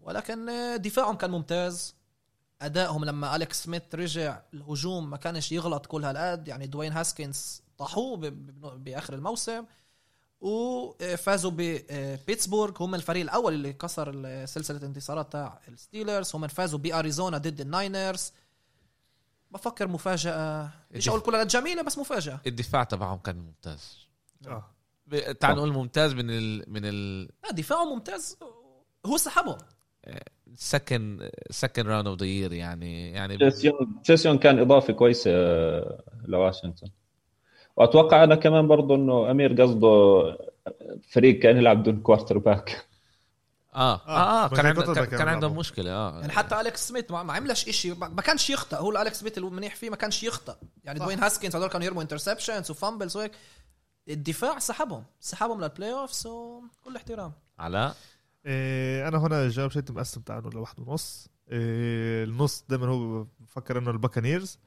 ولكن 0.00 0.48
آه، 0.48 0.76
دفاعهم 0.76 1.16
كان 1.16 1.30
ممتاز. 1.30 1.94
أدائهم 2.62 3.04
لما 3.04 3.36
اليكس 3.36 3.64
سميث 3.64 3.82
رجع 3.94 4.40
الهجوم 4.54 5.10
ما 5.10 5.16
كانش 5.16 5.52
يغلط 5.52 5.86
كل 5.86 6.04
هالقد. 6.04 6.48
يعني 6.48 6.66
دوين 6.66 6.92
هاسكنز 6.92 7.62
طاحوه 7.78 8.16
بآخر 8.76 9.14
الموسم. 9.14 9.64
وفازوا 10.40 11.50
ببيتسبورغ. 11.54 12.82
هم 12.82 12.94
الفريق 12.94 13.22
الأول 13.22 13.54
اللي 13.54 13.72
كسر 13.72 14.12
سلسلة 14.46 14.76
الانتصارات 14.78 15.32
تاع 15.32 15.60
ال 15.68 15.75
Steelers. 15.75 16.34
هم 16.34 16.46
فازوا 16.48 16.78
بأريزونا 16.78 17.38
ضد 17.38 17.60
ال 17.60 17.69
Niners. 17.69 18.32
بفكر 19.50 19.88
مفاجأة. 19.88 20.70
مش 20.90 21.08
أقول 21.08 21.20
كلها 21.20 21.44
جميلة 21.44 21.82
بس 21.82 21.98
مفاجأة. 21.98 22.40
الدفاع 22.46 22.84
تبعهم 22.84 23.18
كان 23.18 23.36
ممتاز. 23.36 23.98
آه. 24.46 24.58
ب- 24.58 24.75
تعال 25.40 25.56
نقول 25.56 25.72
ممتاز 25.72 26.14
من 26.14 26.30
ال 26.30 26.64
من 26.68 26.80
ال 26.84 27.22
لا 27.44 27.50
دفاعه 27.52 27.84
ممتاز. 27.84 28.38
هو 29.06 29.16
سحبهم. 29.16 29.58
second 30.56 31.30
second 31.50 31.86
round 31.86 32.06
of 32.06 32.20
the 32.20 32.26
year 32.26 32.52
يعني 32.52 33.10
يعني 33.10 33.50
تشيس 34.02 34.26
يونغ 34.26 34.38
كان 34.38 34.58
اضافه 34.58 34.92
كويسه 34.92 35.30
آه، 35.34 36.02
لواشنطن. 36.24 36.86
وأتوقع 37.76 38.24
أنا 38.24 38.34
كمان 38.34 38.66
برضه 38.68 38.94
إنه 38.94 39.30
أمير 39.30 39.62
قصده 39.62 40.22
فريق 41.08 41.38
كان 41.38 41.56
يلعب 41.56 41.82
دون 41.82 42.00
quarterback 42.00 42.86
آه. 43.74 44.00
آه, 44.08 44.44
آه 44.44 44.48
كان 44.48 44.66
عندهم 44.66 44.94
كان, 44.94 45.28
عندهم. 45.28 45.56
مشكلة 45.56 45.90
آه. 45.90 46.20
يعني 46.20 46.32
حتى 46.32 46.60
أليكس 46.60 46.88
سميث 46.88 47.10
ما 47.10 47.22
ما 47.22 47.32
عملش 47.32 47.68
إشي 47.68 47.94
ما 47.94 48.22
كانش 48.22 48.50
يخطئ 48.50 48.76
هو 48.76 48.90
اليكس 48.90 49.20
سميث 49.20 49.38
المنيح 49.38 49.74
فيه 49.74 49.90
ما 49.90 49.96
كانش 49.96 50.22
يخطئ 50.22 50.54
يعني. 50.84 50.98
دوين 50.98 51.18
هاسكنز 51.18 51.56
هذول 51.56 51.68
كانوا 51.68 51.86
يرموا 51.86 52.02
interceptions 52.02 52.70
و 52.70 52.76
fumbles 52.76 53.16
وهيك. 53.16 53.32
الدفاع 54.08 54.58
سحبهم 54.58 55.04
سحبهم 55.20 55.60
لل 55.60 55.71
play 55.71 55.92
offs 55.92 56.26
وكل 56.26 56.96
احترام. 56.96 57.32
علاء 57.58 57.96
إيه 58.46 59.08
أنا 59.08 59.18
هنا 59.18 59.48
جاوب 59.48 59.70
شيء 59.70 59.82
مقسم 59.90 60.20
تاعنا 60.20 60.48
لواحد 60.48 60.80
ونص. 60.80 61.28
إيه 61.50 62.24
النص 62.24 62.64
دائما 62.68 62.86
هو 62.86 63.26
بفكر 63.40 63.78
إنه 63.78 63.90
ال 63.90 63.96
Buccaneers. 63.96 64.58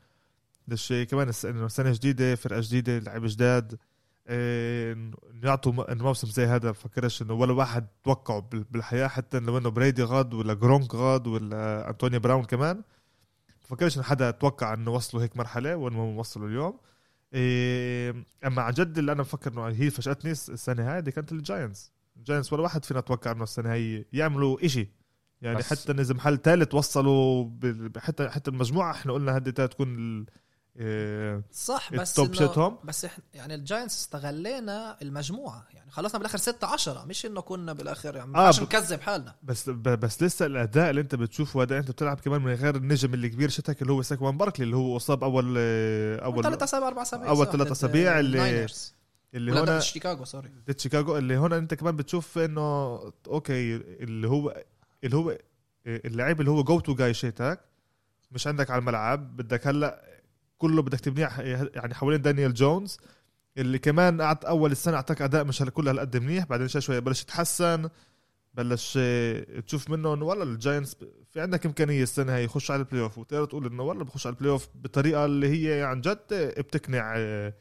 ليش 0.68 0.94
كمان 0.94 1.32
إنه 1.46 1.68
سنة 1.68 1.92
جديدة 1.92 2.36
فرقة 2.36 2.62
جديدة 2.62 3.00
لعيبه 3.00 3.28
جداد. 3.28 3.80
إيه 4.28 4.94
إنه 4.94 5.16
يعطوا 5.44 5.72
م- 5.72 5.82
إنه 5.82 6.04
موسم 6.04 6.28
زي 6.28 6.46
هذا 6.46 6.72
بفكرش 6.72 7.22
إنه 7.22 7.34
ولا 7.34 7.54
واحد 7.54 7.88
توقعه 8.04 8.40
بال- 8.40 8.64
بالحياة 8.64 9.08
حتى 9.08 9.40
لو 9.40 9.58
إنه 9.58 9.70
بريدي 9.70 10.04
غاد 10.04 10.34
ولا 10.34 10.54
جرونك 10.54 10.96
غاد 10.96 11.28
ولا 11.28 11.90
أنطونيو 11.90 12.20
براون 12.20 12.44
كمان. 12.44 12.84
بفكرش 13.64 13.96
إنه 13.98 14.04
حدا 14.06 14.32
توقع 14.32 14.74
إنه 14.74 14.92
وصلوا 14.92 15.24
هيك 15.24 15.38
مرحلة 15.38 15.76
وين 15.76 15.94
ما 15.94 16.04
وصلوا 16.04 16.48
اليوم. 16.48 16.80
إيه 17.34 18.16
أما 18.46 18.62
عن 18.62 18.74
جد 18.74 18.98
اللي 18.98 19.12
أنا 19.12 19.22
بفكر 19.22 19.54
إنه 19.54 19.68
هي 19.68 19.90
فاجاتني 19.90 20.32
السنة 20.32 20.94
هاي 20.94 21.02
دي 21.02 21.12
كانت 21.12 21.32
ال 21.32 21.40
Giants 21.40 21.92
ال 22.18 22.23
Giants 22.23 22.54
ولا 22.54 22.62
واحد 22.62 22.86
فينا 22.86 23.00
توقع 23.02 23.32
إنه 23.32 23.44
السنة 23.44 23.74
هي 23.74 24.06
يعملوا 24.14 24.66
إشي. 24.66 24.88
يعني 25.42 25.64
حتى 25.64 25.92
اذا 25.92 26.14
محل 26.14 26.38
ثالث 26.38 26.74
وصلوا 26.74 27.50
حتى 27.98 28.30
حتى 28.30 28.52
المجموعة 28.52 28.92
إحنا 28.92 29.14
قلنا 29.14 29.38
هدي 29.38 29.52
تكون 29.52 30.26
صح 31.52 31.94
بس 31.94 32.10
ال 32.20 32.23
top 32.23 32.34
شيتهم. 32.34 32.78
بس 32.84 33.06
إحنا 33.06 33.24
يعني 33.34 33.56
ال 33.56 33.61
Giants 33.61 33.96
استغلينا 34.02 34.98
المجموعة 35.02 35.66
يعني 35.74 35.92
خلصنا 35.92 36.18
بالآخر 36.18 36.38
6 36.38 36.68
10 36.68 37.06
مش 37.06 37.26
إنه 37.26 37.42
كنا 37.42 37.74
بالآخر 37.74 38.16
يعني 38.16 38.36
آه، 38.38 38.48
آه 38.50 38.52
ب- 38.52 38.62
نكذب 38.64 39.02
حالنا 39.02 39.36
بس 39.44 39.70
بس 39.70 40.24
لسه 40.24 40.46
الأداء 40.46 40.90
اللي 40.90 41.02
أنت 41.02 41.16
بتشوفه 41.16 41.62
هذا 41.62 41.78
أنت 41.78 41.92
بتلعب 41.92 42.20
كمان 42.20 42.42
من 42.42 42.54
غير 42.54 42.76
النجم 42.76 43.14
اللي 43.14 43.30
كبير 43.30 43.50
شتك 43.50 43.82
اللي 43.82 43.94
هو 43.94 44.02
ساكوان 44.02 44.38
باركلي 44.38 44.66
اللي 44.66 44.76
هو 44.76 44.98
أصاب 44.98 45.24
أول 45.24 45.58
أول 46.24 46.44
ثلاث 46.44 46.64
اسابيع 46.64 46.88
أربع 46.88 47.02
اسابيع 47.02 47.34
صح، 47.34 47.44
ثلاث 47.52 47.56
ضد 47.68 47.72
أسابيع 47.72 48.20
اللي-. 48.20 48.68
اللي 49.34 49.52
هنا 49.52 49.62
ضد 49.62 49.80
شيكاغو 49.80 50.26
sorry 50.26 50.50
ضد 50.68 50.80
شيكاغو 50.80 51.18
اللي 51.18 51.38
هنا 51.38 51.58
أنت 51.58 51.74
كمان 51.74 51.96
بتشوف 51.96 52.38
إنه 52.38 52.62
okay 53.28 53.76
اللي 53.76 54.28
هو 54.28 54.64
اللي 55.04 55.16
هو 55.16 55.38
اللعيب 55.88 56.40
اللي 56.40 56.52
هو 56.52 56.64
جو 56.64 56.80
تو 56.80 56.96
جاي 56.96 57.14
شيتك 57.14 57.60
مش 58.32 58.48
عندك 58.48 58.70
على 58.72 58.80
الملعب 58.80 59.38
بدك 59.38 59.68
هلأ 59.68 60.10
كله 60.60 60.82
بدك 60.82 61.00
تبنيه 61.00 61.30
يعني 61.76 61.94
حوالين 61.94 62.22
دانيال 62.22 62.54
جونز 62.54 62.98
اللي 63.58 63.80
كمان 63.80 64.22
قعد 64.22 64.46
أول 64.46 64.72
السنة 64.72 64.96
أعطاك 64.96 65.22
أداء 65.22 65.44
مش 65.44 65.64
كل 65.64 65.88
هالقد 65.88 66.18
منيح 66.18 66.46
بعدين 66.46 66.68
شوي 66.68 66.82
شوي 66.82 67.02
بلش 67.02 67.22
يتحسن 67.22 67.90
بلش 68.54 68.98
آه، 69.02 69.60
تشوف 69.60 69.90
منه 69.90 70.14
إنه 70.14 70.26
والله 70.26 70.44
ال 70.44 70.51
Giants 70.51 70.96
في 71.32 71.42
عندك 71.42 71.66
إمكانية 71.66 72.04
السنة 72.04 72.36
هي 72.36 72.44
يخش 72.44 72.72
على 72.72 72.80
ال 72.80 72.84
play 72.84 73.02
off 73.02 73.18
وتقدر 73.18 73.46
تقول 73.46 73.66
إنه 73.66 73.84
والله 73.84 74.04
بخش 74.04 74.28
على 74.28 74.34
ال 74.34 74.37
play 74.37 74.52
off 74.52 74.70
بطريقة 74.76 75.26
اللي 75.26 75.48
هي 75.48 75.84
عن 75.84 76.02
جد 76.02 76.28
بتقنع 76.58 77.14
آه، 77.18 77.54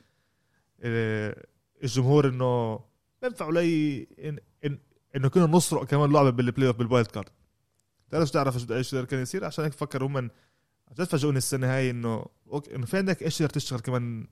آه، 0.80 1.46
الجمهور 1.82 2.28
إنه 2.28 2.80
بينفع 3.22 3.46
علي 3.46 4.06
إن 4.24 4.38
إن 4.64 4.78
إنه 5.16 5.28
كنا 5.28 5.46
نسرق 5.46 5.84
كمان 5.84 6.12
لعبة 6.12 6.30
بال 6.30 6.43
play 6.43 6.68
off 6.68 6.76
بال 6.76 6.86
wild 6.86 7.06
card 7.06 7.28
تعرف 8.10 8.30
تعرف 8.30 8.72
إيش 8.72 8.94
كان 8.94 9.22
يصير؟ 9.22 9.44
عشان 9.44 9.64
هيك 9.64 9.72
فكر 9.72 10.04
هم 10.04 10.30
عن 10.88 10.94
جد 10.98 11.04
فاجئوني 11.04 11.38
السنة 11.38 11.76
هاي 11.76 11.90
إنه 11.90 12.26
okay 12.52 12.76
إنه 12.76 12.86
في 12.86 12.96
عندك 12.96 13.22
إيش 13.22 13.38
تقدر 13.38 13.50
تشتغل 13.50 13.80
كمان 13.80 14.26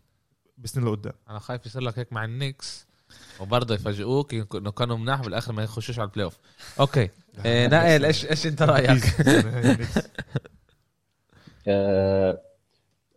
بسنين 0.58 0.86
لقدام. 0.86 1.12
أنا 1.30 1.38
خايف 1.38 1.66
يصير 1.66 1.82
لك 1.82 1.98
هيك 1.98 2.12
مع 2.12 2.24
ال 2.24 2.33
Knicks 2.33 2.86
وبرضه 3.40 3.74
يفاجئوك 3.74 4.34
إنه 4.54 4.70
كانوا 4.70 4.96
مناح 4.96 5.20
بالآخر 5.20 5.52
ما 5.52 5.64
يخشوش 5.64 5.98
على 5.98 6.08
ال 6.08 6.24
playoff 6.24 6.38
okay 6.80 7.08
إيه 7.44 7.66
نائل 7.66 8.04
إيش 8.04 8.26
إيش 8.26 8.46
أنت 8.46 8.62
رأيك؟ 8.62 9.02
آه، 11.68 12.42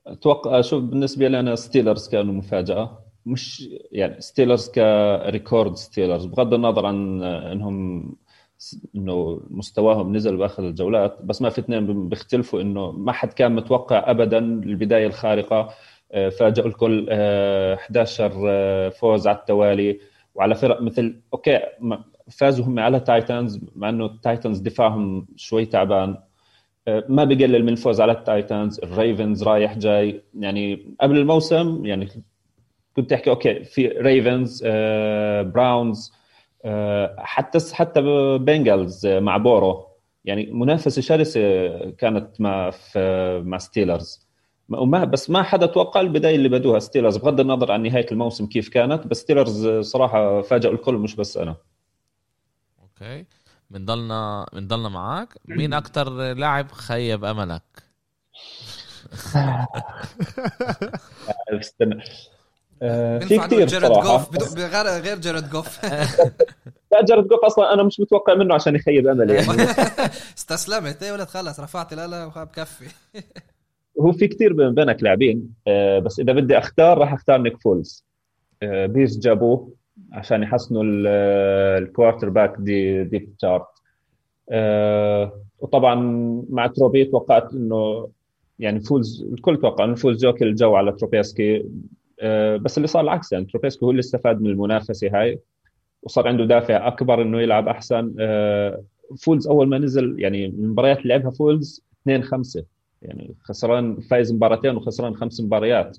أتوقع 0.08 0.62
شوف 0.62 0.84
بالنسبة 0.84 1.28
لي 1.28 1.40
أنا 1.40 1.56
ستيلرز 1.56 2.10
كانوا 2.10 2.34
مفاجأة. 2.34 3.00
مش 3.26 3.70
يعني 3.92 4.22
ستيلرز 4.22 4.70
ك 4.70 4.85
record 4.85 5.76
ستيلرز 5.76 6.26
بغض 6.26 6.54
النظر 6.54 6.86
عن 6.86 7.24
إنهم 7.24 8.06
إنه 8.96 9.42
مستواهم 9.50 10.16
نزل 10.16 10.38
بآخر 10.38 10.64
الجولات 10.64 11.18
بس 11.24 11.42
ما 11.42 11.50
في 11.50 11.60
اثنين 11.60 12.10
بيختلفوا 12.10 12.62
إنه 12.62 12.92
ما 12.92 13.12
حد 13.12 13.34
كان 13.34 13.56
متوقع 13.56 14.12
ابدا 14.12 14.38
البدايه 14.38 15.08
الخارقة. 15.08 15.70
آه، 16.12 16.30
فاجئوا 16.30 16.68
الكل 16.68 17.08
آه، 17.10 17.76
11 17.76 18.32
آه، 18.50 18.90
فوز 18.90 19.28
على 19.28 19.38
التوالي. 19.38 20.00
وعلى 20.36 20.56
فرق 20.56 20.82
مثل 20.82 21.22
okay 21.34 21.60
فازوا 22.32 22.66
هم 22.66 22.80
على 22.80 23.00
تايتنز 23.00 23.60
مع 23.76 23.90
إنه 23.90 24.06
التايتنز 24.06 24.60
دفاعهم 24.60 25.28
شوي 25.36 25.66
تعبان. 25.66 26.18
ما 27.10 27.24
بقلل 27.24 27.64
من 27.64 27.70
الفوز 27.70 28.02
على 28.02 28.12
التايتنز. 28.12 28.80
الريفنز 28.80 29.44
رايح 29.44 29.78
جاي. 29.78 30.22
يعني 30.40 30.96
قبل 31.02 31.18
الموسم 31.18 31.86
يعني 31.86 32.08
كنت 32.96 33.10
تحكي 33.10 33.30
okay 33.30 33.64
في 33.64 33.88
ريفنز 33.88 34.64
براونز. 35.54 36.12
آه، 36.14 36.19
حتى 37.18 37.60
حتى 37.74 38.02
بنجلز 38.38 39.08
مع 39.08 39.38
بورو. 39.38 39.90
يعني 40.26 40.46
منافسة 40.52 41.02
شرسة 41.02 41.40
كانت 41.92 42.42
مع 42.42 42.70
في 42.70 43.00
مع 43.46 43.58
ستيلرز 43.58 44.28
وما 44.70 45.04
بس 45.06 45.30
ما 45.30 45.44
حدا 45.44 45.66
توقع 45.66 46.02
البداية 46.02 46.36
اللي 46.36 46.50
بدوها 46.50 46.80
ستيلرز 46.80 47.18
بغض 47.18 47.40
النظر 47.40 47.72
عن 47.72 47.84
نهاية 47.84 48.06
الموسم 48.12 48.46
كيف 48.46 48.70
كانت 48.70 49.08
بس 49.08 49.18
ستيلرز 49.18 49.68
صراحة 49.68 50.42
فاجئوا 50.42 50.74
الكل 50.74 50.94
مش 50.94 51.16
بس 51.16 51.38
أنا. 51.38 51.56
okay. 52.82 53.26
بنضلنا 53.70 54.46
بنضلنا 54.54 54.90
معك 54.90 55.38
مين 55.46 55.74
أكتر 55.74 56.10
لاعب 56.34 56.72
خيب 56.72 57.26
أملك؟ 57.26 57.64
استنى. 61.60 61.96
آه، 61.96 62.39
في 62.80 63.26
بينفع 63.30 63.46
كثير 63.48 63.66
جارد 63.68 63.86
صراحة 63.94 64.30
بغير 64.56 65.02
غير 65.02 65.18
جارد 65.20 65.50
جوف. 65.50 65.86
لا 66.92 67.06
جارد 67.06 67.28
جوف 67.28 67.40
أصلا 67.40 67.74
أنا 67.74 67.84
مش 67.84 68.00
متوقع 68.00 68.36
منه 68.36 68.54
عشان 68.56 68.76
يخيب 68.76 69.08
أملي. 69.08 69.34
يعني 69.34 69.48
استسلمت. 70.38 71.04
إيه 71.04 71.12
ولد 71.12 71.28
خلص 71.28 71.60
رفعت 71.60 71.94
الاله 71.94 72.28
بكفي 72.28 72.86
هو 74.02 74.12
في 74.12 74.28
كثير 74.28 74.54
بين- 74.54 74.74
بينك 74.74 75.04
لاعبين 75.04 75.54
آه، 75.68 76.00
بس 76.00 76.20
إذا 76.20 76.34
بدي 76.34 76.58
أختار 76.58 76.98
راح 76.98 77.14
أختار 77.14 77.42
نيك 77.42 77.58
فولز. 77.62 78.06
آه، 78.64 78.86
بيرز 78.86 79.18
جابوه 79.18 79.72
عشان 80.14 80.44
يحسنوا 80.44 80.84
ال 81.78 82.30
quarterback 82.30 82.54
de- 82.60 83.04
depth 83.04 83.20
chart. 83.40 83.66
وطبعا 85.60 85.96
مع 86.50 86.68
تروبي 86.68 87.06
توقعت 87.06 87.54
إنه 87.54 88.10
يعني 88.60 88.80
فولز 88.82 89.24
الكل 89.34 89.58
توقع 89.58 89.84
إنه 89.84 89.96
فولز 89.96 90.26
ياكل 90.26 90.48
الجو 90.48 90.76
على 90.76 90.92
تروبيسكي. 90.92 91.58
آه، 91.58 91.64
بس 92.58 92.78
اللي 92.78 92.88
صار 92.88 93.04
العكس 93.04 93.32
يعني 93.32 93.46
تروبيسكي 93.46 93.86
هو 93.86 93.92
اللي 93.92 94.00
استفاد 94.00 94.42
من 94.42 94.50
المنافسة 94.50 95.10
هاي 95.14 95.40
وصار 96.04 96.28
عنده 96.28 96.46
دافع 96.46 96.88
أكبر 96.88 97.22
إنه 97.22 97.42
يلعب 97.42 97.68
أحسن. 97.68 98.16
آه، 98.20 98.84
فولز 99.18 99.48
أول 99.48 99.68
ما 99.68 99.78
نزل 99.78 100.16
يعني 100.20 100.46
المباريات 100.46 100.98
اللي 100.98 101.10
لعبها 101.10 101.32
فولز 101.32 101.84
2 102.02 102.24
5 102.24 102.64
يعني 103.02 103.36
خسران 103.44 104.00
فايز 104.00 104.34
مباراتين 104.34 104.76
وخسران 104.76 105.16
خمس 105.16 105.42
مباريات. 105.42 105.98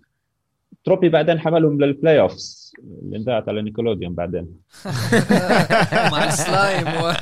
تروبي 0.85 1.09
بعدين 1.09 1.39
حملهم 1.39 1.81
لل 1.81 2.21
playoffs 2.21 2.73
اللي 3.03 3.17
انتهت 3.17 3.49
على 3.49 3.63
نيكولوديون 3.63 4.15
بعدين. 4.15 4.47
مع 6.13 6.25
السلايم. 6.25 6.87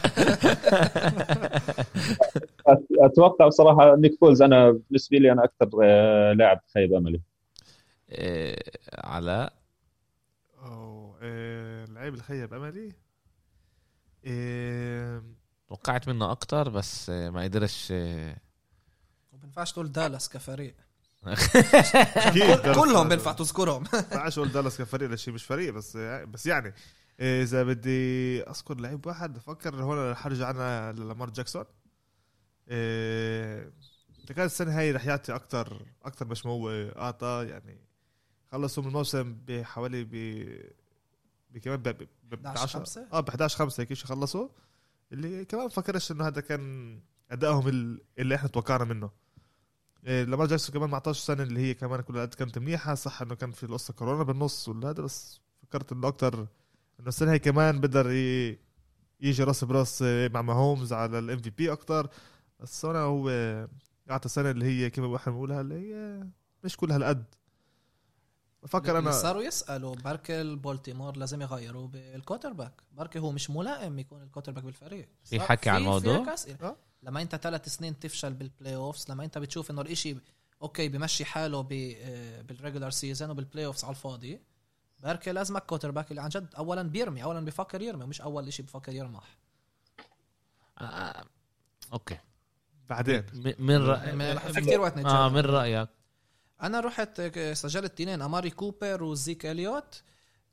أتوقع 3.01 3.46
بصراحة 3.46 3.96
نيك 3.96 4.18
فولز 4.20 4.42
أنا 4.42 4.70
بالنسبة 4.70 5.18
لي 5.18 5.32
أنا 5.32 5.44
أكثر 5.44 5.70
آه، 5.82 6.32
لاعب 6.32 6.61
خيب 6.74 6.94
أملي. 6.94 7.20
علاء 8.94 9.52
أو 10.59 11.16
إيه 11.22 11.84
اللعيب 11.84 12.12
اللي 12.12 12.24
خيب 12.24 12.54
املي 12.54 12.92
إيه 14.24 15.22
توقعت 15.68 16.09
منه 16.09 16.30
أكتر 16.30 16.68
بس 16.68 17.11
ما 17.11 17.42
قدرش 17.42 17.92
ما 17.92 19.38
بينفعش 19.42 19.72
تقول 19.72 19.92
دالاس 19.92 20.28
كفريق. 20.28 20.74
كلهم 22.74 23.09
بينفع 23.09 23.32
تذكرهم. 23.32 23.82
ما 23.82 23.98
ينفعش 23.98 24.38
أقول 24.38 24.52
دالاس 24.52 24.78
كفريق 24.78 25.11
لشيء 25.11 25.34
مش 25.34 25.44
فريق 25.44 25.72
بس 25.74 25.96
بس 25.96 26.46
يعني 26.46 26.74
إذا 27.20 27.62
بدي 27.62 28.42
أذكر 28.42 28.80
لعيب 28.80 29.06
واحد 29.06 29.36
أفكر 29.36 29.74
هون 29.74 30.14
حرجع 30.14 30.50
أنا 30.50 30.92
للامار 30.92 31.30
جاكسون. 31.30 31.64
إيه 32.68 33.72
كان 34.36 34.46
السنة 34.46 34.78
هاي 34.78 34.92
رح 34.92 35.06
يعطي 35.06 35.34
أكثر 35.34 35.86
أكثر 36.04 36.26
مش 36.26 36.46
ما 36.46 36.52
هو 36.52 36.70
اعطى 36.70 37.46
يعني 37.50 37.88
خلصوا 38.53 38.82
من 38.82 38.88
الموسم 38.88 39.36
بحوالي 39.49 40.05
ب 40.05 40.11
بكمان 41.51 41.76
ب 41.76 41.88
ب- 41.88 42.09
ب 42.30 42.34
11 42.46 42.62
10 42.62 42.78
5 42.78 43.09
آه 43.12 43.20
ب 43.20 43.28
11 43.28 43.59
5 43.59 43.80
هيك 43.80 43.92
شيء 43.92 44.07
خلصوا. 44.07 44.49
اللي 45.12 45.44
كمان 45.44 45.66
بفكرش 45.66 46.12
إنه 46.12 46.26
هذا 46.26 46.40
كان 46.40 46.99
أدائهم 47.30 47.68
ال- 47.68 48.01
اللي 48.18 48.34
إحنا 48.34 48.49
توقعنا 48.49 48.84
منه. 48.84 49.11
إيه 50.07 50.24
لامار 50.24 50.46
جاكسون 50.46 50.74
كمان 50.74 50.88
19 50.90 51.20
سنة 51.24 51.42
اللي 51.42 51.61
هي 51.61 51.74
كمان 51.74 52.01
كل 52.01 52.18
قد 52.20 52.34
كانت 52.34 52.59
منيحة 52.59 52.94
صح 52.94 53.22
إنه 53.22 53.34
كان 53.34 53.51
في 53.51 53.62
القصة 53.64 53.94
كورونا 53.94 54.22
بالنص 54.22 54.68
ولا 54.68 54.90
هذا 54.90 55.03
بس 55.03 55.40
فكرت 55.62 55.92
إنه 55.92 56.09
أكثر 56.09 56.34
إنه 57.01 57.09
السنة 57.09 57.32
هي 57.32 57.38
كمان 57.38 57.80
بقدر 57.80 58.11
يجي 59.20 59.42
راس 59.44 59.64
براس 59.64 60.03
مع 60.03 60.42
ماهومز 60.42 60.92
على 60.92 61.18
ال 61.18 61.38
MVP 61.38 61.72
أكثر 61.72 62.09
بس 62.61 62.84
هو 62.84 63.28
أعطى 64.11 64.28
سنة 64.28 64.51
اللي 64.51 64.64
هي 64.66 64.90
كما 64.90 65.16
إحنا 65.16 65.32
بنقولها 65.32 65.61
اللي 65.61 65.74
هي 65.74 66.26
مش 66.64 66.76
كل 66.76 66.92
هالقد. 66.92 67.24
بفكر 68.62 68.98
أنا 68.98 69.11
صاروا 69.11 69.42
يسالوا 69.42 69.94
بركي 69.94 70.54
بالتيمور 70.57 71.16
لازم 71.16 71.42
يغيروا 71.42 71.88
بال 71.88 72.53
quarterback 72.53 72.72
بركي 72.92 73.18
هو 73.18 73.32
مش 73.32 73.50
ملائم 73.50 73.98
يكون 73.98 74.22
ال 74.22 74.53
quarterback 74.53 74.64
بالفريق. 74.64 75.09
في 75.24 75.40
حكي 75.40 75.70
عن 75.70 75.76
الموضوع؟ 75.80 76.34
آه. 76.62 76.76
لما 77.02 77.22
انت 77.22 77.36
ثلاث 77.36 77.68
سنين 77.68 77.98
تفشل 77.98 78.34
بال 78.34 78.74
playoffs 78.74 79.11
لما 79.11 79.24
انت 79.24 79.38
بتشوف 79.38 79.70
انه 79.70 79.80
الإشي 79.80 80.16
okay 80.62 80.88
بمشي 80.88 81.24
حاله 81.24 81.61
ب- 81.62 81.72
آه، 82.00 82.42
بال 82.42 82.53
regular 82.53 82.90
season 82.90 83.30
وبال 83.30 83.66
playoffs 83.66 83.84
على 83.84 83.90
الفاضي 83.90 84.40
بركي 85.02 85.32
لازمك 85.32 85.62
quarterback 85.66 86.11
اللي 86.11 86.22
عن 86.22 86.28
جد 86.28 86.54
اولا 86.54 86.82
بيرمي 86.82 87.22
اولا 87.22 87.40
بيفكر 87.40 87.82
يرمي 87.82 88.04
مش 88.06 88.20
أول 88.20 88.48
إشي 88.48 88.62
بيفكر 88.62 88.92
يرمح. 88.92 89.36
آه، 90.80 91.24
okay. 91.92 92.18
بعدين. 92.88 93.24
من 93.59 93.76
رأ... 93.76 94.12
ما- 94.12 94.38
في 94.38 94.61
كتير 94.61 94.80
وقت 94.80 94.92
نتجاوب. 94.96 95.16
آه 95.16 95.28
من 95.28 95.38
رأيك 95.40 95.88
أنا 96.62 96.80
رحت 96.80 97.20
آه، 97.36 97.54
سجلت 97.54 98.00
اثنين 98.00 98.22
أماري 98.22 98.50
كوبر 98.50 99.02
وزيك 99.02 99.46
إليوت. 99.46 100.02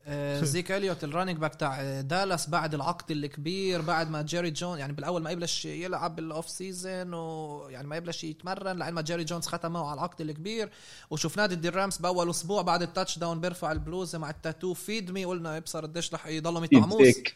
آه، 0.08 0.41
زيك 0.53 0.72
إليوت 0.72 1.03
ال 1.04 1.08
running 1.08 1.39
back 1.39 1.56
تاع 1.56 1.82
آه، 1.82 2.01
دالاس 2.01 2.49
بعد 2.49 2.74
العقد 2.74 3.12
الكبير 3.12 3.82
بعد 3.82 4.10
ما 4.10 4.22
جيري 4.22 4.51
جونز 4.52 4.80
يعني 4.80 4.93
بالأول 4.93 5.22
ما 5.22 5.30
يبلش 5.32 5.66
يلعب 5.66 6.16
بال 6.16 6.50
off-season 6.50 7.14
ويعني 7.14 7.88
ما 7.88 7.95
يبلش 7.95 8.24
يتمرن 8.24 8.78
لعين 8.78 8.93
ما 8.93 9.01
جيري 9.01 9.24
جونز 9.24 9.47
ختم 9.47 9.72
معه 9.72 9.86
على 9.86 9.93
العقد 9.93 10.22
الكبير. 10.22 10.70
وشفناه 11.10 11.45
ضد 11.45 11.66
الرامز 11.66 11.97
بأول 11.97 12.30
أسبوع 12.30 12.62
بعد 12.62 12.82
ال 12.82 13.20
touchdown 13.20 13.39
بيرفع 13.41 13.72
البلوزه 13.72 14.18
مع 14.18 14.30
ال 14.30 14.35
tattoo. 14.35 14.74
Feed 14.74 15.12
me 15.12 15.26
قلنا 15.26 15.58
ابصر 15.58 15.82
قديش 15.86 16.14
رح 16.14 16.28
يضلهم 16.28 16.64
يطعموس 16.64 17.01
فيك 17.01 17.36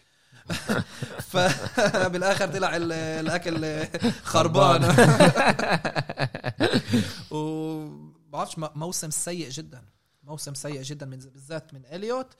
فبالاخر 1.32 2.48
طلع 2.58 2.76
ال- 2.76 2.92
الأكل 2.94 3.86
خربان. 4.24 4.84
و 7.32 8.10
بعرفش 8.30 8.56
موسم 8.58 9.10
سيء 9.10 9.50
جدا. 9.50 9.86
موسم 10.24 10.54
سيء 10.54 10.82
جدا 10.82 11.06
من 11.06 11.18
بالذات 11.18 11.74
من 11.74 11.86
إليوت. 11.86 12.34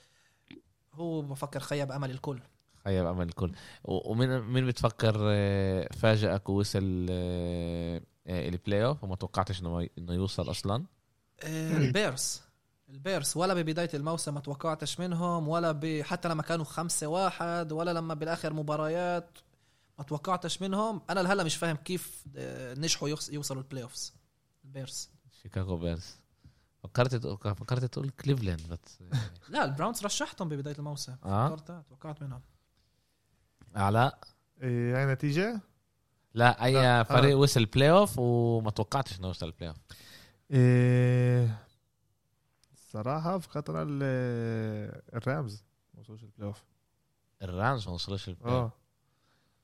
هو 0.94 1.22
بفكر 1.22 1.60
خيب 1.60 1.92
أمل 1.92 2.10
الكل. 2.10 2.40
خيب 2.84 3.06
أمل 3.06 3.26
الكل. 3.28 3.52
ومين 3.84 4.40
مين 4.40 4.66
بتفكر 4.66 5.14
آه، 5.20 5.88
فاجئك 5.92 6.48
ووصل 6.48 7.06
آه، 7.10 8.02
آه، 8.26 8.48
ال 8.48 8.84
playoff 8.84 9.04
وما 9.04 9.16
توقعتش 9.16 9.60
إنه 9.60 9.88
إنه 9.98 10.12
يوصل 10.14 10.50
أصلا؟ 10.50 10.84
البيرز. 11.44 12.42
البيرز. 12.88 13.36
ولا 13.36 13.54
ببداية 13.54 13.90
الموسم 13.94 14.34
ما 14.34 14.40
توقعتش 14.40 15.00
منهم 15.00 15.48
ولا 15.48 15.72
ب... 15.72 16.02
حتى 16.02 16.28
لما 16.28 16.42
كانوا 16.42 16.64
خمسة 16.64 17.06
واحد 17.06 17.72
ولا 17.72 17.90
لما 17.92 18.14
بالآخر 18.14 18.52
مباريات 18.52 19.38
ما 19.98 20.04
توقعتش 20.04 20.62
منهم. 20.62 21.02
أنا 21.10 21.20
لهلا 21.20 21.44
مش 21.44 21.56
فاهم 21.56 21.76
كيف 21.76 22.24
نجحوا 22.76 23.08
يوص- 23.08 23.30
يوصلوا 23.30 23.62
ال 23.62 23.82
playoffs 23.82 24.14
البيرز. 24.64 25.10
شيكاغو 25.42 25.76
بيرز. 25.76 26.16
فكرت 26.82 27.26
فكرت 27.46 27.84
تقول 27.84 28.10
كليفلاند 28.10 28.60
بس 28.68 28.98
لا 29.52 29.64
البراونز 29.64 30.04
رشحتهم 30.04 30.48
ببداية 30.48 30.78
الموسم. 30.78 31.16
آه؟ 31.24 31.48
توقعت 31.48 31.84
توقعت 31.88 32.22
منهم. 32.22 32.40
علاء 33.74 34.18
إيه 34.62 34.96
هاي 34.98 35.06
نتيجة؟ 35.14 35.60
لا 36.34 36.64
أي 36.64 36.72
لا، 36.74 37.02
فريق 37.02 37.30
آه. 37.36 37.40
وصل 37.40 37.64
playoff 37.64 38.18
وما 38.18 38.70
توقعتش 38.70 39.18
إنه 39.18 39.26
يوصل 39.26 39.46
ال 39.46 39.68
playoff 39.68 39.76
إيه 40.50 41.58
الصراحه 42.72 43.38
فكرت 43.38 43.70
أنا 43.70 43.82
الرامز 45.14 45.64
ما 45.94 46.00
وصلوش 46.00 46.22
ال 46.22 46.48
playoff 46.48 46.62
الرامز 47.42 47.88
ما 47.88 47.94
وصلوش 47.94 48.28
ال 48.28 48.54
playoff 48.54 48.62
آه. 48.64 48.72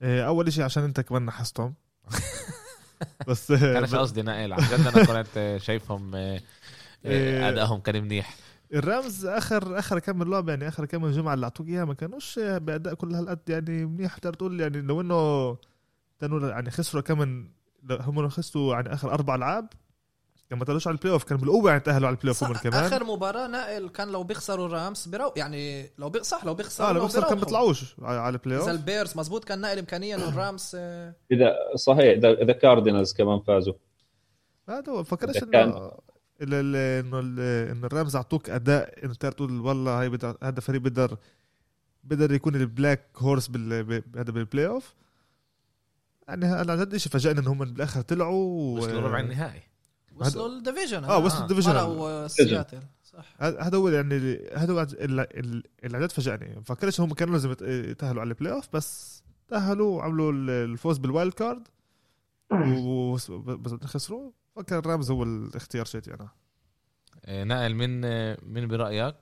إيه 0.03 0.27
أول 0.27 0.53
شيء 0.53 0.65
عشان 0.65 0.83
أنت 0.83 1.01
كمان 1.01 1.27
نحستهم. 1.27 1.75
بس 3.29 3.53
كانش 3.53 3.95
قصدي 3.95 4.23
نقل. 4.23 4.53
عن 4.53 4.59
جد 4.61 4.87
أنا 4.87 5.23
كنت 5.23 5.57
شايفهم 5.63 6.15
آه، 6.15 6.37
آه، 6.37 6.41
إيه. 7.05 7.49
أدائهم 7.49 7.81
كان 7.81 8.03
منيح. 8.05 8.37
الرامز 8.75 9.27
آخر 9.27 9.79
آخر 9.79 9.99
كم 9.99 10.23
لعبة 10.23 10.53
يعني 10.53 10.69
آخر 10.69 10.85
كم 10.85 11.11
جمعة 11.11 11.35
اللي 11.35 11.45
أعطوك 11.45 11.69
إياها 11.69 11.85
ما 11.85 11.95
كانوش 11.95 12.39
بأداء 12.39 12.95
كل 12.95 13.15
هالقد 13.15 13.39
يعني 13.49 13.87
منيح. 13.87 14.19
تقدر 14.19 14.35
تقول 14.35 14.61
يعني 14.61 14.81
لو 14.81 15.01
إنه 15.01 15.57
كانوا 16.21 16.49
يعني 16.49 16.71
خسروا 16.71 17.03
كم 17.03 17.19
من 17.19 17.49
لو 17.83 17.97
هم 17.97 18.29
خسروا 18.29 18.75
يعني 18.75 18.95
آخر 18.95 19.13
أربع 19.13 19.35
ألعاب 19.35 19.69
كان 20.51 20.59
ما 20.59 20.65
طلعوش 20.65 20.87
على 20.89 20.95
البلاي 20.95 21.13
اوف 21.13 21.25
كان 21.25 21.39
بالقوة 21.39 21.71
يعني 21.71 21.81
تأهلوا 21.83 22.07
على 22.07 22.15
البلاي 22.17 22.29
اوف 22.29 22.45
هم 22.45 22.55
كمان. 22.55 22.85
آخر 22.85 23.05
مباراة 23.05 23.47
نائل 23.47 23.89
كان 23.89 24.09
لو 24.09 24.23
بيخسروا 24.23 24.67
الرامز 24.67 25.09
بيرو 25.09 25.33
يعني 25.37 25.91
لو 25.99 26.11
بي... 26.11 26.23
صح 26.23 26.45
لو 26.45 26.55
بيخسروا 26.55 26.89
آه 26.89 26.93
لو 26.93 27.01
بيخسر 27.01 27.29
كان. 27.29 27.39
بيطلعوش 27.39 27.95
على 28.03 28.19
على 28.21 28.33
البلاي 28.33 28.57
إذا 28.57 28.63
اوف 28.71 28.71
البيرز 28.81 29.17
مزبوط 29.19 29.45
كان 29.45 29.61
نائل 29.61 29.79
امكانيه 29.79 30.15
انه 30.17 30.29
الرامز 30.35 30.73
آه، 30.75 31.15
اذا 31.33 31.55
صحيح 31.75 32.05
اذا 32.17 32.31
إذا 32.31 32.53
كاردينالز 32.53 33.13
كمان 33.13 33.41
فازوا. 33.41 33.75
هذا 34.69 34.93
هو 34.93 35.05
فكرش 35.05 35.37
إنه 35.43 35.93
إنه 36.43 36.61
ال- 37.21 37.41
انه 37.71 37.87
الرامز 37.87 38.17
أعطوك 38.17 38.51
أداء 38.51 39.05
انه 39.05 39.15
تقدر 39.15 39.33
تقول 39.33 39.61
والله 39.61 40.01
هاي 40.01 40.09
بدر 40.09 40.37
هذا 40.43 40.61
فريق 40.61 40.81
بقدر 40.81 41.17
بقدر 42.05 42.33
يكون 42.33 42.55
ال 42.55 42.64
black 42.64 43.09
horse 43.17 43.47
بال 43.49 43.85
ب- 43.85 44.17
هذا 44.17 44.31
بال 44.33 44.67
playoff 44.67 44.95
يعني 46.29 46.61
أنا 46.61 46.73
عن 46.73 46.79
جد 46.79 46.97
شيء 46.97 47.13
فاجئني 47.13 47.41
إن 47.41 47.47
هم 47.47 47.59
بالآخر 47.59 48.01
طلعوا 48.01 48.79
وصلوا 48.79 49.01
ربع 49.01 49.21
النهائي. 49.21 49.63
وصلوا 50.17 50.47
ال 50.49 50.55
division 50.55 51.05
آه 51.05 51.19
وصلوا 51.19 51.43
ال 51.43 51.45
division. 51.45 51.71
مرقوا 51.73 52.27
سياتل 52.27 52.81
صح. 53.05 53.35
هذا 53.43 53.77
هو 53.79 53.89
يعني 53.89 54.39
هذا 54.55 54.73
هو 54.73 54.81
ال- 54.83 55.21
ال- 55.21 55.63
اللي 55.85 55.97
عن 55.97 56.03
جد 56.03 56.13
فاجأني. 56.13 56.63
فكرش 56.65 57.01
هم 57.01 57.13
كانوا 57.15 57.33
لازم 57.33 57.51
يت- 57.53 57.63
يتأهلوا 57.63 58.21
على 58.21 58.29
ال 58.29 58.53
playoff 58.53 58.69
بس 58.73 59.23
تأهلوا 59.49 59.97
وعملوا 59.97 60.33
ال- 60.33 60.51
الفوز 60.51 60.99
بال 60.99 61.10
wild 61.10 61.33
card 61.33 61.69
و- 62.53 63.13
بس 63.57 63.75
خسروا 63.85 64.31
فكان 64.57 64.79
ال 64.79 64.85
Rams 64.85 65.11
هو 65.11 65.23
الاختيار 65.23 65.85
شيتي 65.85 66.15
أنا. 66.15 66.29
آه، 67.25 67.45
نقل 67.45 67.75
من 67.75 68.05
آه، 68.05 68.39
من 68.43 68.69
برأيك؟ 68.69 69.15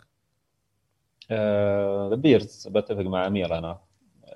آه 1.30 2.14
Bears 2.14 2.68
بتفق 2.70 3.00
مع 3.02 3.26
أمير 3.26 3.58
أنا. 3.58 3.78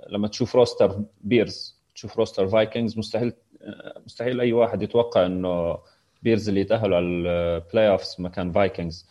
لما 0.09 0.29
تشوف 0.29 0.57
roster 0.57 1.03
Bears 1.21 1.79
تشوف 1.95 2.17
roster 2.19 2.49
Vikings 2.49 2.99
مستحيل 2.99 3.33
آه، 3.63 4.03
مستحيل 4.07 4.41
أي 4.41 4.53
واحد 4.53 4.83
يتوقع 4.83 5.27
إنه 5.27 5.79
Bears 6.23 6.49
اللي 6.49 6.61
يتأهلوا 6.61 6.97
على 6.97 7.07
ال 7.07 7.89
playoffs 7.89 8.17
مكان 8.19 8.53
Vikings 8.53 9.07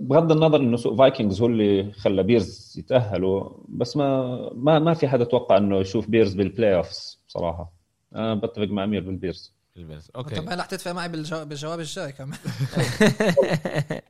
بغض 0.00 0.32
النظر 0.32 0.60
إنه 0.60 0.76
سوء 0.76 0.98
Vikings 0.98 1.40
هو 1.40 1.46
اللي 1.46 1.92
خلى 1.92 2.22
Bears 2.22 2.74
يتأهلوا 2.78 3.50
بس 3.68 3.96
ما 3.96 4.36
ما 4.54 4.78
ما 4.78 4.94
في 4.94 5.08
حدا 5.08 5.24
توقع 5.24 5.56
إنه 5.56 5.80
يشوف 5.80 6.08
Bears 6.08 6.34
بال 6.34 6.74
playoffs 6.74 7.20
بصراحه 7.28 7.72
أنا 8.14 8.34
بتفق 8.34 8.64
مع 8.64 8.84
أمير 8.84 9.00
بال 9.00 9.14
Bears. 9.14 9.54
ال 9.76 9.82
Bears 9.82 10.10
okay. 10.16 10.34
كمان 10.34 10.58
رح 10.58 10.66
تدفع 10.66 10.92
معي 10.92 11.08
بالجواب, 11.08 11.48
بالجواب 11.48 11.80
الجاي 11.80 12.12
كمان؟ 12.12 12.38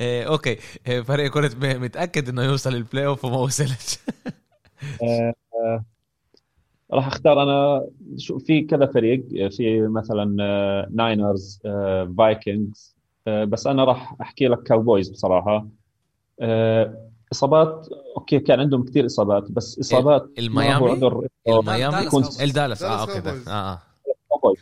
إيه، 0.00 0.28
okay. 0.28 0.56
إيه، 0.86 1.00
فريق 1.00 1.30
كنت 1.30 1.64
متأكد 1.64 2.28
إنه 2.28 2.42
يوصل 2.42 2.74
ال 2.74 3.06
playoff 3.06 3.24
وما 3.24 3.36
وصلش. 3.36 3.98
آه، 5.02 5.34
آه، 5.54 5.84
راح 6.92 7.06
أختار 7.06 7.42
أنا 7.42 7.86
شو 8.16 8.38
في 8.38 8.60
كذا 8.62 8.86
فريق 8.86 9.24
في 9.50 9.80
مثلا 9.80 10.36
آه، 10.40 10.88
Niners 10.90 11.60
آه، 11.66 12.14
Vikings 12.18 12.96
آه، 13.26 13.44
بس 13.44 13.66
أنا 13.66 13.84
راح 13.84 14.16
أحكي 14.20 14.48
لك 14.48 14.62
Cowboys 14.62 15.10
بصراحة 15.10 15.66
آه، 16.40 17.08
إصابات 17.32 17.88
okay 18.16 18.38
كان 18.38 18.60
عندهم 18.60 18.84
كثير 18.84 19.06
إصابات 19.06 19.50
بس 19.50 19.78
إصابات 19.78 20.22
ما 20.22 20.30
الميامي؟ 20.38 20.90
عذر 20.90 21.26
الميامي. 21.48 22.08
الدالاس 22.42 22.82
آه 22.82 23.00
okay 23.00 23.20
ده. 23.20 23.34
آه 23.48 23.72
آه 23.72 23.80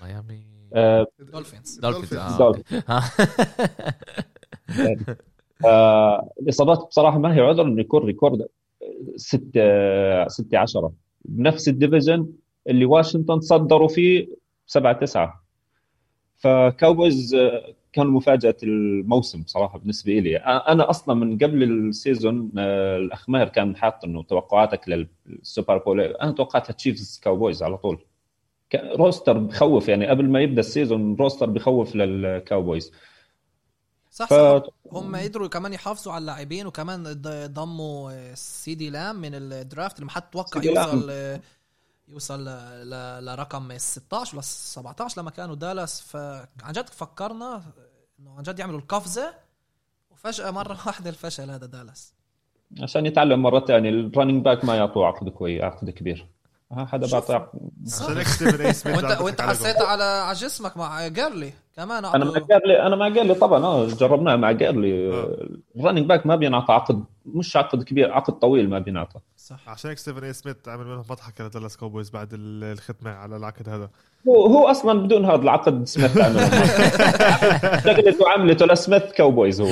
ميامي 0.03 0.51
آه، 0.75 1.07
Dolphins 1.19 1.79
Dolphins 1.79 2.15
آه. 2.15 2.55
آه. 2.89 3.03
آه، 5.65 6.31
الإصابات 6.41 6.79
بصراحة 6.79 7.19
ما 7.19 7.35
هي 7.35 7.41
عذر 7.41 7.63
إنه 7.63 7.81
يكون 7.81 8.05
record 8.05 8.47
6 9.17 10.29
6 10.29 10.59
10 10.59 10.93
بنفس 11.25 11.69
ال 11.69 11.75
division 11.75 12.27
اللي 12.69 12.85
واشنطن 12.85 13.41
صدروا 13.41 13.89
فيه 13.89 14.29
7 14.67 14.93
9 14.93 15.45
ف 16.37 16.49
Cowboys 16.49 17.35
آه، 17.35 17.75
كانوا 17.93 18.13
مفاجأة 18.13 18.57
الموسم 18.63 19.43
بصراحه 19.43 19.79
بالنسبة 19.79 20.13
لي 20.13 20.37
آه، 20.37 20.73
أنا 20.73 20.91
أصلا 20.91 21.15
من 21.15 21.39
قبل 21.39 21.63
ال 21.63 21.76
season 21.76 22.51
آه، 22.59 22.97
الاخمار 22.97 23.49
كان 23.49 23.77
حاط 23.77 24.05
إنه 24.05 24.23
توقعاتك 24.23 25.07
لل 25.29 25.43
Super 25.43 25.79
Bowl. 25.79 26.01
أنا 26.01 26.33
توقعتها 26.33 26.73
Chiefs 26.73 27.21
Cowboys 27.25 27.63
على 27.63 27.77
طول. 27.77 27.99
كان 28.71 28.89
roster 28.97 29.39
بخوف 29.39 29.89
يعني 29.89 30.07
قبل 30.07 30.29
ما 30.29 30.41
يبدأ 30.41 30.61
ال 30.61 30.69
season 30.69 31.17
roster 31.17 31.47
بخوف 31.51 31.97
لل 31.97 32.16
Cowboys. 32.16 32.93
صح 34.21 34.29
ف... 34.29 34.33
صح. 34.35 34.63
هم 34.93 35.17
قدروا 35.17 35.49
كمان 35.49 35.73
يحافظوا 35.73 36.13
على 36.13 36.21
اللاعبين 36.23 36.67
وكمان 36.67 37.03
ض- 37.13 37.51
ضموا 37.53 38.35
سيدي 38.35 38.91
لام 38.91 39.17
من 39.17 39.35
ال 39.35 39.45
draft 39.45 39.97
اللي 39.97 40.07
ما 40.07 40.13
حد 40.13 40.23
توقع. 40.31 40.63
يوصل 40.63 41.11
يوصل 42.09 42.45
ل- 42.49 42.91
ل- 42.91 43.25
لرقم 43.27 43.79
16 43.79 44.35
ولا 44.35 44.43
17 44.43 45.21
لما 45.21 45.31
كانوا 45.31 45.55
دالاس. 45.55 46.01
فعن 46.01 46.73
جد 46.73 46.89
فكرنا 46.89 47.63
إنه 48.21 48.35
عن 48.37 48.43
جد 48.43 48.59
يعملوا 48.59 48.79
القفزة 48.79 49.35
وفجأة 50.11 50.51
مرة 50.51 50.73
واحدة 50.87 51.11
الفشل 51.11 51.51
هذا 51.51 51.67
دالاس. 51.67 52.15
عشان 52.81 53.07
يتعلم 53.07 53.43
مرة 53.43 53.61
ثانية 53.61 53.91
ال 53.91 53.98
running 53.98 54.45
back 54.45 54.65
ما 54.65 54.77
يعطوه 54.77 55.07
عقد 55.07 55.29
كويس 55.29 55.63
عقد 55.63 55.91
كبير. 55.91 56.27
ها 56.73 56.85
حدا 56.85 57.07
اي 58.67 58.73
سميث 58.73 58.87
وانت 59.05 59.21
وانت. 59.21 59.41
حسيت 59.41 59.77
على 59.83 60.03
على 60.05 60.35
جسمك 60.39 60.77
مع 60.77 61.09
جيرلي 61.09 61.53
كمان 61.77 62.05
أنا 62.05 62.25
مع 62.25 62.39
جيرلي 62.39 62.83
أنا 62.87 62.97
مع 62.97 63.09
جيرلي 63.09 63.35
طبعا 63.35 63.65
آه 63.65 63.87
جربناه 63.87 64.37
مع 64.37 64.53
جيرلي. 64.53 65.13
آه. 65.15 65.49
الرننج 65.77 66.07
باك 66.07 66.27
ما 66.27 66.37
بينعطى 66.37 66.73
عقد 66.73 67.05
مش 67.27 67.57
عقد 67.57 67.83
كبير 67.83 68.13
عقد 68.13 68.33
طويل 68.39 68.71
ما 68.71 68.79
بينعطى. 68.79 69.21
صح. 69.37 69.69
عشان 69.69 69.91
هيك 69.91 69.99
ستيفن 69.99 70.25
اي 70.25 70.33
سميث 70.33 70.57
عمل 70.69 70.85
منهم 70.87 71.05
مضحكه 71.11 71.45
لدالاس 71.47 71.77
كوبويز 71.77 72.11
بعد 72.11 72.29
ال- 72.33 72.65
الختمة 72.65 73.11
على 73.11 73.37
العقد 73.37 73.69
هذا. 73.69 73.91
هو 74.29 74.47
هو 74.47 74.71
أصلا 74.71 75.01
بدون 75.03 75.25
هذا 75.25 75.43
العقد 75.43 75.85
سميث 75.87 76.19
عمله 76.19 76.51
شغلته 77.85 78.29
عملته 78.31 78.67
لسميث 78.67 79.03
كاوبويز 79.03 79.61
هو. 79.61 79.69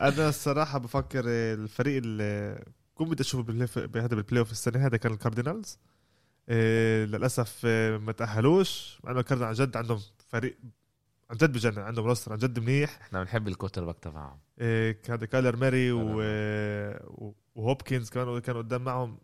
أنا 0.00 0.28
الصراحة 0.28 0.78
بفكر 0.78 1.22
الفريق 1.26 1.96
اللي 1.96 2.58
كنت 2.96 3.08
بدي 3.08 3.22
أشوفه 3.22 3.42
بال 3.44 3.56
play- 3.56 3.86
بهذا 3.86 4.14
بال 4.16 4.38
playoff 4.40 4.52
السنة 4.52 4.86
هذا 4.86 4.96
كان 4.96 5.12
ال 5.12 5.19
Cardinals 5.19 5.78
إيه 6.48 7.04
للأسف 7.04 7.66
إيه، 7.66 7.98
ما 7.98 8.12
تأهلوش. 8.12 8.98
مع 9.04 9.10
إنه 9.10 9.20
ال 9.20 9.24
Cardinals 9.24 9.60
عن 9.60 9.66
جد 9.66 9.76
عندهم 9.76 10.00
فريق 10.28 10.58
عن 11.30 11.36
جد 11.36 11.52
بجنن 11.52 11.78
عندهم 11.78 12.06
roster 12.06 12.32
عن 12.32 12.38
جد 12.38 12.58
منيح. 12.58 12.98
إحنا 13.00 13.22
بنحب 13.22 13.48
ال 13.48 13.84
quarterback 13.84 13.98
تبعهم. 13.98 14.38
إيه 14.60 15.00
هذا 15.08 15.26
كايلر 15.26 15.56
ماري 15.56 15.92
و... 15.92 16.00
وهوبكنز 17.54 18.08
كانوا 18.10 18.38
كانوا 18.38 18.62
قدام 18.62 18.84
معهم. 18.84 19.18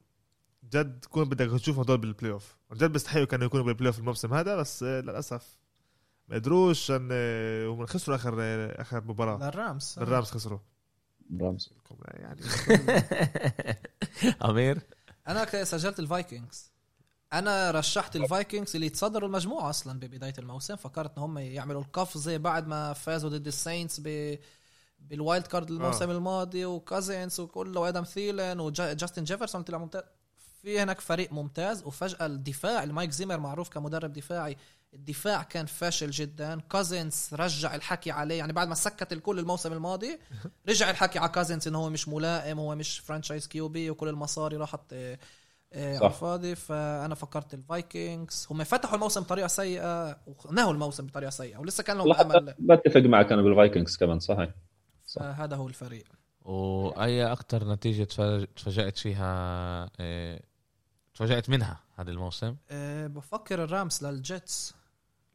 جد 0.73 1.05
كون 1.05 1.25
بدك 1.29 1.61
تشوفهم 1.61 1.81
هدول 1.83 1.99
بال 1.99 2.33
playoff 2.33 2.57
عن 2.71 2.77
جد 2.77 2.93
بيستحقوا 2.93 3.25
كانوا 3.25 3.47
يكونوا 3.47 3.67
بال 3.67 3.89
playoff 3.89 3.99
الموسم 3.99 4.35
هذا 4.35 4.57
بس 4.57 4.83
آه، 4.83 5.01
للأسف 5.01 5.59
ما 6.29 6.35
قدروش. 6.37 6.91
هم 6.91 7.87
خسروا 7.87 8.17
آخر 8.17 8.35
آخر 8.81 9.05
مباراة. 9.05 9.51
لل 9.51 9.63
Rams. 9.63 9.95
ال 9.99 10.04
Rams 10.04 10.27
خسروا. 10.31 10.59
Rams. 11.41 11.73
يعني 12.01 12.41
أمير 14.51 14.81
أنا 15.29 15.65
سجلت 15.65 15.99
ال 15.99 16.08
Vikings 16.08 16.73
أنا 17.33 17.71
رشحت 17.71 18.17
ال 18.17 18.24
Vikings 18.24 18.75
اللي 18.75 18.89
تصدروا 18.89 19.29
المجموعة 19.29 19.71
أصلا 19.71 20.01
ببداية 20.01 20.35
الموسم 20.39 20.77
فكرت 20.77 21.17
إن 21.19 21.23
هم 21.23 21.39
يعملوا 21.39 21.81
القفزه 21.81 22.37
بعد 22.37 22.67
ما 22.67 22.93
فازوا 22.93 23.31
ضد 23.31 23.47
ال 23.47 23.54
Saints 23.54 24.01
ب 24.01 24.39
بال 24.99 25.15
wild 25.15 25.47
card 25.47 25.71
الموسم 25.71 26.11
آه. 26.11 26.17
الماضي 26.17 26.65
وكازينز 26.65 27.41
وكله 27.41 27.81
وادم 27.81 28.03
ثيلن 28.03 28.61
وجاستن 28.61 29.25
جيفرسون 29.25 29.63
طلع 29.63 29.79
ممتاز 29.79 30.03
في 30.63 30.81
هناك 30.81 31.01
فريق 31.01 31.33
ممتاز 31.33 31.83
وفجأة 31.83 32.27
الدفاع 32.27 32.83
المايك 32.83 33.11
زيمر 33.11 33.41
معروف 33.41 33.69
كمدرب 33.69 34.13
دفاعي 34.13 34.57
الدفاع 34.95 35.43
كان 35.43 35.67
فاشل 35.67 36.11
جدا. 36.11 36.61
كازينز 36.61 37.29
رجع 37.33 37.75
الحكي 37.75 38.11
عليه. 38.11 38.39
يعني 38.39 38.53
بعد 38.53 38.69
ما 38.69 38.75
سكت 38.75 39.13
الكل 39.13 39.39
الموسم 39.39 39.73
الماضي 39.73 40.19
رجع 40.69 40.91
الحكي 40.91 41.19
على 41.19 41.29
كازينز 41.29 41.69
انه 41.69 41.79
هو 41.79 41.91
مش 41.91 42.09
ملائم 42.09 42.59
هو 42.59 42.75
مش 42.75 42.99
franchise 42.99 43.47
QB 43.49 43.91
وكل 43.91 44.09
المصاري 44.09 44.57
راحت 44.57 44.81
آه، 44.93 45.19
آه،. 45.73 45.97
على 45.99 46.07
الفاضي. 46.07 46.55
فأنا 46.55 47.15
فكرت 47.15 47.55
ال 47.55 47.66
Vikings 47.66 48.47
هم 48.51 48.65
فتحوا 48.65 48.95
الموسم 48.95 49.21
بطريقة 49.21 49.47
سيئة 49.49 50.17
ونهوا 50.45 50.73
الموسم 50.73 51.07
بطريقة 51.07 51.31
سيئة 51.31 51.59
ولسه 51.59 51.83
كان 51.83 51.97
لهم 51.99 52.33
أمل. 52.33 52.55
بتفق 52.59 53.01
معك 53.01 53.33
أنا 53.33 53.43
بال 53.43 53.55
Vikings 53.55 53.97
كمان 53.97 54.19
صحيح. 54.21 54.51
صح. 55.07 55.23
فهذا 55.23 55.57
هو 55.57 55.69
الفريق. 55.69 56.05
وأي 56.41 57.33
أكتر 57.33 57.73
نتيجة 57.73 58.05
تفاج- 58.05 58.47
تفاجأت 58.57 58.99
فيها 58.99 59.91
إيه، 60.01 60.43
تفاجأت 61.15 61.51
منها 61.51 61.81
هذا 61.97 62.11
الموسم؟ 62.11 62.57
أه 62.71 63.07
بفكر 63.07 63.65
ال 63.65 63.73
Rams 63.73 64.05
لل 64.05 64.25
Jets. 64.25 64.75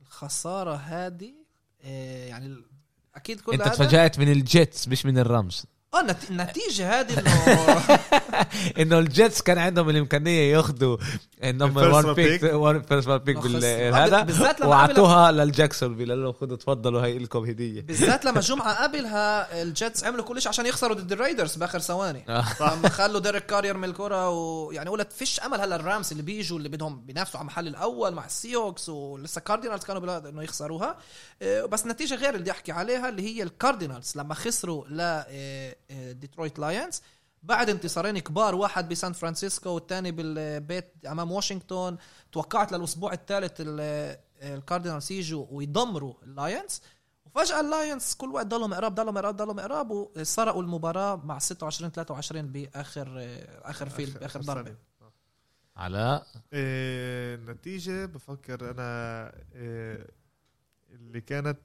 الخسارة 0.07 0.75
هذه 0.75 1.33
أه 1.81 2.25
يعني 2.27 2.63
أكيد 3.15 3.41
كل 3.41 3.51
أنت 3.51 3.61
هذا 3.61 3.71
تفاجأت 3.71 4.19
من 4.19 4.31
ال 4.31 4.42
Jets 4.42 4.87
مش 4.87 5.05
من 5.05 5.17
ال 5.17 5.25
Rams. 5.25 5.65
آه 5.93 5.99
النت- 6.01 6.29
النتيجه 6.29 6.99
هذه 6.99 7.19
إنه 7.19 7.81
إنه 8.81 8.99
ال 8.99 9.08
Jets 9.08 9.41
كان 9.41 9.57
عندهم 9.57 9.89
الإمكانية 9.89 10.53
ياخذوا 10.53 10.97
ال 11.43 11.49
number 11.49 11.87
ال 11.87 11.90
first 11.90 12.05
1 12.05 12.15
pick. 12.15 12.41
pick 12.41 12.85
first 12.87 13.09
pick 13.09 13.37
خس- 13.39 13.45
بالهذا 13.51 14.21
بالذات 14.21 14.59
لما 14.61 14.69
واعطوها 14.69 15.31
للجاكسون 15.31 15.97
قالوا 15.99 16.15
لهم 16.23 16.33
خذوا 16.33 16.57
تفضلوا 16.57 17.01
هي 17.05 17.17
لكم 17.19 17.45
هدية. 17.45 17.81
بالذات 17.81 18.25
لما 18.25 18.39
جمعة 18.49 18.83
قبلها 18.83 19.61
ال 19.61 19.70
Jets 19.70 20.03
عملوا 20.03 20.25
كل 20.25 20.41
شيء 20.41 20.49
عشان 20.49 20.65
يخسروا 20.65 20.95
ضد 20.95 21.11
ال 21.11 21.17
Raiders 21.17 21.55
بآخر 21.55 21.79
ثواني. 21.79 22.25
آه. 22.29 22.45
لما 22.61 22.89
خلوا 22.97 23.19
ديريك 23.19 23.45
كار 23.45 23.65
يرمي 23.65 23.87
الكرة 23.87 24.29
ويعني 24.29 24.89
قلت 24.89 25.13
فيش 25.13 25.39
أمل 25.39 25.61
هلا 25.61 25.75
ال 25.75 25.82
Rams 25.82 26.11
اللي 26.11 26.23
بيجوا 26.23 26.57
اللي 26.57 26.69
بدهم 26.69 27.01
بينافسوا 27.05 27.39
على 27.39 27.43
المحل 27.45 27.67
الأول 27.67 28.13
مع 28.13 28.25
ال 28.25 28.32
Seahawks 28.32 28.89
ولسه 28.89 29.41
Cardinals 29.41 29.83
كانوا 29.83 30.29
إنه 30.29 30.43
يخسروها. 30.43 30.97
آه، 31.41 31.65
بس 31.65 31.85
نتيجة 31.85 32.15
غير 32.15 32.29
اللي 32.29 32.39
بدي 32.41 32.51
احكي 32.51 32.71
عليها 32.71 33.09
اللي 33.09 33.21
هي 33.37 33.43
ال 33.43 33.50
Cardinals. 33.50 34.13
لما 34.15 34.33
خسروا 34.33 34.85
ل 34.89 35.23
ديترويت 35.91 36.59
Lions 36.59 37.01
بعد 37.43 37.69
انتصارين 37.69 38.19
كبار 38.19 38.55
واحد 38.55 38.89
بسان 38.89 39.13
فرانسيسكو 39.13 39.69
والثاني 39.69 40.11
بالبيت 40.11 41.05
أمام 41.07 41.31
واشنطن. 41.31 41.97
توقعت 42.31 42.71
للأسبوع 42.71 43.13
الثالث 43.13 43.53
ال- 43.59 44.17
ال 44.41 44.48
Cardinals 44.48 45.11
يجوا 45.11 45.45
ويدمروا 45.49 46.13
ال 46.23 46.32
Lions. 46.32 46.81
وفجأة 47.25 47.59
ال 47.59 47.68
Lions 47.68 48.13
كل 48.13 48.29
وقت 48.31 48.45
ضلوا 48.45 48.67
مقراب 48.67 48.95
ضلوا 48.95 49.11
مقراب 49.11 49.35
ضلوا 49.35 49.53
مقراب 49.53 49.91
وسرقوا 49.91 50.61
المباراة 50.61 51.15
مع 51.15 51.39
26 51.39 51.91
23 51.91 52.51
بآخر 52.51 53.07
آخر 53.61 53.89
field 53.89 54.17
باخر 54.19 54.41
ضربة. 54.41 54.75
علاء 55.77 56.27
إيه 56.53 57.35
النتيجة 57.35 58.05
بفكر 58.05 58.71
أنا 58.71 59.31
إيه 59.55 60.07
اللي 60.89 61.21
كانت 61.21 61.57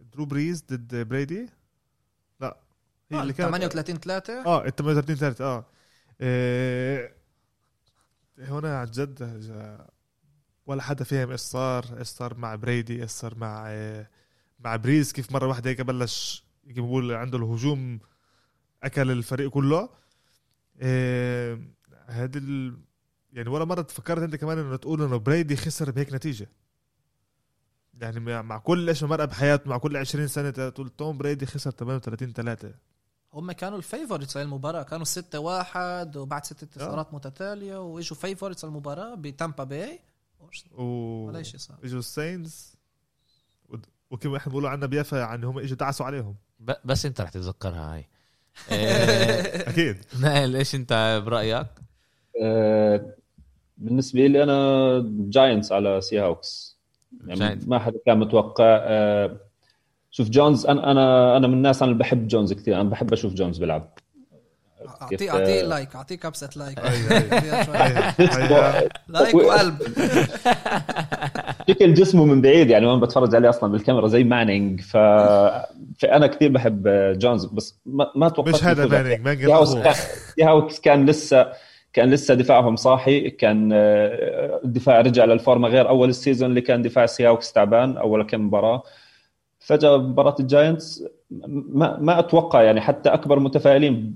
درو 0.00 0.24
بريز 0.24 0.64
ضد 0.70 0.94
بريدي. 1.08 1.48
هي 3.16 3.22
اللي 3.22 3.32
كانت 3.32 3.50
38 3.50 3.96
3 3.96 4.44
آه 4.46 4.64
ال 4.66 4.76
38 4.76 5.16
3 5.16 5.44
آه. 5.44 5.66
إيه 6.20 7.14
هنا 8.38 8.78
عن 8.78 8.86
جد 8.86 9.38
ولا 10.66 10.82
حدا 10.82 11.04
فهم 11.04 11.30
إيش 11.30 11.40
صار 11.40 11.98
إيش 11.98 12.08
صار 12.08 12.36
مع 12.38 12.54
بريدي 12.54 13.02
إيش 13.02 13.10
صار 13.10 13.34
مع 13.38 13.68
إيه 13.70 14.10
مع 14.60 14.76
بريز 14.76 15.12
كيف 15.12 15.32
مرة 15.32 15.46
واحدة 15.46 15.70
هيك 15.70 15.80
بلش 15.80 16.44
هيك 16.66 16.78
بقول 16.78 17.12
عنده 17.12 17.38
الهجوم 17.38 18.00
أكل 18.82 19.10
الفريق 19.10 19.50
كله. 19.50 19.88
إيه 20.82 21.60
هذا 22.06 22.38
ال... 22.38 22.78
يعني 23.32 23.48
ولا 23.48 23.64
مرة 23.64 23.82
فكرت 23.82 24.22
أنت 24.22 24.36
كمان 24.36 24.58
إنه 24.58 24.76
تقول 24.76 25.02
إنه 25.02 25.16
بريدي 25.16 25.56
خسر 25.56 25.90
بهيك 25.90 26.14
نتيجة. 26.14 26.48
يعني 28.00 28.42
مع 28.42 28.58
كل 28.58 28.88
إيش 28.88 29.04
مرق 29.04 29.24
بحياته 29.24 29.70
مع 29.70 29.78
كل 29.78 29.96
20 29.96 30.26
سنة 30.26 30.50
تقول 30.50 30.88
توم 30.88 31.18
بريدي 31.18 31.46
خسر 31.46 31.70
38 31.70 32.32
3 32.32 32.74
هم 33.34 33.52
كانوا 33.52 33.78
ال 33.78 33.84
favorites 33.84 34.36
للمباراة. 34.36 34.82
كانوا 34.82 35.04
6 35.04 35.38
واحد 35.38 36.16
وبعد 36.16 36.44
ست 36.44 36.62
انتصارات 36.62 37.14
متتالية 37.14 37.76
وإجوا 37.80 38.16
favorites 38.16 38.64
المباراة 38.64 39.14
بتامبا 39.14 39.64
باي. 39.64 40.00
و 40.76 40.82
ولا 41.26 41.42
شيء 41.42 41.60
صار. 41.60 41.76
إجوا 41.84 41.98
الساينز 41.98 42.74
وكما 44.10 44.36
إحنا 44.36 44.50
بنقولوا 44.50 44.70
عنا 44.70 44.86
بيافا 44.86 45.16
يعني 45.16 45.46
هم 45.46 45.58
إجوا 45.58 45.76
دعسوا 45.76 46.06
عليهم. 46.06 46.34
ب- 46.60 46.72
بس 46.84 47.06
انت 47.06 47.20
رح 47.20 47.28
تتذكرها 47.30 47.94
هاي. 47.94 48.08
إيه، 48.70 49.68
أكيد. 49.70 49.96
نائل 50.20 50.56
إيش 50.56 50.74
انت 50.74 51.22
برأيك؟ 51.26 51.66
آه، 52.42 53.14
بالنسبة 53.78 54.26
لي 54.26 54.42
أنا 54.42 55.00
جاينتس 55.08 55.72
على 55.72 56.00
سي 56.00 56.18
هاوكس 56.20 56.78
يعني. 57.26 57.60
ما 57.66 57.78
حدا 57.78 57.98
كان 58.06 58.18
متوقع 58.18 58.64
آه، 58.82 59.36
شوف 60.16 60.28
جونز 60.30 60.66
أنا 60.66 60.90
أنا 60.90 61.36
أنا 61.36 61.46
من 61.46 61.54
الناس 61.54 61.82
أنا 61.82 61.92
اللي 61.92 62.02
بحب 62.02 62.28
جونز 62.28 62.52
كثير 62.52 62.80
أنا 62.80 62.90
بحب 62.90 63.12
أشوف 63.12 63.34
جونز 63.34 63.58
بيلعب. 63.58 63.90
أعطيه 65.02 65.30
أعطيه 65.30 65.62
like 65.62 65.96
أعطيه 65.96 66.14
كبسة 66.14 66.50
like 66.56 66.78
like 69.08 69.34
وقلب. 69.34 69.76
شكل 71.68 71.94
جسمه 71.94 72.24
من 72.24 72.42
بعيد 72.42 72.70
يعني 72.70 72.86
وأنا 72.86 73.00
بتفرج 73.00 73.34
عليه 73.34 73.48
أصلا 73.48 73.72
بالكاميرا 73.72 74.08
زي 74.08 74.24
مانينج. 74.24 74.80
ف... 74.80 74.96
فانا 75.98 76.26
كثير 76.26 76.50
بحب 76.50 76.88
جونز 77.18 77.44
بس 77.44 77.78
ما, 77.86 78.10
ما 78.16 78.28
توقعت 78.28 78.54
مش 78.54 78.64
هذا. 78.64 78.86
مانينج 78.86 79.20
مانينج 79.20 79.92
سي 80.36 80.42
هاوكس. 80.42 80.80
كان 80.80 81.06
لسه 81.06 81.52
كان 81.92 82.10
لسه 82.10 82.34
دفاعهم 82.34 82.76
صاحي 82.76 83.30
كان 83.30 83.70
آه، 83.72 84.60
الدفاع 84.64 85.00
رجع 85.00 85.24
للفورمة 85.24 85.68
غير 85.68 85.88
أول 85.88 86.08
ال 86.08 86.14
season 86.14 86.50
اللي 86.50 86.60
كان 86.60 86.82
دفاع 86.82 87.06
سي 87.06 87.26
هاوكس 87.26 87.52
تعبان 87.52 87.96
أول 87.96 88.26
كم 88.26 88.46
مباراة. 88.46 88.82
فجأة 89.64 89.96
مباراة 89.96 90.36
الجاينتس 90.40 91.04
ما 91.30 91.98
ما 92.00 92.18
أتوقع 92.18 92.62
يعني 92.62 92.80
حتى 92.80 93.08
أكبر 93.08 93.38
متفائلين 93.38 94.14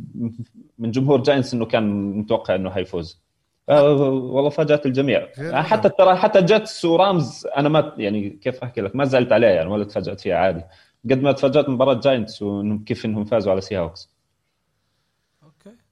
من 0.78 0.90
جمهور 0.90 1.22
جاينتس 1.22 1.54
إنه 1.54 1.66
كان 1.66 2.12
متوقع 2.18 2.54
إنه 2.54 2.70
حيفوز. 2.70 3.22
آه، 3.68 3.92
والله 4.10 4.50
فاجأت 4.50 4.86
الجميع. 4.86 5.28
يعني 5.38 5.62
حتى 5.62 5.88
ترى 5.88 6.16
حتى 6.16 6.42
جيتس 6.42 6.84
ورامز 6.84 7.46
أنا 7.56 7.68
ما 7.68 7.92
يعني 7.98 8.30
كيف 8.30 8.62
أحكي 8.62 8.80
لك؟ 8.80 8.96
ما 8.96 9.04
زعلت 9.04 9.32
عليه 9.32 9.46
يعني 9.46 9.70
ولا 9.70 9.84
تفاجات 9.84 10.20
فيها 10.20 10.36
عادي. 10.36 10.62
قد 11.10 11.22
ما 11.22 11.32
تفاجأت 11.32 11.68
مباراة 11.68 11.94
جاينتس 11.94 12.42
وكيف 12.42 13.04
إنهم 13.04 13.24
فازوا 13.24 13.52
على 13.52 13.60
سي 13.60 13.76
هاوكس 13.76 14.10
إيه، 14.10 14.17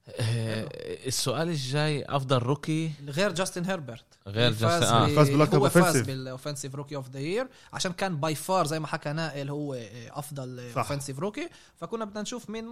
السؤال 0.08 1.48
الجاي 1.48 2.04
أفضل 2.04 2.38
rookie 2.38 2.90
غير 3.08 3.32
جاستن 3.32 3.64
هيربرت 3.64 4.04
غير 4.26 4.52
جاستن- 4.52 4.86
آه. 4.86 5.06
ب- 5.06 5.10
فاز 5.10 5.30
هو 5.54 5.68
فاز 5.68 5.96
offensive. 6.02 6.06
بال 6.06 6.19
offensive 6.19 6.74
rookie 6.74 6.96
of 6.96 7.10
the 7.10 7.18
year 7.20 7.48
عشان 7.72 7.92
كان 7.92 8.16
by 8.16 8.34
far 8.34 8.66
زي 8.66 8.80
ما 8.80 8.86
حكى 8.86 9.12
نائل 9.12 9.50
هو 9.50 9.74
أفضل 10.10 10.70
صح. 10.74 10.78
offensive 10.78 11.18
rookie 11.18 11.48
فكنا 11.76 12.04
بدنا 12.04 12.22
نشوف 12.22 12.50
مين 12.50 12.68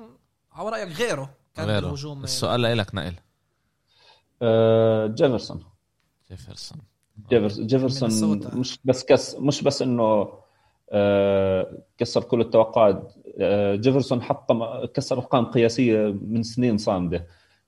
على 0.53 0.69
رأيك 0.69 0.89
غيره 0.97 1.35
كان 1.55 1.67
غيره 1.67 1.81
بالهجوم 1.81 2.25
السؤال 2.25 2.63
لك 2.63 2.95
نائل 2.95 3.15
آه، 4.43 5.07
جيفرسون 5.07 5.65
جيفرسون 6.31 6.79
جيفرس- 7.31 7.61
جيفرسون 7.61 8.09
مينيسوتا. 8.09 8.55
مش 8.57 8.79
بس 8.85 9.05
كس 9.05 9.35
مش 9.39 9.63
بس 9.63 9.83
إنه 9.83 10.03
آه، 10.03 10.44
كسر 11.99 12.23
كل 12.23 12.41
التوقعات. 12.41 13.15
آه، 13.41 13.75
جيفرسون 13.75 14.23
حطم 14.23 14.85
كسر 14.85 15.19
أرقام 15.19 15.45
قياسية 15.45 16.15
من 16.23 16.43
سنين 16.43 16.79
صامدة. 16.79 17.27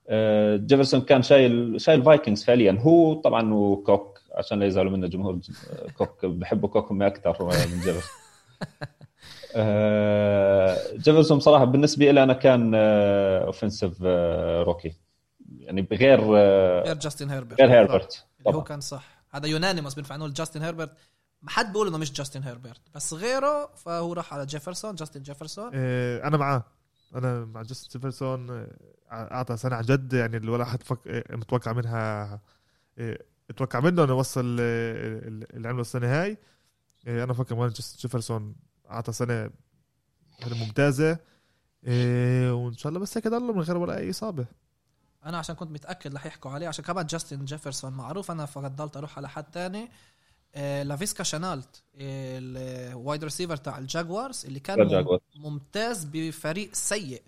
آه، 0.09 0.57
جيفرسون 0.57 1.01
كان 1.01 1.23
شايل 1.23 1.81
شايل 1.81 2.03
فايكنجز 2.03 2.45
فعليا. 2.45 2.79
هو 2.81 3.14
طبعا 3.14 3.55
وكوك 3.55 4.21
عشان 4.35 4.59
لا 4.59 4.67
يزعلوا 4.67 4.93
منا 4.93 5.07
جمهور 5.07 5.39
كوك. 5.99 6.27
بحبوا 6.27 6.69
كوك 6.69 6.93
هم 6.93 7.03
أكثر 7.03 7.45
من 7.45 7.81
جيفرسون. 7.81 8.03
آه، 9.57 10.79
جيفرسون 10.97 11.39
بصراحه 11.39 11.64
بالنسبة 11.64 12.11
لي 12.11 12.23
أنا 12.23 12.33
كان 12.33 12.75
offensive 12.74 14.03
rookie 14.62 14.93
يعني 15.59 15.83
بغير 15.83 16.21
آه، 16.37 16.83
غير 16.83 16.97
جاستن 16.97 17.31
هيربرت. 17.31 17.61
غير 17.61 17.71
هيربرت 17.71 18.27
هو 18.49 18.62
كان 18.62 18.81
صح. 18.81 19.25
هذا 19.31 19.47
unanimous 19.47 19.95
بينفع 19.95 20.17
نقول 20.17 20.33
جاستن 20.33 20.62
هيربرت 20.62 20.91
ما 21.43 21.51
حد 21.51 21.72
بيقول 21.72 21.89
إنه 21.89 21.99
مش 21.99 22.12
جاستن 22.12 22.43
هيربرت 22.43 22.80
بس 22.95 23.14
غيره 23.14 23.74
فهو 23.74 24.12
راح 24.12 24.34
على 24.34 24.47
جيفرسون 24.47 24.95
جاستن 24.95 25.22
جيفرسون. 25.22 25.70
إيه، 25.74 26.26
أنا 26.26 26.37
معاه. 26.37 26.64
أنا 27.14 27.45
مع 27.45 27.62
جاستن 27.62 27.91
جيفرسون 27.91 28.51
إيه، 28.51 28.78
أعطى 29.12 29.57
سنه 29.57 29.76
عن 29.76 29.82
جد 29.82 30.12
يعني 30.12 30.37
اللي 30.37 30.51
ولا 30.51 30.64
حد 30.64 30.82
فك... 30.82 31.07
إيه، 31.07 31.37
متوقع 31.37 31.72
منها 31.72 32.41
أتوقع 33.51 33.80
منه 33.80 34.05
إنه 34.05 34.14
وصل 34.14 34.57
اللي 34.61 35.68
عمله 35.68 35.80
السنة 35.80 36.07
هاي 36.07 36.39
أنا 37.07 37.24
بفكر 37.26 37.55
كمان 37.55 37.68
جاستن 37.68 37.99
جيفرسون 37.99 38.57
أعطى 38.91 39.12
سنه 39.12 39.51
يعني 40.39 40.55
ممتازة. 40.55 41.18
وإن 42.53 42.76
شاء 42.76 42.89
الله 42.89 43.01
بس 43.01 43.16
هيك 43.16 43.28
ضله 43.28 43.53
من 43.53 43.61
غير 43.61 43.76
ولا 43.76 43.99
أي 43.99 44.11
إصابة. 44.11 44.47
أنا 45.24 45.39
عشان 45.39 45.55
كنت 45.55 45.70
متأكد 45.70 46.14
رح 46.14 46.26
يحكوا 46.26 46.51
عليه 46.51 46.68
عشان 46.68 46.84
كمان 46.84 47.07
جاستن 47.07 47.45
جيفرسون 47.45 47.93
معروف 47.93 48.30
أنا 48.30 48.47
فضلت 48.47 48.97
أروح 48.97 49.18
على 49.18 49.28
حد 49.28 49.45
تاني. 49.45 49.82
آه، 49.84 49.89
لافيسكا 50.57 51.24
شينولت 51.24 51.82
ال 51.97 52.22
wide 52.22 53.24
receiver 53.24 53.57
تاع 53.57 53.78
الجاكوارز 53.78 54.46
اللي 54.46 54.61
كان. 54.61 54.78
ممتاز 55.36 56.04
بفريق 56.04 56.74
سيء. 56.74 57.22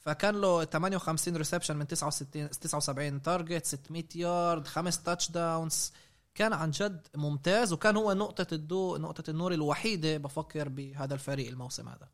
فكان 0.00 0.40
له 0.40 0.64
58 0.64 1.36
reception 1.36 1.76
من 1.76 1.86
69 1.86 2.50
79 2.50 3.22
target 3.22 3.66
600 3.66 4.04
يارد 4.14 4.66
خمس 4.66 5.02
touchdowns 5.02 5.92
كان 6.34 6.52
عن 6.52 6.70
جد 6.70 7.06
ممتاز 7.14 7.72
وكان 7.72 7.96
هو 7.96 8.12
نقطة 8.12 8.46
الضوء 8.54 8.98
نقطة 9.00 9.30
النور 9.30 9.52
الوحيدة 9.52 10.16
بفكر 10.16 10.68
بهذا 10.68 11.14
الفريق 11.14 11.48
الموسم 11.48 11.88
هذا. 11.88 12.08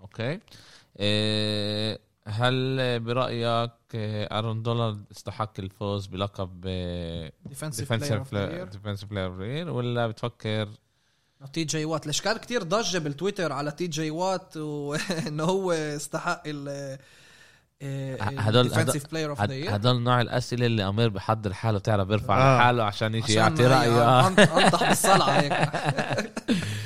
okay 0.00 0.40
إيه، 1.00 2.00
هل 2.28 3.00
برأيك 3.00 3.70
ارون 4.32 4.62
دونالد 4.62 4.96
استحق 5.12 5.52
الفوز 5.58 6.06
بلقب 6.06 6.60
defensive 7.46 7.92
player 7.92 8.18
of 8.18 8.34
defensive 8.70 9.10
player 9.10 9.26
of 9.28 9.40
the 9.40 9.70
ولا 9.70 10.06
بتفكر 10.06 10.68
تي 11.52 11.64
جي 11.64 11.84
وات 11.84 12.06
ليش 12.06 12.20
كان 12.22 12.36
كتير 12.36 12.62
ضجة 12.62 12.98
بالتويتر 12.98 13.52
على 13.52 13.70
تي 13.70 13.86
جي 13.86 14.10
وات 14.10 14.56
وانه 14.56 15.44
هو 15.44 15.72
استحق 15.72 16.42
ال 16.46 16.98
هدول- 18.20 18.68
defensive 18.68 19.10
player 19.10 19.30
of 19.30 19.38
the 19.38 19.44
هد- 19.44 19.50
year 19.50 19.76
هدول 19.76 20.00
نوع 20.02 20.20
الأسئلة 20.20 20.66
اللي 20.66 20.88
أمير 20.88 21.08
بحضر 21.08 21.52
حاله 21.52 21.78
تعرف 21.78 22.08
بيرفع 22.08 22.38
آه. 22.38 22.58
حاله 22.58 22.82
عشان 22.84 23.14
يجي 23.14 23.34
يعطي 23.34 23.66
رأيه 23.66 24.02
آه. 24.02 24.26
أنطح 24.28 24.88
بالصلعة 24.88 25.30
هيك 25.30 25.52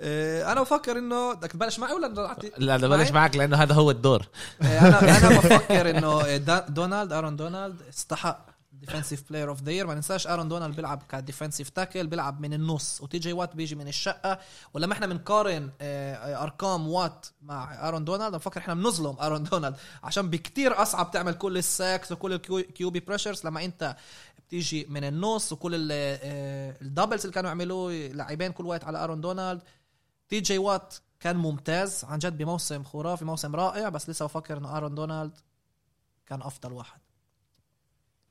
أنا 0.00 0.62
بفكر 0.62 0.98
إنه 0.98 1.34
بدك 1.34 1.52
تبلش 1.52 1.78
معي 1.78 1.92
ولا 1.92 2.26
اعطي 2.26 2.52
لا 2.58 2.76
بدي 2.76 2.88
بلش 2.88 3.00
معي؟ 3.10 3.12
معك 3.12 3.36
لأنه 3.36 3.56
هذا 3.56 3.74
هو 3.74 3.90
الدور. 3.90 4.26
آه، 4.62 4.78
أنا 4.78 5.00
أنا 5.18 5.28
بفكر 5.38 5.90
إنه 5.90 6.36
دا- 6.36 6.66
دونالد 6.68 7.12
آرون 7.12 7.36
دونالد 7.36 7.82
استحق 7.88 8.46
defensive 8.72 9.22
player 9.30 9.48
of 9.48 9.62
the 9.62 9.70
year 9.72 9.86
ما 9.86 9.94
ننساش 9.94 10.26
آرون 10.26 10.48
دونالد 10.48 10.76
بيلعب 10.76 11.02
ك 11.12 11.18
defensive 11.18 11.68
tackle 11.68 12.06
بيلعب 12.06 12.40
من 12.40 12.54
النص 12.54 13.00
وتي 13.00 13.18
جي 13.18 13.32
وات 13.32 13.56
بيجي 13.56 13.74
من 13.74 13.88
الشقة. 13.88 14.38
ولما 14.74 14.92
إحنا 14.92 15.06
بنقارن 15.06 15.70
آه، 15.80 16.42
أرقام 16.42 16.88
وات 16.88 17.26
مع 17.42 17.88
آرون 17.88 18.04
دونالد؟ 18.04 18.34
بفكر 18.34 18.60
إحنا 18.60 18.74
بنظلم 18.74 19.16
آرون 19.20 19.42
دونالد 19.44 19.76
عشان 20.04 20.30
بكتير 20.30 20.82
أصعب 20.82 21.10
تعمل 21.10 21.34
كل 21.34 21.56
ال 21.58 21.67
sacks 21.67 22.12
وكل 22.12 22.32
ال 22.32 22.90
QB 22.90 23.00
pressures 23.00 23.44
لما 23.46 23.64
أنت 23.64 23.96
بتيجي 24.48 24.86
من 24.90 25.04
النص 25.04 25.52
وكل 25.52 25.74
ال- 25.74 25.88
آه، 26.22 26.76
ال 26.82 26.87
doubles 26.87 27.20
اللي 27.20 27.34
كانوا 27.34 27.48
يعملوه 27.50 27.92
لاعبين 27.92 28.52
كل 28.52 28.66
وقت 28.66 28.84
على 28.84 29.04
آرون 29.04 29.20
دونالد. 29.20 29.60
تي 30.28 30.40
جي 30.40 30.58
وات 30.58 30.94
كان 31.20 31.36
ممتاز 31.36 32.04
عن 32.04 32.18
جد 32.18 32.38
بموسم 32.38 32.84
خرافي 32.84 33.24
موسم 33.24 33.56
رائع 33.56 33.88
بس 33.88 34.10
لسه 34.10 34.24
بفكر 34.26 34.56
إنه 34.58 34.76
آرون 34.76 34.94
دونالد 34.94 35.38
كان 36.26 36.42
أفضل 36.42 36.72
واحد. 36.72 37.00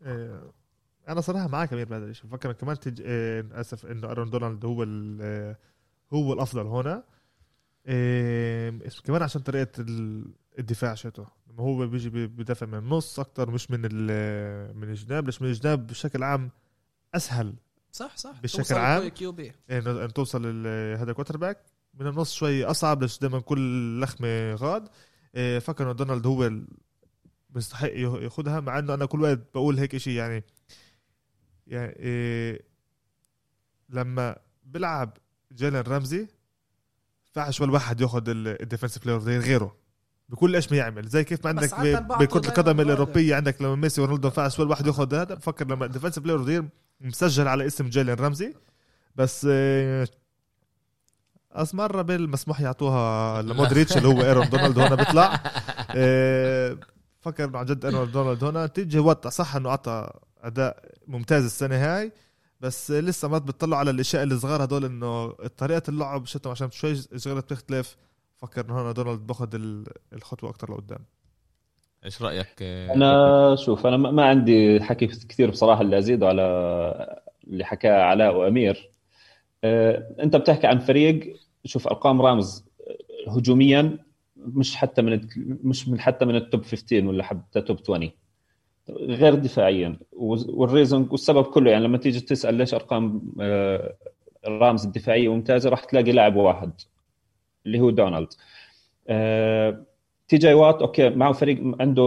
إيه، 0.05 0.51
أنا 1.09 1.21
صراحة 1.21 1.47
معك 1.47 1.73
امير 1.73 1.85
بهذا 1.87 2.05
الشيء 2.05 2.25
بفكر 2.25 2.51
كمان 2.51 2.79
تج... 2.79 3.01
إيه، 3.01 3.47
اسف 3.51 3.85
إنه 3.85 4.11
آرون 4.11 4.29
دونالد 4.29 4.65
هو 4.65 4.83
ال... 4.83 5.21
إيه، 5.21 5.59
هو 6.13 6.33
الأفضل 6.33 6.67
هنا. 6.67 7.03
إيه، 7.87 8.79
كمان 9.03 9.23
عشان 9.23 9.41
طريقة 9.41 9.71
ال- 9.81 10.33
الدفاع 10.59 10.93
شتو 10.93 11.25
لما 11.49 11.63
هو 11.63 11.87
بيجي 11.87 12.09
بي- 12.09 12.27
بيدافع 12.27 12.65
من 12.65 12.77
النص 12.77 13.19
أكتر 13.19 13.51
مش 13.51 13.71
من 13.71 13.79
ال... 13.83 14.77
من 14.77 14.89
الجناب 14.89 15.25
ليش 15.25 15.41
من 15.41 15.47
الجناب؟ 15.47 15.87
بشكل 15.87 16.23
عام 16.23 16.51
أسهل 17.15 17.53
صح 17.91 18.17
صح. 18.17 18.41
بشكل 18.41 18.75
عام؟ 18.75 19.11
انه 19.71 20.05
ان 20.05 20.13
توصل 20.13 20.63
ل- 20.63 20.97
هذا 20.97 21.13
quarterback 21.13 21.57
من 21.99 22.07
النص 22.07 22.33
شوي 22.33 22.65
أصعب 22.65 23.01
ليش 23.01 23.19
دائما 23.19 23.39
كل 23.39 24.01
لخمة 24.01 24.53
غاد. 24.53 24.89
إيه، 25.35 25.59
فكر 25.59 25.83
إنه 25.83 25.91
دونالد 25.91 26.27
هو 26.27 26.45
ال- 26.45 26.67
بيستحق 27.49 27.87
ياخ- 27.89 28.21
ياخدها 28.21 28.59
مع 28.59 28.79
إنه 28.79 28.93
أنا 28.93 29.05
كل 29.05 29.21
وقت 29.21 29.39
بقول 29.53 29.79
هيك 29.79 29.97
شيء 29.97 30.13
يعني 30.13 30.43
يعني 31.67 31.95
إيه 31.99 32.61
لما 33.89 34.35
بلعب 34.63 35.17
جيلن 35.53 35.75
رمزي 35.81 36.27
فعش 37.31 37.61
ولا 37.61 37.71
واحد 37.71 38.01
ياخذ 38.01 38.23
ال 38.27 38.35
defensive 38.35 39.03
player 39.05 39.39
غيره. 39.41 39.75
بكل 40.29 40.55
إيش 40.55 40.71
ما 40.71 40.77
يعمل. 40.77 41.07
زي 41.07 41.23
كيف 41.23 41.43
ما 41.43 41.49
عندك 41.49 41.73
عادة 41.73 41.99
ب- 41.99 42.07
بعطوا 42.07 42.25
بكرة 42.25 42.39
دايماً 42.39 42.61
القدم. 42.71 42.79
الأوروبية 42.79 43.35
عندك 43.35 43.61
لما 43.61 43.75
ميسي 43.75 44.01
ورونالدو 44.01 44.29
فعش 44.29 44.59
ولا 44.59 44.69
واحد 44.69 44.87
ياخذ 44.87 45.15
هذا 45.15 45.33
بفكر 45.35 45.67
لما 45.67 45.85
ال 45.85 45.89
defensive 45.89 46.23
player 46.23 46.65
مسجل 47.01 47.47
على 47.47 47.65
اسم 47.67 47.89
جيلن 47.89 48.09
رمزي. 48.13 48.53
بس 49.15 49.47
آه، 49.49 50.07
أص 51.57 51.75
مرة 51.75 52.01
بالمسموح 52.01 52.61
يعطوها 52.61 53.41
لمودريتش 53.47 53.97
اللي 53.97 54.07
هو 54.07 54.21
إيرون 54.21 54.49
دونالد 54.49 54.79
هون 54.79 54.95
بيطلع. 54.95 55.39
إيه، 55.95 56.77
فكر 57.19 57.57
عن 57.57 57.65
جد 57.65 57.85
إيرون 57.85 58.11
دونالد 58.11 58.43
هون 58.43 58.73
تيجي 58.73 58.99
وقت 58.99 59.27
صح 59.27 59.55
إنه 59.55 59.69
أعطى 59.69 60.09
أداء 60.41 60.83
ممتاز 61.07 61.43
السنة 61.45 61.75
هاي 61.75 62.11
بس 62.61 62.91
لسه 62.91 63.27
مرات 63.27 63.41
بتطلعوا 63.41 63.79
على 63.79 63.91
الأشياء 63.91 64.23
الصغار 64.23 64.63
هدول 64.63 64.85
إنه 64.85 65.29
طريقة 65.57 65.81
اللعب 65.89 66.25
شتهم 66.25 66.51
عشان 66.51 66.71
شوي 66.71 66.95
صغيره 66.95 67.39
بتختلف. 67.39 67.97
فكر 68.37 68.65
إنه 68.65 68.79
هون 68.79 68.93
دونالد 68.93 69.19
باخذ 69.27 69.55
ال- 69.55 69.85
الخطوة 70.13 70.49
أكثر 70.49 70.71
لقدام. 70.73 70.99
إيش 72.05 72.21
رأيك؟ 72.21 72.63
أنا 72.63 73.55
شوف 73.55 73.87
أنا 73.87 73.97
ما 73.97 74.11
ما 74.11 74.25
عندي 74.25 74.81
حكي 74.83 75.07
كثير 75.07 75.49
بصراحة 75.51 75.81
اللي 75.81 75.97
أزيده 75.97 76.27
على 76.27 76.41
اللي 77.47 77.65
حكاه 77.65 78.01
علاء 78.03 78.35
وأمير. 78.35 78.89
آه، 79.63 80.15
أنت 80.23 80.35
بتحكي 80.35 80.67
عن 80.67 80.79
فريق 80.79 81.39
شوف 81.67 81.87
أرقام 81.87 82.21
رامز 82.21 82.65
آه، 83.27 83.31
هجوميا 83.31 83.97
مش 84.37 84.75
حتى 84.75 85.01
من 85.01 85.27
مش 85.63 85.87
من 85.89 85.99
حتى 85.99 86.25
من 86.25 86.35
ال 86.35 86.43
top 86.43 86.65
15 86.65 87.07
ولا 87.07 87.23
حتى 87.23 87.61
top 87.61 87.77
20 87.83 88.11
غير 88.89 89.35
دفاعيا. 89.35 89.97
وال 90.11 90.35
reason 90.35 91.07
والسبب 91.11 91.43
كله 91.43 91.71
يعني 91.71 91.83
لما 91.83 91.97
تيجي 91.97 92.19
تسأل 92.19 92.55
ليش 92.55 92.73
أرقام 92.73 93.21
آه، 93.41 93.95
رامز 94.45 94.85
الدفاعية 94.85 95.29
ممتازة 95.29 95.69
راح 95.69 95.83
تلاقي 95.83 96.11
لاعب 96.11 96.35
واحد 96.35 96.71
اللي 97.65 97.79
هو 97.79 97.89
دونالد. 97.89 98.27
آه، 99.07 99.85
تي 100.27 100.37
جاي 100.37 100.53
وات 100.53 100.81
okay 100.81 101.09
معه 101.09 101.31
فريق 101.31 101.61
عنده 101.79 102.03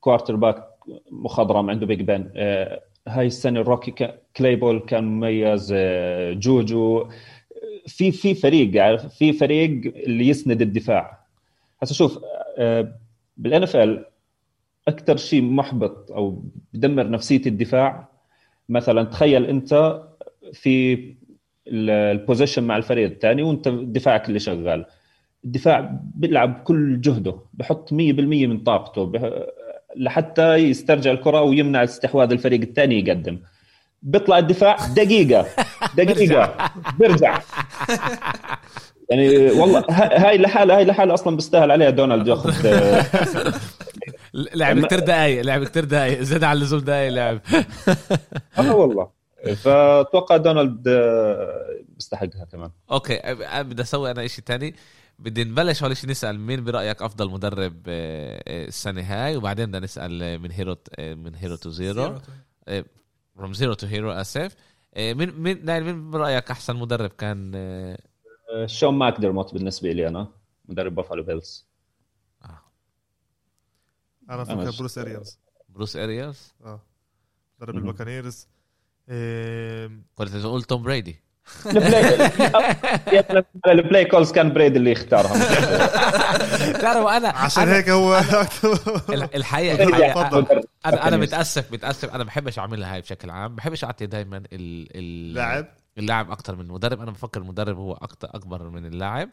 quarterback 0.00 0.68
مخضرم 1.10 1.70
عنده 1.70 1.86
بيج 1.86 2.10
آه، 2.36 2.82
هاي 3.08 3.26
السنة 3.26 3.60
ال 3.60 3.68
rookie 3.68 4.14
كليبول 4.36 4.80
كان 4.80 5.04
مميز 5.04 5.74
جوجو. 6.32 7.08
في 7.86 8.12
في 8.12 8.34
فريق 8.34 8.82
عارف؟ 8.82 9.06
في 9.06 9.32
فريق 9.32 9.92
اللي 9.96 10.28
يسند 10.28 10.62
الدفاع. 10.62 11.20
هسه 11.82 11.94
شوف 11.94 12.18
بال 13.36 13.62
NFL 13.62 14.04
أكثر 14.88 15.16
شيء 15.16 15.42
محبط 15.42 16.12
أو 16.12 16.44
بدمر 16.72 17.10
نفسية 17.10 17.42
الدفاع 17.46 18.08
مثلا 18.68 19.02
تخيل 19.04 19.44
أنت 19.46 20.02
في 20.52 20.98
ال 21.68 21.77
possession 21.77 22.64
مع 22.64 22.76
الفريق 22.76 23.10
الثاني 23.10 23.42
وأنت 23.42 23.68
دفاعك 23.68 24.28
اللي 24.28 24.38
شغال. 24.38 24.84
الدفاع 25.44 26.00
بيلعب 26.14 26.62
كل 26.64 27.00
جهده 27.00 27.40
بحط 27.54 27.92
100% 27.92 27.96
من 28.46 28.58
طاقته. 28.58 29.12
لحتى 29.96 30.54
يسترجع 30.54 31.10
الكرة 31.10 31.42
ويمنع 31.42 31.84
استحواذ 31.84 32.32
الفريق 32.32 32.60
الثاني 32.60 32.98
يقدم. 32.98 33.38
بيطلع 34.02 34.38
الدفاع 34.38 34.76
دقيقة. 34.86 35.46
دقيقة. 35.96 36.70
بيرجع 36.98 37.40
يعني 39.10 39.50
والله 39.50 39.84
هاي 39.90 40.38
لحالها 40.38 40.76
هاي 40.76 40.84
لحالها 40.84 41.14
أصلا 41.14 41.36
بيستاهل 41.36 41.70
عليها 41.70 41.90
دونالد 41.90 42.26
ياخذ. 42.26 42.52
لعب 44.34 44.86
كتير 44.86 45.00
دقايق 45.00 45.42
لعب 45.42 45.64
كتير 45.64 45.84
دقايق. 45.84 46.20
زاد 46.20 46.44
على 46.44 46.56
اللزوم 46.56 46.80
دقايق 46.80 47.12
لعب. 47.12 47.40
آه 48.58 48.76
والله. 48.76 49.08
فأتوقع 49.56 50.36
دونالد 50.36 50.88
آه، 50.88 51.78
بيستحقها 51.88 52.44
كمان. 52.52 52.70
okay 52.90 53.20
بدي 53.58 53.82
أسوي 53.82 54.10
أنا 54.10 54.24
إشي 54.24 54.42
تاني. 54.42 54.74
بدي 55.18 55.44
نبلش 55.44 55.82
أول 55.82 55.96
شيء 55.96 56.10
نسأل 56.10 56.40
مين 56.40 56.64
برأيك 56.64 57.02
أفضل 57.02 57.30
مدرب 57.30 57.76
آه، 57.88 58.42
آه، 58.48 58.64
السنة 58.64 59.02
هاي؟ 59.02 59.36
وبعدين 59.36 59.66
بدنا 59.66 59.80
نسأل 59.80 60.38
من 60.38 60.50
hero 60.50 60.76
من 60.98 61.34
hero 61.34 61.56
to 61.56 61.70
zero. 61.70 62.18
from 63.40 63.52
zero 63.52 63.74
to 63.74 63.86
hero 63.86 64.12
اسف 64.12 64.56
آه، 64.94 65.12
مين 65.12 65.30
مين 65.30 65.64
نايل 65.64 65.84
مين 65.84 66.10
برايك 66.10 66.50
أحسن 66.50 66.76
مدرب 66.76 67.10
كان 67.10 67.52
آه، 67.54 67.98
آه، 68.52 68.66
شون 68.66 68.94
ماكدرموت 68.94 69.54
بالنسبة 69.54 69.92
لي 69.92 70.08
أنا 70.08 70.28
مدرب 70.64 70.94
بافالو 70.94 71.22
بيلز 71.22 71.66
أنا 72.44 72.60
أنا 74.30 74.44
فكر 74.44 74.78
بروس 74.78 74.98
أريانز. 74.98 75.38
بروس 75.68 75.96
ارياس 75.96 76.54
آه. 76.64 76.80
مدرب. 77.60 77.76
الباكانيرز. 77.76 78.48
إيه، 79.08 79.90
كنت 80.14 80.28
تقول 80.28 80.62
توم 80.62 80.82
بريدي. 80.82 81.22
ال 81.66 81.79
play 81.79 82.30
ال 83.66 83.74
play 83.74 84.04
calls 84.04 84.32
كان 84.32 84.52
بريد 84.52 84.76
اللي 84.76 84.92
اختارها 84.92 85.38
تعرف 86.82 87.06
أنا 87.06 87.28
عشان 87.28 87.68
هيك 87.68 87.88
هو 87.90 88.18
ال- 89.10 89.34
الحقيقة. 89.34 89.84
أنا 90.86 91.08
أنا. 91.08 91.16
متاسف 91.16 91.72
متأسف. 91.72 92.14
أنا 92.14 92.24
بحبش 92.24 92.58
أعملها 92.58 92.94
هاي 92.94 93.00
بشكل 93.00 93.30
عام. 93.30 93.54
بحبش 93.54 93.84
أعطي 93.84 94.06
دائما 94.06 94.36
ال 94.36 94.46
ال 94.96 95.34
لاعب. 95.34 95.66
اللاعب 95.98 96.30
أكتر 96.30 96.56
من 96.56 96.64
المدرب 96.64 97.00
أنا 97.00 97.10
بفكر 97.10 97.40
المدرب 97.40 97.76
هو 97.78 97.92
أكتر 97.92 98.28
أكبر 98.34 98.68
من 98.68 98.86
اللاعب. 98.86 99.28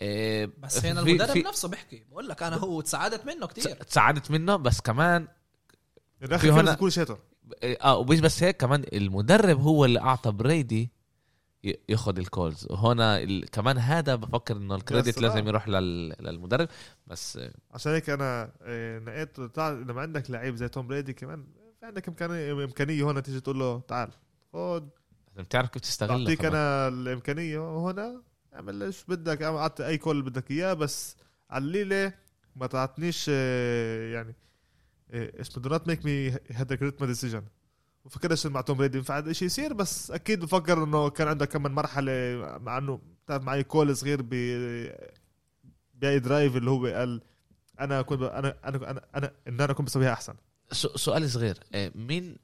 إيه، 0.00 0.50
بس 0.58 0.84
هنا 0.86 1.00
المدرب 1.00 1.28
في- 1.30 1.42
نفسه 1.42 1.68
بيحكي. 1.68 2.04
بقول 2.10 2.28
لك 2.28 2.42
أنا 2.42 2.56
هو 2.56 2.80
تساعدت 2.80 3.26
منه 3.26 3.46
كتير. 3.46 3.70
تساعدت 3.74 4.30
منه 4.30 4.56
بس 4.56 4.80
كمان 4.80 5.28
في 6.38 6.50
هنا- 6.50 6.74
كل 6.74 6.92
شيء. 6.92 7.06
إيه، 7.62 7.78
آه 7.82 7.96
ومش 7.98 8.20
بس 8.20 8.42
هيك 8.42 8.56
كمان 8.56 8.84
المدرب 8.92 9.60
هو 9.60 9.84
اللي 9.84 10.00
أعطى 10.00 10.30
بريدي 10.32 10.90
ياخذ 11.88 12.18
ال 12.18 12.26
calls 12.26 12.66
وهنا 12.70 13.22
ال... 13.22 13.50
كمان 13.50 13.78
هذا 13.78 14.14
بفكر 14.14 14.56
إنه 14.56 14.74
ال 14.74 14.80
credit. 14.80 15.20
لازم 15.20 15.48
يروح 15.48 15.68
لل... 15.68 16.08
للمدرب 16.20 16.68
بس 17.06 17.36
آه، 17.36 17.52
عشان 17.70 17.92
هيك 17.92 18.10
أنا 18.10 18.52
إيه، 18.62 18.98
نقيت 18.98 19.38
لما 19.58 20.00
عندك 20.00 20.30
لعيب 20.30 20.56
زي 20.56 20.68
توم 20.68 20.86
بريدي 20.86 21.12
كمان 21.12 21.46
في 21.80 21.86
عندك 21.86 22.08
امكانيه 22.08 22.52
إمكانية 22.52 23.02
هون 23.02 23.22
تيجي 23.22 23.40
تقول 23.40 23.58
له 23.58 23.80
تعال 23.88 24.10
خد 24.52 24.88
لازم 25.36 25.48
تعرف 25.48 25.70
كيف 25.70 25.82
تستغله 25.82 26.18
بعطيك 26.18 26.38
كمان. 26.38 26.54
أنا 26.54 26.88
الإمكانية 26.88 27.58
وهنا 27.58 28.22
اعمل 28.54 28.82
إيش 28.82 29.04
بدك 29.04 29.42
أعطي 29.42 29.86
أي 29.86 29.98
call 29.98 30.22
بدك 30.22 30.50
إياه 30.50 30.72
بس 30.74 31.16
الليلة 31.54 32.12
ما 32.56 32.66
تعطنيش 32.66 33.26
آه، 33.28 34.12
يعني 34.12 34.34
آه، 35.10 35.40
اسمه 35.40 35.62
دو 35.62 35.68
نوت 35.68 35.88
ميك 35.88 36.04
مي 36.04 36.30
هاد 36.30 36.78
جريت 36.78 37.00
ما 37.00 37.06
ديسيجن 37.06 37.42
وفكرش 38.08 38.46
مع 38.46 38.60
توم 38.60 38.76
بريدي. 38.76 38.98
ينفع 38.98 39.18
هذا 39.18 39.30
الشيء 39.30 39.46
يصير؟ 39.46 39.72
بس 39.72 40.10
أكيد 40.10 40.40
بفكر 40.40 40.84
إنه 40.84 41.10
كان 41.10 41.28
عنده 41.28 41.46
كم 41.46 41.62
من 41.62 41.70
مرحلة 41.70 42.12
مع 42.60 42.78
إنه 42.78 43.00
بتعرف 43.24 43.42
معي 43.42 43.62
كول 43.62 43.96
صغير 43.96 44.22
ب 44.22 44.28
باي 45.94 46.18
درايف 46.18 46.56
اللي 46.56 46.70
هو 46.70 46.86
قال 46.86 47.20
أنا 47.80 48.02
كنت 48.02 48.22
أنا 48.22 48.54
أنا 48.64 48.90
أنا 48.90 49.00
أنا 49.14 49.32
إن 49.48 49.60
أنا 49.60 49.72
كنت 49.72 49.86
بسويها 49.86 50.12
أحسن. 50.12 50.34
سؤال 50.72 51.30
صغير. 51.30 51.58
آه، 51.74 51.92
مين 51.94 52.36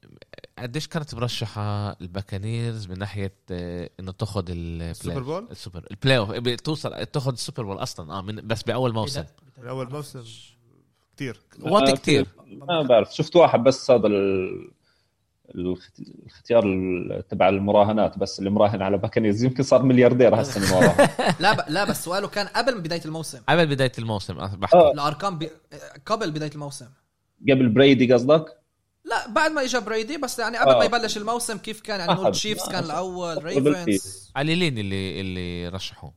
قديش 0.58 0.88
كانت 0.88 1.14
مرشحة 1.14 1.90
الباكانيرز 2.00 2.86
من 2.86 2.98
ناحية 2.98 3.34
آه، 3.50 3.90
إنه 4.00 4.12
تاخذ 4.12 4.44
السوبر 4.50 5.22
بول؟ 5.22 5.48
السوبر 5.50 5.86
البلاي 5.90 6.18
اوف 6.18 6.30
توصل 6.60 7.06
تاخذ 7.06 7.32
ال 7.32 7.37
Super 7.37 7.62
Bowl 7.62 7.76
أصلا. 7.82 8.12
آه 8.12 8.22
من 8.22 8.46
بس 8.46 8.62
بأول 8.62 8.92
موسم. 8.94 9.24
من 9.58 9.68
اول 9.68 9.90
موسم. 9.92 10.24
كتير. 11.16 11.40
وقت 11.60 11.90
كتير. 11.98 12.26
ما 12.46 12.82
بعرف. 12.82 13.14
شفت 13.14 13.36
واحد 13.36 13.60
بس 13.64 13.90
هذا 13.90 14.06
ال- 14.06 14.70
الاختيار 15.54 16.64
ال- 16.66 17.24
تبع 17.28 17.48
المراهنات 17.48 18.18
بس 18.18 18.38
اللي 18.38 18.50
مراهن 18.50 18.82
على 18.82 18.98
باكنيز 18.98 19.44
يمكن 19.44 19.62
صار 19.62 19.82
ملياردير 19.82 20.40
هسه 20.42 20.60
من 20.60 20.70
وراها. 20.70 21.10
لا 21.42 21.52
ب... 21.52 21.60
لا 21.68 21.84
بس 21.84 22.04
سؤاله 22.04 22.28
كان 22.28 22.46
قبل 22.46 22.80
بداية 22.80 23.04
الموسم. 23.04 23.38
قبل 23.48 23.66
بداية 23.66 23.92
الموسم 23.98 24.38
آه، 24.38 24.54
بحكي. 24.54 24.76
آه. 24.76 24.92
الأرقام 24.92 25.38
ب... 25.38 25.48
قبل 26.06 26.30
بداية 26.30 26.50
الموسم. 26.54 26.86
قبل 27.50 27.68
بريدي 27.68 28.12
قصدك؟ 28.12 28.44
لا 29.04 29.28
بعد 29.28 29.50
ما 29.50 29.62
اجى 29.64 29.80
بريدي 29.80 30.16
بس 30.18 30.38
يعني 30.38 30.56
قبل 30.58 30.70
آه. 30.70 30.78
ما 30.78 30.84
يبلش 30.84 31.16
الموسم 31.16 31.58
كيف 31.58 31.80
كان 31.80 32.00
يعني 32.00 32.12
أخذ. 32.12 32.30
تشيفز 32.32 32.66
كان 32.68 32.74
آه. 32.74 32.86
الأول 32.86 33.44
ريفنز 33.44 34.30
قليلين 34.36 34.78
اللي 34.78 35.20
اللي 35.20 35.68
رشحوه. 35.68 36.12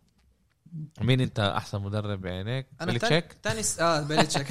مين 1.02 1.22
أنت 1.22 1.40
أحسن 1.40 1.82
مدرب 1.82 2.22
بعينيك؟ 2.22 2.68
أنا 2.82 2.92
بيلتشيك 2.92 3.38
تاني 3.44 3.64
س... 3.64 3.80
آه 3.80 4.02
بيلتشيك 4.02 4.48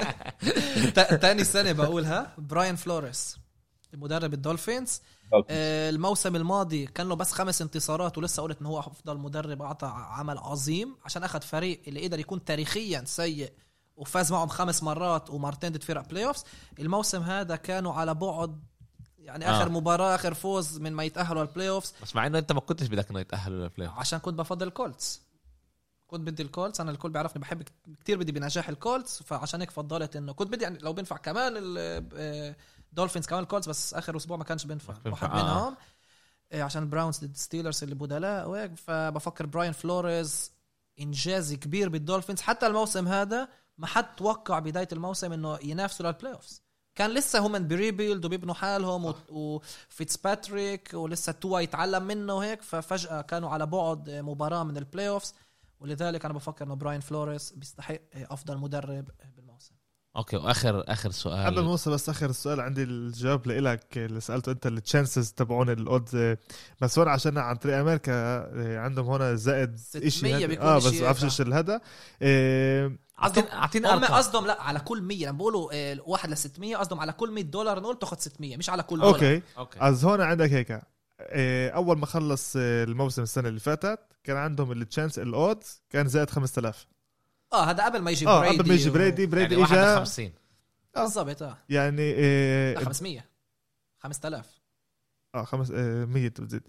تا- 0.94 1.16
تاني 1.16 1.44
سنة 1.44 1.72
بقولها 1.72 2.34
براين 2.38 2.76
فلوريس. 2.76 3.38
مدرب 3.94 4.34
الدولفينز. 4.34 5.00
آه، 5.50 5.90
الموسم 5.90 6.36
الماضي 6.36 6.86
كان 6.86 7.08
له 7.08 7.14
بس 7.14 7.32
خمس 7.32 7.62
انتصارات 7.62 8.18
ولسه 8.18 8.42
قلت 8.42 8.60
انه 8.60 8.68
هو 8.68 8.78
أفضل 8.78 9.18
مدرب 9.18 9.62
اعطى 9.62 9.86
عمل 9.94 10.38
عظيم 10.38 10.96
عشان 11.04 11.24
أخذ 11.24 11.40
فريق 11.40 11.82
اللي 11.88 12.04
قدر 12.06 12.18
يكون 12.18 12.44
تاريخيا 12.44 13.04
سيء 13.06 13.52
وفاز 13.96 14.32
معهم 14.32 14.48
خمس 14.48 14.82
مرات 14.82 15.30
ومرتين 15.30 15.72
ضد 15.72 15.82
فرق 15.82 16.08
playoffs 16.08 16.44
الموسم 16.78 17.22
هذا 17.22 17.56
كانوا 17.56 17.92
على 17.92 18.14
بعد 18.14 18.60
يعني 19.18 19.50
آخر 19.50 19.66
آه. 19.66 19.68
مباراة 19.68 20.14
آخر 20.14 20.34
فوز 20.34 20.78
من 20.78 20.92
ما 20.92 21.04
يتأهلوا 21.04 21.42
ال 21.42 21.68
playoffs 21.68 21.94
بس 22.02 22.16
مع 22.16 22.26
إنه 22.26 22.38
أنت 22.38 22.52
ما 22.52 22.60
كنتش 22.60 22.86
بدك 22.86 23.10
إنه 23.10 23.20
يتأهلوا 23.20 23.58
لل 23.58 23.88
playoff. 23.88 23.98
عشان 23.98 24.18
كنت 24.18 24.38
بفضل 24.38 24.66
الكولتس. 24.66 25.22
كنت 26.06 26.20
بدي 26.20 26.42
الكولتس. 26.42 26.80
أنا 26.80 26.90
الكل 26.90 27.10
بيعرفني 27.10 27.42
بحب 27.42 27.62
كتير 28.00 28.18
بدي 28.18 28.32
بنجاح 28.32 28.68
الكولتس 28.68 29.22
فعشان 29.22 29.60
هيك 29.60 29.70
فضلت 29.70 30.16
إنه 30.16 30.32
كنت 30.32 30.48
بدي 30.52 30.64
يعني 30.64 30.78
لو 30.78 30.92
بينفع 30.92 31.16
كمان 31.16 31.54
الدولفينز 32.90 33.26
كمان 33.26 33.42
الكولتس 33.42 33.68
بس 33.68 33.94
آخر 33.94 34.16
أسبوع 34.16 34.36
ما 34.36 34.44
كانش 34.44 34.64
بينفع. 34.64 34.94
واحد 35.06 35.30
آه. 35.30 35.42
منهم 35.42 35.76
آه، 36.52 36.62
عشان 36.62 36.90
براونز 36.90 37.18
ضد 37.24 37.36
ستيلرز 37.36 37.82
اللي 37.82 37.94
بدلاء 37.94 38.48
وهيك 38.48 38.74
فبفكر 38.76 39.46
براين 39.46 39.72
فلوريز 39.72 40.52
انجاز 41.00 41.54
كبير 41.54 41.88
بالدولفينز. 41.88 42.40
حتى 42.40 42.66
الموسم 42.66 43.08
هذا 43.08 43.48
ما 43.78 43.86
حد 43.86 44.16
توقع 44.16 44.58
بداية 44.58 44.88
الموسم 44.92 45.32
إنه 45.32 45.58
ينافسوا 45.62 46.06
لل 46.06 46.32
playoffs 46.32 46.62
كان 46.94 47.10
لسه 47.10 47.38
هم 47.38 47.68
ب 47.68 47.75
rebuild 47.75 48.24
وبيبنوا 48.24 48.54
حالهم 48.54 49.04
و- 49.04 49.14
وفيتس 49.28 50.16
باتريك 50.16 50.90
ولسه 50.94 51.32
توا 51.32 51.60
يتعلم 51.60 52.02
منه 52.02 52.34
وهيك. 52.34 52.62
ففجأة 52.62 53.20
كانوا 53.20 53.50
على 53.50 53.66
بعد 53.66 54.10
مباراة 54.10 54.64
من 54.64 54.76
ال 54.76 55.08
playoffs 55.08 55.34
ولذلك 55.80 56.24
أنا 56.24 56.34
بفكر 56.34 56.64
إنه 56.64 56.74
براين 56.74 57.00
فلوريس 57.00 57.52
بيستحق 57.52 58.00
أفضل 58.14 58.58
مدرب 58.58 59.08
بالموسم 59.36 59.49
okay 60.16 60.36
واخر 60.36 60.84
آخر 60.88 61.08
قبل 61.08 61.14
سؤال 61.14 61.54
ما 61.54 61.60
نوصل 61.60 61.90
بس 61.90 62.08
آخر 62.08 62.30
السؤال 62.30 62.60
عندي 62.60 62.82
الجواب 62.82 63.46
لإلك 63.46 63.98
اللي 63.98 64.20
سألته 64.20 64.52
أنت 64.52 64.66
ال 64.66 64.74
chances 64.74 65.32
تبعون 65.32 65.70
ال 65.70 65.83
odds 65.83 66.36
بس 66.80 66.98
هون 66.98 67.08
عشان 67.08 67.38
عن 67.38 67.56
طريق 67.56 67.76
أمريكا 67.76 68.12
آه، 68.12 68.78
عندهم 68.78 69.06
هون 69.06 69.36
زائد 69.36 69.76
600 69.76 70.08
شيء 70.10 70.62
آه 70.62 70.76
بس 70.76 70.86
هيك. 70.86 71.02
بعرفش 71.02 71.24
إيش 71.24 71.40
الهذا 71.40 71.80
آه، 72.22 72.92
اعطينا 73.22 73.52
اعطينا 73.54 73.94
هم 73.94 73.98
أرقام. 73.98 74.16
قصدهم 74.16 74.46
لا 74.46 74.62
على 74.62 74.80
كل 74.80 75.02
100 75.02 75.26
لما 75.26 75.32
بيقولوا 75.38 75.70
آه، 75.72 75.98
واحد 76.06 76.30
ل 76.30 76.36
600 76.36 76.76
قصدهم 76.76 77.00
على 77.00 77.12
كل 77.12 77.30
100 77.30 77.44
دولار 77.44 77.80
نقول 77.80 77.98
تاخذ 77.98 78.16
600 78.18 78.56
مش 78.56 78.70
على 78.70 78.82
كل 78.82 78.96
دولار. 79.00 79.14
okay. 79.14 79.42
okay. 79.58 79.78
as 79.80 80.04
هون 80.04 80.20
عندك 80.20 80.52
هيك. 80.52 80.82
أول 81.74 81.98
ما 81.98 82.06
خلص 82.06 82.52
الموسم 82.56 83.22
السنة 83.22 83.48
اللي 83.48 83.60
فاتت 83.60 83.98
كان 84.24 84.36
عندهم 84.36 84.72
ال 84.72 84.79
chance 84.79 85.18
ال 85.18 85.31
odds 85.31 85.82
كان 85.90 86.08
زائد 86.08 86.30
5000 86.30 86.86
آه 87.52 87.64
هذا 87.64 87.84
قبل 87.84 87.98
ما 88.02 88.10
يجي 88.10 88.26
آه 88.28 88.40
بريدي 88.40 88.58
قبل 88.58 88.68
ما 88.68 88.74
يجي 88.74 88.90
بريدي 88.90 89.26
بريدي 89.26 89.50
يعني 89.54 89.62
واحد 89.62 89.78
اجى 89.78 89.96
50 89.96 90.32
بالضبط 90.96 91.42
آه. 91.42 91.56
يعني 91.68 92.12
لا 92.12 92.80
آه 92.80 92.84
500 92.84 93.24
5000 93.98 94.60
آه 95.34 95.44
خمس 95.44 95.70
آه 95.70 96.04
100 96.04 96.28
بتزيد 96.28 96.62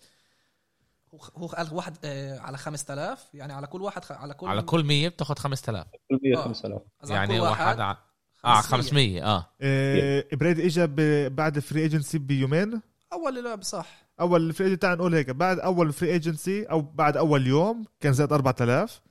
هو 1.14 1.20
هو 1.38 1.48
قال 1.48 1.68
واحد 1.74 1.98
آه، 2.06 2.40
على 2.40 2.58
5000 2.58 3.28
يعني 3.34 3.54
على 3.54 3.68
كل 3.68 3.82
واحد 3.82 4.06
خ- 4.06 4.12
على 4.12 4.34
كل 4.34 4.48
على 4.48 4.62
كل 4.62 4.84
100 4.84 5.08
بتاخذ 5.10 5.36
5000 5.36 5.88
كل 6.10 6.20
100 6.24 6.38
آه. 6.38 6.44
5000 6.44 6.82
قصدي 7.02 7.14
على 7.16 7.34
يعني 7.34 7.38
كل 7.44 7.50
واحد 7.50 7.80
ع... 7.80 7.98
آه 8.46 8.62
500 8.62 9.24
آه. 9.26 9.48
آه 9.62 10.26
بريدي 10.34 10.66
اجى 10.66 10.88
ب- 10.88 11.36
بعد 11.36 11.60
free 11.60 11.82
agency 11.82 12.18
بيومين؟ 12.18 12.82
أول 13.14 13.44
لعب 13.44 13.64
صح 13.64 13.88
أول 14.20 14.54
free 14.54 14.66
agency 14.66 14.80
تعال 14.82 14.98
نقول 14.98 15.16
هيك 15.16 15.30
بعد 15.30 15.60
أول 15.60 15.94
free 15.94 16.12
agency 16.12 16.64
أو 16.64 16.82
بعد 16.82 17.18
أول 17.18 17.48
يوم 17.48 17.86
كان 18.00 18.14
زائد 18.14 18.34
4000 18.34 19.02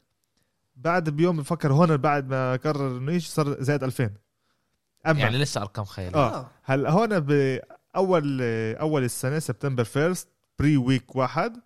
بعد 0.80 1.10
بيوم 1.10 1.36
بفكر 1.36 1.72
هون 1.72 1.96
بعد 1.96 2.28
ما 2.28 2.56
قرر 2.56 2.96
إنه 2.98 3.12
يجي 3.12 3.26
صار 3.28 3.62
زائد 3.62 3.84
2000 3.84 4.10
أما 5.06 5.20
يعني 5.20 5.38
لسه 5.38 5.60
أرقام 5.60 5.84
خيالية. 5.84 6.16
آه. 6.16 6.50
هلا 6.64 6.90
هون 6.90 7.20
باول 7.20 8.42
أول 8.80 9.04
السنة 9.04 9.38
سبتمبر 9.38 9.84
فيرست 9.84 10.28
بري 10.58 10.76
ويك 10.76 11.16
واحد 11.16 11.60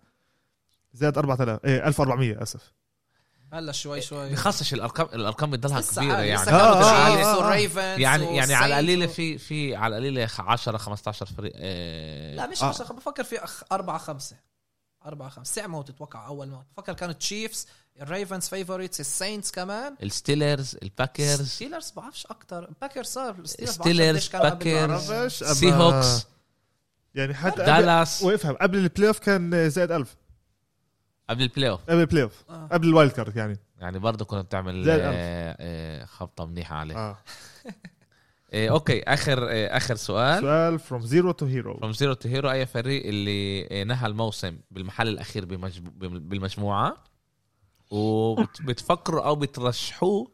زاد 0.93 1.17
4000 1.17 1.65
إيه 1.65 1.87
1400 1.87 2.41
آسف. 2.41 2.73
هلا 3.53 3.71
شوي 3.71 4.01
شوي. 4.01 4.31
بخصش 4.31 4.73
الأرقام 4.73 5.07
الأرقام 5.13 5.51
بتضلها 5.51 5.81
كبيرة 5.81 6.19
يعني. 6.19 6.49
آه، 6.49 6.53
آه، 6.53 6.83
آه، 7.23 7.53
آه. 7.53 7.97
يعني 7.97 8.35
يعني 8.35 8.53
على 8.53 8.73
القليلة 8.73 9.07
في 9.07 9.37
في 9.37 9.75
على 9.75 9.97
القليلة 9.97 10.29
10 10.39 10.77
15 10.77 11.25
فريق. 11.25 11.53
آه. 11.55 12.35
لا 12.35 12.47
مش 12.47 12.63
آه. 12.63 12.67
عشرة 12.67 12.93
بفكر 12.93 13.23
في 13.23 13.43
أخ... 13.43 13.63
أربعة 13.71 13.97
خمسة. 13.97 14.35
أربعة 15.05 15.29
خمسة. 15.29 15.53
سعموا 15.53 15.83
تتوقع 15.83 16.27
أول 16.27 16.47
ما 16.47 16.65
بفكر 16.73 16.93
كانوا 16.93 17.13
تشيفز 17.13 17.67
الريفنز 18.01 18.47
فيفوريتس 18.47 18.99
الساينتس 18.99 19.51
كمان. 19.51 19.95
الستيلرز 20.03 20.77
الباكرز 20.83 21.41
ستيلرز 21.41 21.91
بعرفش 21.91 22.25
أكتر. 22.25 22.69
باكر 22.81 23.03
صار 23.03 23.45
ستيلرز 23.45 24.27
باكرز، 24.27 25.11
Seahawks 25.43 26.27
يعني 27.15 27.33
حتى 27.33 27.65
دالاس 27.65 28.23
وافهم 28.23 28.55
قبل 28.55 28.77
ال 28.77 29.07
playoff 29.07 29.19
كان 29.19 29.69
زائد 29.69 29.91
1000 29.91 30.15
قبل 31.29 31.43
ال 31.43 31.69
playoff 31.69 31.81
قبل 31.89 31.99
ال 31.99 32.23
playoff 32.23 32.43
آه. 32.49 32.67
قبل 32.71 32.87
ال 32.87 32.92
wild 32.92 33.11
card 33.11 33.37
يعني. 33.37 33.59
يعني 33.77 33.99
برضه 33.99 34.25
كنت 34.25 34.45
بتعمل 34.45 34.89
آه. 34.89 34.97
آه 35.59 36.05
خبطة 36.05 36.45
منيحة 36.45 36.75
عليه. 36.75 36.95
آه. 36.95 37.17
آه 38.53 38.69
أوكي. 38.69 39.03
آخر 39.03 39.47
آه 39.49 39.77
آخر 39.77 39.95
سؤال. 39.95 40.41
سؤال 40.41 40.79
from 40.79 41.01
zero 41.01 41.31
to 41.31 41.45
hero 41.45 41.77
from 41.77 41.91
zero 41.91 42.13
to 42.13 42.29
hero 42.29 42.51
أي 42.51 42.65
فريق 42.65 43.05
اللي 43.05 43.67
آه، 43.71 43.83
نهى 43.83 44.07
الموسم 44.07 44.57
بالمحل 44.71 45.07
الأخير 45.07 45.45
بمجمو... 45.45 45.91
بالمجموعة؟ 45.99 46.97
وبتفكروا 47.91 49.25
أو 49.25 49.35
بترشحوه 49.35 50.27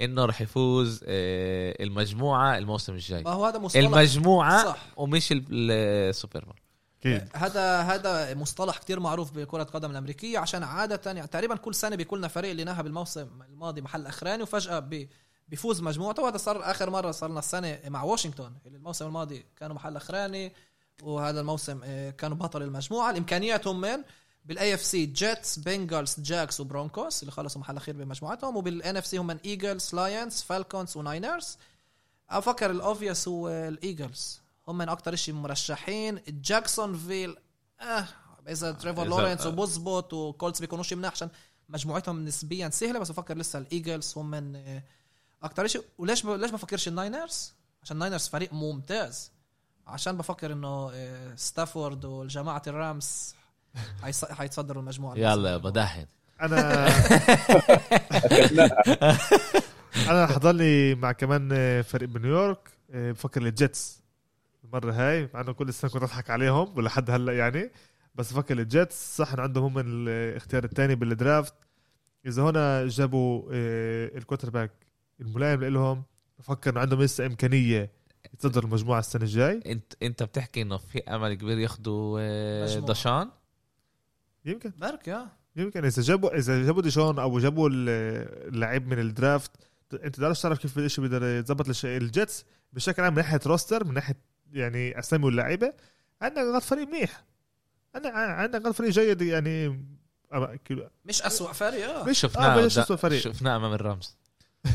إنه 0.00 0.24
رح 0.24 0.40
يفوز 0.40 1.00
آه، 1.08 1.76
المجموعة 1.80 2.58
الموسم 2.58 2.92
الجاي. 2.94 3.22
ما 3.22 3.30
هو 3.30 3.44
هذا 3.46 3.58
مصطلح. 3.58 3.82
المجموعة 3.84 4.64
صح. 4.64 4.78
ومش 4.96 5.32
ال- 5.32 5.44
ال 6.10 6.16
Super 6.16 6.44
Bowl. 6.44 6.54
أكيد. 7.00 7.28
هذا 7.34 7.80
هذا 7.80 8.34
مصطلح 8.34 8.78
كتير 8.78 9.00
معروف 9.00 9.32
بكرة 9.32 9.62
القدم 9.62 9.90
الأمريكية 9.90 10.38
عشان 10.38 10.62
عادة 10.62 11.00
يعني 11.12 11.26
تقريبا 11.26 11.56
كل 11.56 11.74
سنة 11.74 11.96
بيكون 11.96 12.18
لنا 12.18 12.28
فريق 12.28 12.50
اللي 12.50 12.64
نهى 12.64 12.82
بالموسم 12.82 13.28
الماضي 13.50 13.80
محل 13.80 14.06
أخراني 14.06 14.42
وفجأة 14.42 14.78
بي 14.78 15.08
بيفوز 15.48 15.80
مجموعته 15.82 16.22
وهذا 16.22 16.36
صار 16.36 16.70
آخر 16.70 16.90
مرة 16.90 17.10
صار 17.10 17.30
لنا 17.30 17.38
السنة 17.38 17.78
مع 17.88 18.02
واشنطن 18.02 18.52
اللي 18.66 18.78
الموسم 18.78 19.06
الماضي 19.06 19.46
كانوا 19.56 19.76
محل 19.76 19.96
أخراني 19.96 20.52
وهذا 21.02 21.40
الموسم 21.40 21.80
آه، 21.84 22.10
كانوا 22.10 22.36
بطل 22.36 22.62
المجموعة. 22.62 23.10
الإمكانيات 23.10 23.66
هم 23.66 23.80
من 23.80 23.98
بال 24.46 24.74
AFC 24.74 24.82
Jets 24.82 25.06
Bengals 25.06 25.58
Jags 25.58 26.20
و 26.20 26.60
Broncos 26.60 27.22
اللي 27.22 27.32
خلصوا 27.32 27.60
محل 27.60 27.76
اخير 27.76 27.96
بمجموعتهم 27.96 28.56
وبال 28.56 28.96
NFC 28.96 29.16
هم 29.18 29.30
Eagles 29.44 29.94
Lions 29.94 30.42
Falcons 30.42 30.96
و 30.96 31.05
Niners 31.05 31.58
أفكر 32.30 32.70
الاوفيس 32.70 33.28
هو 33.28 33.48
الايجلز 33.48 34.40
هم 34.68 34.78
من 34.78 34.88
أكتر 34.88 35.14
شيء 35.14 35.34
مرشحين. 35.34 36.20
جاكسون 36.28 36.98
فيل 36.98 37.36
آه 37.80 38.06
إذا 38.48 38.72
تريفور 38.72 39.04
إذا- 39.04 39.08
لورنس 39.08 39.46
وبوزبوت 39.46 40.12
وكولتس 40.12 40.60
بيكونوش 40.60 40.92
مناح 40.92 41.12
عشان 41.12 41.28
مجموعتهم 41.68 42.24
نسبيا 42.24 42.68
سهلة 42.68 42.98
بس 42.98 43.10
بفكر 43.10 43.36
لسه 43.38 43.58
الايجلز 43.58 44.14
هم 44.16 44.30
من 44.30 44.56
آه، 44.56 44.82
أكتر 45.42 45.66
شيء 45.66 45.82
وليش 45.98 46.22
ب... 46.26 46.30
ليش 46.30 46.50
بفكرش 46.50 46.88
الناينرز 46.88 47.52
عشان 47.82 47.96
الناينرز 47.96 48.28
فريق 48.28 48.52
ممتاز. 48.52 49.30
عشان 49.86 50.16
بفكر 50.16 50.52
إنه 50.52 50.90
آه، 50.94 51.34
ستافورد 51.36 52.04
والجماعة 52.04 52.62
الرامز 52.66 53.34
حيتصدروا 54.30 54.82
المجموعة 54.82 55.16
يلا 55.16 55.50
يا 55.50 55.56
بداهن 55.56 56.06
أنا 56.42 56.88
أنا 60.10 60.26
حضلني 60.26 60.94
مع 60.94 61.12
كمان 61.12 61.82
فريق 61.82 62.08
بنيويورك 62.08 62.70
بفكر 62.88 63.42
ال 63.42 63.55
Jets 63.55 64.06
المرة 64.66 64.92
هاي 64.92 65.28
مع 65.34 65.40
إنه 65.40 65.52
كل 65.52 65.74
سنه 65.74 65.90
كنت 65.90 66.02
أضحك 66.02 66.30
عليهم 66.30 66.78
ولحد 66.78 67.10
هلأ 67.10 67.32
يعني. 67.32 67.70
بس 68.14 68.32
بفكر 68.32 68.58
ال 68.58 68.70
Jets 68.70 69.16
صح 69.16 69.34
عندهم 69.34 69.64
هم 69.64 69.84
الاختيار 69.86 70.64
الثاني 70.64 70.94
بال 70.94 71.09
draft. 71.09 71.54
إذا 72.26 72.42
هنا 72.42 72.86
جابوا 72.86 73.42
آه، 73.52 74.18
ال 74.18 74.50
quarterback 74.50 74.72
الملائم 75.20 75.64
لهم 75.64 76.02
بفكر 76.38 76.70
إنه 76.70 76.80
عندهم 76.80 77.02
لسه 77.02 77.26
إمكانية 77.26 77.90
يتصدروا 78.34 78.68
المجموعة 78.68 78.98
السنة 78.98 79.22
الجاي. 79.22 79.60
انت 79.66 79.92
أنت 80.02 80.22
بتحكي 80.22 80.62
إنه 80.62 80.76
في 80.76 80.98
أمل 80.98 81.34
كبير 81.34 81.58
ياخذوا 81.58 82.18
آه،. 82.20 82.80
Deshaun 82.80 83.30
يمكن. 84.46 84.72
برك 84.78 85.08
يا. 85.08 85.28
يمكن. 85.56 85.84
إذا 85.84 86.02
جابوا 86.02 86.36
إذا 86.38 86.62
جابوا 86.66 86.82
Deshaun 86.82 87.18
أو 87.18 87.38
جابوا 87.38 87.68
ال- 87.68 88.48
اللعيب 88.54 88.86
من 88.88 88.98
ال 88.98 89.07
draft 89.07 89.50
أنت 89.92 90.20
تعرفش 90.20 90.40
تعرف 90.42 90.58
كيف 90.58 90.78
الشيء 90.78 91.04
بيقدر 91.06 91.26
يتظبط 91.26 91.84
ال 91.84 91.94
Jets؟ 91.94 92.44
بشكل 92.72 93.02
عام 93.02 93.12
من 93.12 93.18
ناحية 93.18 93.40
roster 93.46 93.84
من 93.84 93.94
ناحية 93.94 94.16
يعني 94.52 94.98
أسامي 94.98 95.24
واللعيبة 95.24 95.72
عندنا 96.22 96.52
غاد 96.52 96.62
فريق 96.62 96.88
منيح. 96.88 97.24
عندنا 97.94 98.12
عندنا 98.12 98.64
غاد 98.64 98.72
فريق 98.74 98.90
جيد 98.90 99.22
يعني 99.22 99.68
مش 101.04 101.22
أسوأ 101.22 101.52
فريق 101.52 101.88
آه. 101.90 102.04
مش 102.04 102.18
شفناه 102.18 102.62
آه 102.62 102.66
مش 102.66 102.78
أسوأ 102.78 102.96
فريق. 102.96 103.20
شفناه 103.20 103.56
أمام 103.56 103.72
ال 103.72 103.79
Rams. 103.79 104.16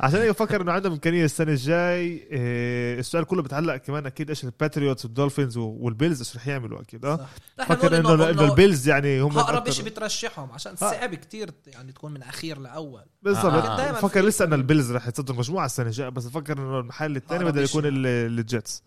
عشان 0.00 0.20
هيك 0.20 0.30
بفكر 0.30 0.62
إنه 0.62 0.72
عندهم 0.72 0.92
إمكانية 0.92 1.24
السنة 1.24 1.52
الجاي 1.52 2.28
إيه 2.30 2.98
السؤال 2.98 3.24
كله 3.24 3.42
بتعلق 3.42 3.76
كمان 3.76 4.06
أكيد 4.06 4.28
إيش 4.28 4.44
ال 4.44 4.51
Patriots 4.51 5.04
وال 5.04 5.14
Dolphins 5.14 5.56
وال 5.56 5.74
Bills 5.74 6.18
إيش 6.18 6.36
رح 6.36 6.48
يعملوا 6.48 6.80
أكيد 6.80 7.04
آه؟ 7.04 7.26
فكر 7.58 7.98
إنه 7.98 8.30
انه 8.30 8.44
ال 8.44 8.51
Bills 8.51 8.88
يعني 8.88 9.20
هم 9.20 9.38
اقرب 9.38 9.70
شيء 9.70 9.84
بترشحهم 9.84 10.52
عشان 10.52 10.76
صعب 10.76 11.14
كتير 11.14 11.50
يعني 11.66 11.92
تكون 11.92 12.12
من 12.12 12.22
أخير 12.22 12.58
لأول. 12.58 13.04
بالضبط. 13.22 13.44
آه، 13.44 13.80
آه. 13.80 13.92
بفكر 13.92 14.24
لسه 14.24 14.44
ان 14.44 14.52
ال 14.52 14.59
Bills 14.59 14.92
رح 14.92 15.08
يتصدر 15.08 15.34
مجموعة 15.34 15.66
السنة 15.66 15.86
الجاية 15.86 16.08
بس 16.08 16.26
بفكر 16.26 16.58
إنه 16.58 16.78
المحل 16.78 17.16
الثاني 17.16 17.44
بده 17.44 17.62
يكون 17.62 17.82
ال 17.86 18.05
Jets 18.05 18.82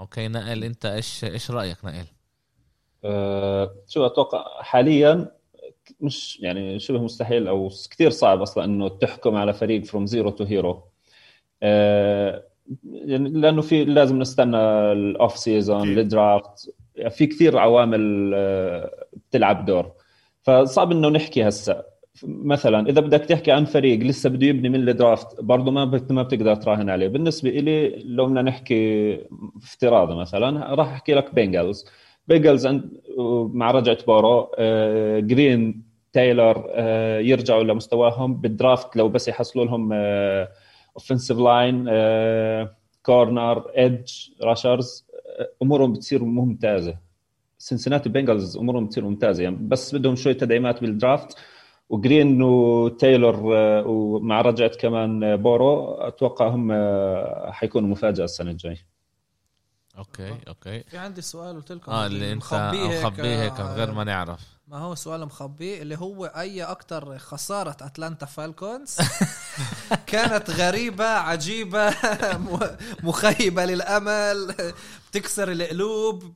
أوكي 0.00 0.28
نقل 0.28 0.64
أنت 0.64 0.86
إيش 0.86 1.24
إيش 1.24 1.50
رأيك 1.50 1.84
نقل 1.84 2.06
آه، 3.04 3.74
شو 3.88 4.06
أتوقع 4.06 4.62
حاليا 4.62 5.39
مش 6.00 6.40
يعني 6.40 6.78
شبه 6.78 7.02
مستحيل 7.02 7.48
أو 7.48 7.68
كثير 7.90 8.10
صعب 8.10 8.42
أصلا 8.42 8.64
إنه 8.64 8.88
تحكم 8.88 9.36
على 9.36 9.52
فريق 9.52 9.84
from 9.84 10.06
zero 10.06 10.30
to 10.30 10.44
hero 10.44 10.82
لأنه 12.84 13.62
في 13.62 13.84
لازم 13.84 14.18
نستنى 14.18 14.56
ال 14.92 15.03
off 15.03 15.36
season. 15.36 15.98
ال 15.98 16.11
draft 16.11 16.74
في 17.10 17.26
كثير 17.26 17.58
عوامل 17.58 18.32
آه، 18.34 19.06
بتلعب 19.30 19.64
دور. 19.64 19.92
فصعب 20.42 20.92
إنه 20.92 21.08
نحكي 21.08 21.48
هسه. 21.48 21.84
مثلا 22.24 22.88
إذا 22.88 23.00
بدك 23.00 23.20
تحكي 23.20 23.50
عن 23.52 23.64
فريق 23.64 24.00
لسه 24.00 24.30
بده 24.30 24.46
يبني 24.46 24.68
من 24.68 24.88
ال 24.88 24.97
draft 24.97 25.40
برضه 25.40 25.70
ما 25.70 25.84
ما 26.10 26.22
بتقدر 26.22 26.54
تراهن 26.54 26.90
عليه. 26.90 27.08
بالنسبة 27.08 27.50
لي 27.50 28.02
لو 28.04 28.26
بدنا 28.26 28.42
نحكي 28.42 29.14
افتراضي 29.56 30.14
مثلا 30.14 30.74
راح 30.74 30.88
أحكي 30.92 31.14
لك 31.14 31.34
Bengals 31.34 31.86
Bengals 32.30 32.66
عند 32.66 32.90
مع 33.52 33.70
رجعة 33.70 33.98
بورو 34.06 34.50
آه، 34.58 35.20
Green 35.20 35.82
Tyler 36.12 36.66
آه، 36.70 37.18
يرجعوا 37.18 37.62
لمستواهم 37.62 38.34
بال 38.34 38.52
draft 38.52 38.96
لو 38.96 39.08
بس 39.08 39.28
يحصلوا 39.28 39.64
لهم 39.64 39.92
offensive 40.96 41.38
line 41.38 41.84
corner 43.02 43.70
edge 43.76 44.12
rushers 44.42 45.06
أمورهم 45.62 45.92
بتصير 45.92 46.24
ممتازة. 46.24 46.96
Cincinnati 47.58 48.08
Bengals 48.08 48.56
أمورهم 48.56 48.86
بتصير 48.86 49.04
ممتازة. 49.04 49.42
يعني 49.42 49.56
بس 49.60 49.94
بدهم 49.94 50.16
شوية 50.16 50.32
تدعيمات 50.34 50.80
بال 50.80 50.97
draft 50.97 51.38
و 51.88 51.97
Green 51.97 52.42
و 52.42 52.61
Tyler 52.61 53.56
آه، 53.56 53.86
ومع 53.86 54.40
رجعة 54.40 54.70
كمان 54.80 55.36
بورو 55.36 55.94
أتوقع 55.94 56.48
هم 56.48 56.72
حيكونوا 57.52 57.88
مفاجأة 57.88 58.24
السنة 58.24 58.50
الجاية. 58.50 58.89
أوكي 59.98 60.38
أوكي. 60.48 60.82
في 60.82 60.98
عندي 60.98 61.22
سؤال 61.22 61.56
قلت 61.56 61.72
لكم 61.72 61.92
آه 61.92 62.06
اللي 62.06 62.32
أنت 62.32 62.42
مخبية 62.42 63.42
هيك 63.42 63.60
من 63.60 63.66
غير 63.66 63.92
ما 63.92 64.04
نعرف. 64.04 64.40
ما 64.68 64.78
هو 64.78 64.94
سؤال 64.94 65.26
مخبيه 65.26 65.82
اللي 65.82 65.96
هو 65.98 66.24
أي 66.26 66.62
أكتر 66.62 67.18
خسارة 67.18 67.76
أتلانتا 67.80 68.26
Falcons 68.26 68.96
كانت 70.06 70.50
غريبة 70.50 71.04
عجيبة 71.04 71.94
مخيبة 73.02 73.64
للأمل 73.64 74.54
بتكسر 75.10 75.52
القلوب 75.52 76.34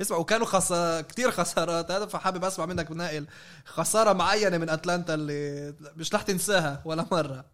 اسمع 0.00 0.16
وكانوا 0.16 0.46
خص... 0.46 0.72
كثير 1.08 1.30
خسارات 1.30 1.90
هذا 1.90 2.06
فحابب 2.06 2.44
أسمع 2.44 2.66
منك 2.66 2.90
نائل. 2.90 3.26
خسارة 3.64 4.12
معينة 4.12 4.58
من 4.58 4.70
أتلانتا 4.70 5.14
اللي 5.14 5.74
مش 5.96 6.14
رح 6.14 6.22
تنساها 6.22 6.82
ولا 6.84 7.06
مرة. 7.12 7.44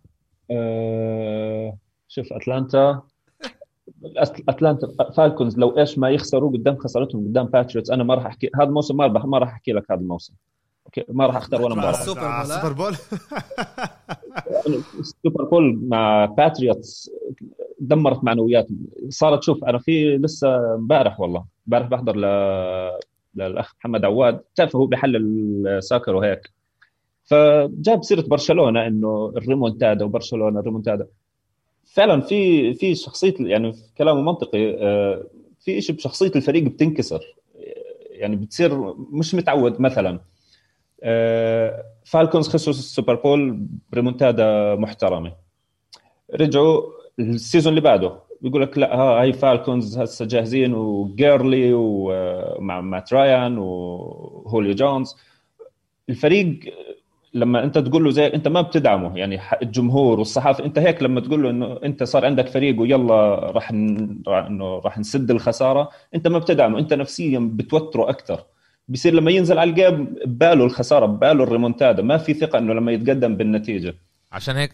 أه... 0.50 1.78
شوف 2.09 2.26
أتلانتا 2.32 3.02
أتلانتا 4.49 5.11
Falcons 5.16 5.59
لو 5.59 5.78
إيش 5.78 5.99
ما 5.99 6.11
يخسروا 6.11 6.53
قدام 6.53 6.76
خسارتهم 6.76 7.24
قدام 7.24 7.46
Patriots 7.46 7.90
أنا 7.90 8.05
ما 8.05 8.14
راح 8.14 8.26
احكي 8.26 8.51
هذا 8.57 8.64
الموسم 8.68 8.96
ما 8.96 9.07
راح 9.07 9.24
ما 9.24 9.38
راح 9.38 9.49
أحكي 9.49 9.72
لك 9.72 9.90
هذا 9.90 10.01
الموسم. 10.01 10.34
أوكي؟ 10.86 11.05
ما 11.09 11.26
راح 11.26 11.36
أختار 11.36 11.62
ولا 11.62 11.74
مباراة. 11.74 11.90
ال 11.90 11.95
Super 11.95 12.20
Bowl 12.20 12.40
ال 12.40 12.46
Super 12.46 12.72
Bowl. 12.72 12.94
ال 15.01 15.08
Super 15.08 15.44
Bowl 15.44 15.80
مع 15.82 16.24
Patriots 16.24 17.11
دمرت 17.80 18.24
معنوياتهم. 18.24 18.78
صارت 19.09 19.42
شوف 19.42 19.64
أنا 19.64 19.78
في 19.78 20.16
لسه 20.16 20.74
امبارح 20.74 21.20
والله 21.20 21.44
امبارح 21.66 21.86
بحضر 21.86 22.16
ل... 22.16 22.24
للأخ 23.34 23.74
محمد 23.78 24.05
عواد. 24.05 24.40
بتعرف 24.55 24.76
هو 24.76 24.86
بيحلل 24.86 25.78
soccer 25.82 26.16
وهيك. 26.16 26.53
فجاب 27.24 28.05
سيرة 28.05 28.24
برشلونة 28.28 28.86
إنه 28.86 29.32
الريمونتادا 29.36 30.05
وبرشلونة 30.05 30.61
الريمونتادا. 30.61 31.07
فعلا 31.93 32.20
في 32.20 32.74
في 32.74 32.95
شخصية 32.95 33.34
يعني 33.41 33.74
كلامه 33.99 34.20
منطقي 34.20 34.76
آه، 34.80 35.26
في 35.61 35.80
شيء 35.80 35.97
بشخصية 35.97 36.32
الفريق 36.36 36.62
بتنكسر 36.62 37.20
يعني 38.11 38.36
بتصير 38.36 38.95
مش 39.12 39.34
متعود 39.34 39.80
مثلا. 39.80 40.20
آه، 41.03 41.84
Falcons 42.05 42.49
خسروا 42.49 42.74
ال 42.74 42.81
Super 42.81 43.14
Bowl 43.14 43.66
بريمونتادا 43.93 44.74
محترمة. 44.74 45.32
رجعوا 46.34 46.82
ال 47.18 47.26
season 47.26 47.70
اللي 47.70 47.80
بعده 47.80 48.12
بيقول 48.41 48.62
لك 48.62 48.78
لا 48.78 48.97
هاي 48.97 49.32
Falcons 49.32 49.99
هسه 49.99 50.24
جاهزين 50.24 50.74
و 50.74 50.88
Gurley 50.88 51.70
ومع 51.72 52.80
مات 52.80 53.12
رايان 53.12 53.59
وهوليو 53.59 54.74
جونز 54.74 55.16
الفريق 56.09 56.61
لما 57.35 57.64
انت 57.64 57.79
تقول 57.79 58.05
له 58.05 58.11
زي 58.11 58.26
انت 58.26 58.49
ما 58.49 58.61
بتدعمه 58.61 59.18
يعني 59.18 59.41
الجمهور 59.62 60.18
والصحافة 60.18 60.64
انت 60.64 60.79
هيك 60.79 61.03
لما 61.03 61.20
تقول 61.20 61.43
له 61.43 61.51
انه 61.51 61.79
انت 61.85 62.03
صار 62.03 62.24
عندك 62.26 62.49
فريق 62.49 62.81
ويلا 62.81 63.35
راح 63.51 63.70
انه 63.70 64.79
راح 64.79 64.99
نسد 64.99 65.31
الخسارة 65.31 65.91
انت 66.14 66.29
ما 66.29 66.39
بتدعمه 66.39 66.79
انت 66.79 66.95
نفسيا 66.95 67.39
بتوتره 67.53 68.11
أكثر 68.11 68.45
بصير 68.89 69.14
لما 69.14 69.31
ينزل 69.31 69.59
على 69.59 69.70
ال 69.70 69.79
game 69.79 70.14
بباله 70.26 70.64
الخسارة 70.64 71.07
بباله 71.07 71.45
الريمونتادا 71.45 72.03
ما 72.03 72.16
في 72.18 72.35
ثقة 72.35 72.59
إنه 72.59 72.74
لما 72.74 72.93
يتقدم 72.93 73.37
بالنتيجة 73.37 73.95
عشان 74.33 74.57
هيك. 74.57 74.72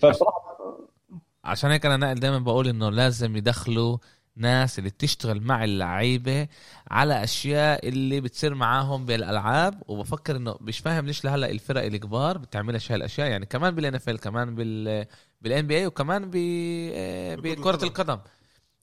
عشان 1.44 1.70
هيك 1.70 1.86
أنا 1.86 1.96
نائل 1.96 2.20
دائما 2.20 2.38
بقول 2.38 2.68
إنه 2.68 2.90
لازم 2.90 3.36
يدخلوا 3.36 3.98
ناس 4.36 4.78
اللي 4.78 4.90
بتشتغل 4.90 5.40
مع 5.40 5.64
اللعيبة 5.64 6.48
على 6.90 7.24
أشياء 7.24 7.88
اللي 7.88 8.20
بتصير 8.20 8.54
معاهم 8.54 9.04
بالألعاب 9.04 9.82
وبفكر 9.88 10.36
إنه 10.36 10.56
مش 10.60 10.78
فاهم 10.78 11.06
ليش 11.06 11.24
لهلأ 11.24 11.50
الفرق 11.50 11.82
الكبار 11.82 12.38
بتعملش 12.38 12.92
هاي 12.92 12.96
الاشياء 12.96 13.28
يعني 13.28 13.46
كمان 13.46 13.74
بال 13.74 13.94
NFL 13.94 14.10
كمان 14.10 14.54
بال 14.54 15.06
بال 15.40 15.66
NBA 15.66 15.86
وكمان 15.86 16.30
بكرة 16.30 17.84
القدم. 17.84 18.18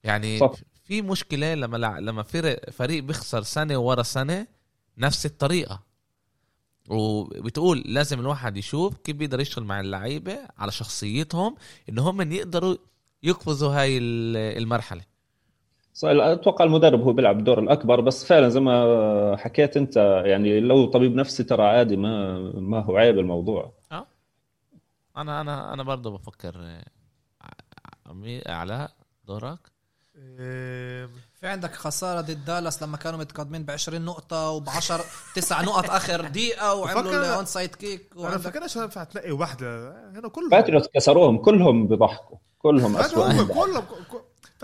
يعني 0.03 0.39
صح. 0.39 0.51
في 0.83 1.01
مشكلة 1.01 1.53
لما 1.53 1.77
لما 1.77 2.23
فرق 2.23 2.69
فريق 2.69 3.03
بيخسر 3.03 3.41
سنة 3.43 3.77
ورا 3.77 4.03
سنة 4.03 4.47
نفس 4.97 5.25
الطريقة. 5.25 5.83
وبتقول 6.89 7.83
لازم 7.85 8.19
الواحد 8.19 8.57
يشوف 8.57 8.97
كيف 8.97 9.15
بيقدر 9.15 9.39
يشتغل 9.39 9.65
مع 9.65 9.79
اللعيبة 9.79 10.37
على 10.57 10.71
شخصيتهم 10.71 11.55
ان 11.89 11.99
هم 11.99 12.31
يقدروا 12.31 12.75
يقفزوا 13.23 13.81
هاي 13.81 13.97
المرحلة. 13.97 15.10
أتوقع 16.03 16.65
المدرب 16.65 17.01
هو 17.01 17.13
بيلعب 17.13 17.39
الدور 17.39 17.59
الأكبر 17.59 18.01
بس 18.01 18.25
فعلا 18.25 18.49
زي 18.49 18.59
ما 18.59 19.35
حكيت 19.39 19.77
أنت 19.77 19.97
يعني 20.25 20.59
لو 20.59 20.85
طبيب 20.85 21.15
نفسي 21.15 21.43
ترى 21.43 21.63
عادي 21.63 21.97
ما 21.97 22.37
ما 22.55 22.79
هو 22.79 22.97
عيب 22.97 23.19
الموضوع. 23.19 23.73
آه. 23.91 24.07
أنا 25.17 25.41
أنا 25.41 25.73
أنا 25.73 25.83
برضه 25.83 26.11
بفكر 26.11 26.81
علاء 28.47 28.91
دورك. 29.27 29.59
في 31.33 31.47
عندك 31.47 31.75
خسارة 31.75 32.21
ضد 32.21 32.45
دالاس 32.45 32.83
لما 32.83 32.97
كانوا 32.97 33.19
متقدمين 33.19 33.63
ب 33.63 33.71
20 33.71 34.01
نقطة 34.01 34.49
وب 34.49 34.69
10 34.69 35.03
9 35.35 35.61
نقط 35.63 35.89
آخر 35.89 36.27
دقيقة 36.27 36.75
وعملوا 36.75 37.11
ال 37.11 37.45
onside 37.45 37.75
kick 37.75 38.13
أنا 38.17 38.37
فكرش 38.37 38.75
ينفع 38.75 39.03
تلاقي 39.03 39.31
واحدة 39.31 39.91
هنا 40.11 40.27
كلهم. 40.27 40.49
باتريوت 40.49 40.87
كسروهم 40.93 41.37
كلهم 41.37 41.87
بضحكوا 41.87 42.37
كلهم 42.59 42.97
اسوء 42.97 43.47
كلهم 43.47 43.85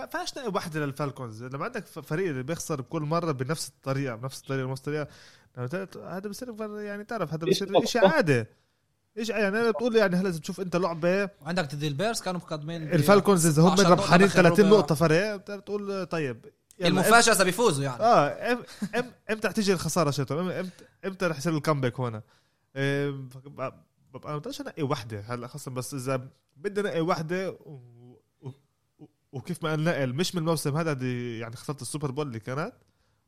فاش 0.06 0.32
تلاقي 0.32 0.50
واحدة 0.50 0.86
للفالكونز 0.86 1.44
لما 1.44 1.66
عندك 1.66 1.86
فريق 1.88 2.30
اللي 2.30 2.44
بيخسر 2.44 2.82
كل 2.82 3.02
مرة 3.02 3.32
بنفس 3.32 3.68
الطريقة 3.68 4.16
بنفس 4.16 4.42
الطريقة 4.42 4.66
بنفس 4.66 4.88
الطريقة 4.88 6.18
هذا 6.18 6.30
بصير 6.30 6.80
يعني 6.82 7.04
تعرف 7.04 7.34
هذا 7.34 7.46
بصير 7.46 7.86
شيء 7.86 8.08
عادي. 8.08 8.46
إيش 9.18 9.30
يعني 9.30 9.48
أنا 9.48 9.72
بتقول 9.72 9.96
يعني 9.96 10.16
هلا 10.16 10.32
تشوف 10.32 10.62
أنت 10.62 10.76
لعبه 10.76 11.30
عندك 11.42 11.76
ضد 11.76 11.84
البيرز 11.84 12.22
كانوا 12.22 12.40
مقدمين 12.40 12.84
الفالكونز 12.84 13.46
إذا 13.46 13.62
هم 13.62 13.80
ربحانين 13.80 14.28
30 14.28 14.70
نقطة 14.70 14.96
فرق 14.96 15.36
بتقول 15.36 16.06
طيب. 16.06 16.46
المفاجأة 16.82 17.34
اذا 17.34 17.44
بيفوزوا 17.44 17.84
يعني. 17.84 18.04
آه 18.04 18.58
إمتى 19.32 19.54
تيجي 19.54 19.74
الخسارة 19.74 20.12
شتو 20.12 20.40
إمتى 20.40 20.86
إمتى 21.06 21.26
رح 21.28 21.38
يصير 21.38 21.58
ال 21.58 21.62
comeback 21.62 22.00
هنا 22.00 22.22
ببقى 22.76 23.86
ما 24.14 24.20
بقدرش 24.20 24.62
انقي 24.62 24.84
وحدة 24.84 25.24
هلا 25.28 25.48
خاصة 25.48 25.72
بس 25.72 25.94
إذا 25.94 26.28
بدي 26.58 26.82
انقي 26.82 27.02
وحدة. 27.02 27.58
وكيف 29.38 29.64
ما 29.64 29.76
نقل 29.76 30.14
مش 30.14 30.36
من 30.36 30.42
الموسم 30.42 30.78
هذا 30.78 30.94
دي 30.94 31.40
يعني 31.40 31.56
خسرت 31.56 31.82
ال 31.82 31.87
Super 31.87 32.12
Bowl 32.12 32.28
اللي 32.28 32.40
كانت. 32.40 32.74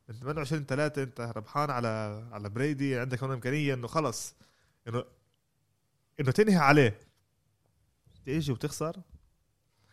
انت 0.09 0.17
28 0.19 0.65
3 0.65 1.03
انت 1.03 1.21
ربحان 1.35 1.69
على 1.69 2.23
على 2.31 2.49
بريدي 2.49 2.99
عندك 2.99 3.23
هون 3.23 3.31
إمكانية 3.31 3.73
إنه 3.73 3.87
خلص. 3.87 4.35
إنه 4.87 5.03
إنه 6.19 6.31
تنهي 6.31 6.57
عليه. 6.57 6.99
تيجي 8.25 8.51
وتخسر. 8.51 8.95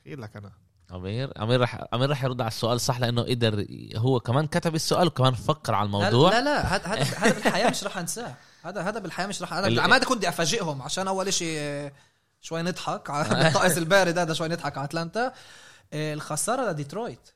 خير 0.04 0.20
لك 0.20 0.36
أنا. 0.36 0.52
أمير 0.92 1.42
أمير 1.42 1.60
رح 1.60 1.84
أمير 1.94 2.10
رح 2.10 2.24
يرد 2.24 2.40
على 2.40 2.48
السؤال 2.48 2.80
صح 2.80 3.00
لأنه 3.00 3.22
قدر 3.22 3.66
هو 3.96 4.20
كمان 4.20 4.46
كتب 4.46 4.74
السؤال 4.74 5.06
وكمان 5.06 5.34
فكر 5.34 5.74
على 5.74 5.86
الموضوع. 5.86 6.30
لا 6.30 6.44
لا 6.44 6.76
هذا 6.76 6.86
هذا 6.86 7.02
هذا 7.02 7.34
بالحياة 7.34 7.70
مش 7.70 7.84
رح 7.84 7.98
أنساه. 7.98 8.34
هذا 8.62 8.82
هذا 8.82 8.98
بالحياة 8.98 9.26
مش 9.26 9.42
رح 9.42 9.52
أنا 9.52 9.82
عماد 9.82 10.04
كنت 10.04 10.24
أفاجئهم 10.24 10.82
عشان 10.82 11.08
أول 11.08 11.32
شيء 11.32 11.90
شوي 12.40 12.62
نضحك 12.62 13.10
على 13.10 13.26
الطقس 13.48 13.78
البارد 13.78 14.18
هذا 14.18 14.34
شوي 14.34 14.48
نضحك 14.48 14.78
على 14.78 14.84
أتلانتا. 14.84 15.32
الخسارة 15.92 16.70
لديترويت. 16.70 17.30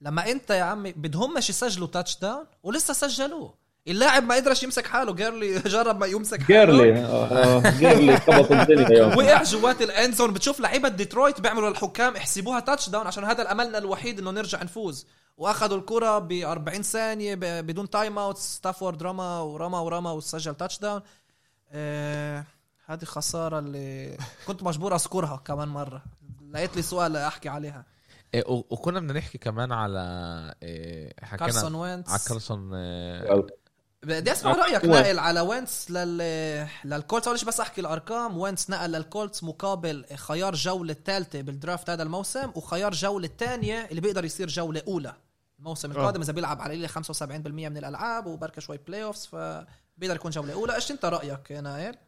لما 0.00 0.30
انت 0.30 0.50
يا 0.50 0.62
عمي 0.62 0.92
بدهم 0.92 1.34
مش 1.34 1.50
يسجلوا 1.50 1.86
touchdown 1.88 2.46
ولسه 2.62 2.94
سجلوه. 2.94 3.54
اللاعب 3.88 4.22
ما 4.22 4.34
قدرش 4.34 4.62
يمسك 4.62 4.86
حاله 4.86 5.14
جيرلي 5.14 5.58
جرب 5.74 6.00
ما 6.00 6.06
يمسك 6.06 6.42
حاله. 6.42 6.64
جيرلي 6.64 6.98
آه، 7.04 7.70
جيرلي 7.70 8.16
خبط 8.20 8.52
الدنيا 8.52 9.04
وقع 9.16 9.42
جوات 9.42 9.82
ال 9.82 9.88
end 9.88 10.07
zone 10.07 10.32
بتشوف 10.32 10.60
لعيبة 10.60 10.88
ديترويت 10.88 11.40
بيعملوا 11.40 11.70
للحكام 11.70 12.16
احسبوها 12.16 12.60
touchdown 12.60 13.06
عشان 13.06 13.24
هذا 13.24 13.42
املنا 13.42 13.78
الوحيد 13.78 14.18
إنه 14.18 14.30
نرجع 14.30 14.62
نفوز. 14.62 15.06
وأخذوا 15.36 15.78
الكرة 15.78 16.18
ب 16.18 16.32
40 16.32 16.82
ثانية 16.82 17.34
بدون 17.60 17.90
timeout 17.90 18.38
ستافورد 18.38 19.02
رمى 19.02 19.22
ورمى 19.22 19.78
ورمى 19.78 20.10
وسجل 20.10 20.54
touchdown 20.54 21.02
آه 21.72 22.44
هذه 22.86 23.04
خسارة 23.04 23.58
اللي 23.58 24.16
كنت 24.46 24.62
مجبور 24.62 24.94
أذكرها 24.94 25.42
كمان 25.44 25.68
مرة. 25.68 26.02
لقيت 26.50 26.76
لي 26.76 26.82
سؤال 26.82 27.16
أحكي 27.16 27.48
عليها. 27.48 27.84
إيه 28.34 28.44
وكنا 28.46 29.00
بدنا 29.00 29.12
نحكي 29.12 29.38
كمان 29.38 29.72
على 29.72 30.54
إيه 30.62 31.14
حكينا 31.22 31.50
كارسون 31.50 31.74
وينتس 31.74 32.10
على 32.10 32.20
كارسون 32.28 32.74
إيه 32.74 33.46
بدي 34.02 34.32
أسمع 34.32 34.52
رأيك 34.52 34.84
نقل 34.84 35.18
على 35.18 35.40
وينتس 35.40 35.90
لل 35.90 36.18
للكولتس. 36.84 37.28
أول 37.28 37.38
بس 37.46 37.60
أحكي 37.60 37.80
الأرقام. 37.80 38.38
وينتس 38.38 38.70
نقل 38.70 38.90
للكولتس 38.90 39.44
مقابل 39.44 40.04
خيار 40.16 40.54
جولة 40.54 40.92
الثالثه 40.92 41.40
بال 41.40 41.54
draft 41.54 41.90
هذا 41.90 42.02
الموسم 42.02 42.52
وخيار 42.54 42.92
جولة 42.92 43.26
الثانية 43.26 43.86
اللي 43.90 44.00
بيقدر 44.00 44.24
يصير 44.24 44.48
جولة 44.48 44.82
أولى 44.88 45.14
الموسم 45.58 45.90
القادم. 45.90 46.20
إذا 46.20 46.32
بيلعب 46.32 46.60
على 46.60 46.88
75% 46.88 47.00
من 47.22 47.76
الألعاب 47.76 48.26
وبركة 48.26 48.60
شوي 48.60 48.78
playoffs 48.78 49.26
فبيقدر 49.26 50.16
يكون 50.16 50.30
جولة 50.30 50.52
أولى. 50.52 50.74
إيش 50.74 50.90
أنت 50.90 51.04
رأيك 51.04 51.50
يا 51.50 51.60
نايل 51.60 51.94
آه، 51.94 52.05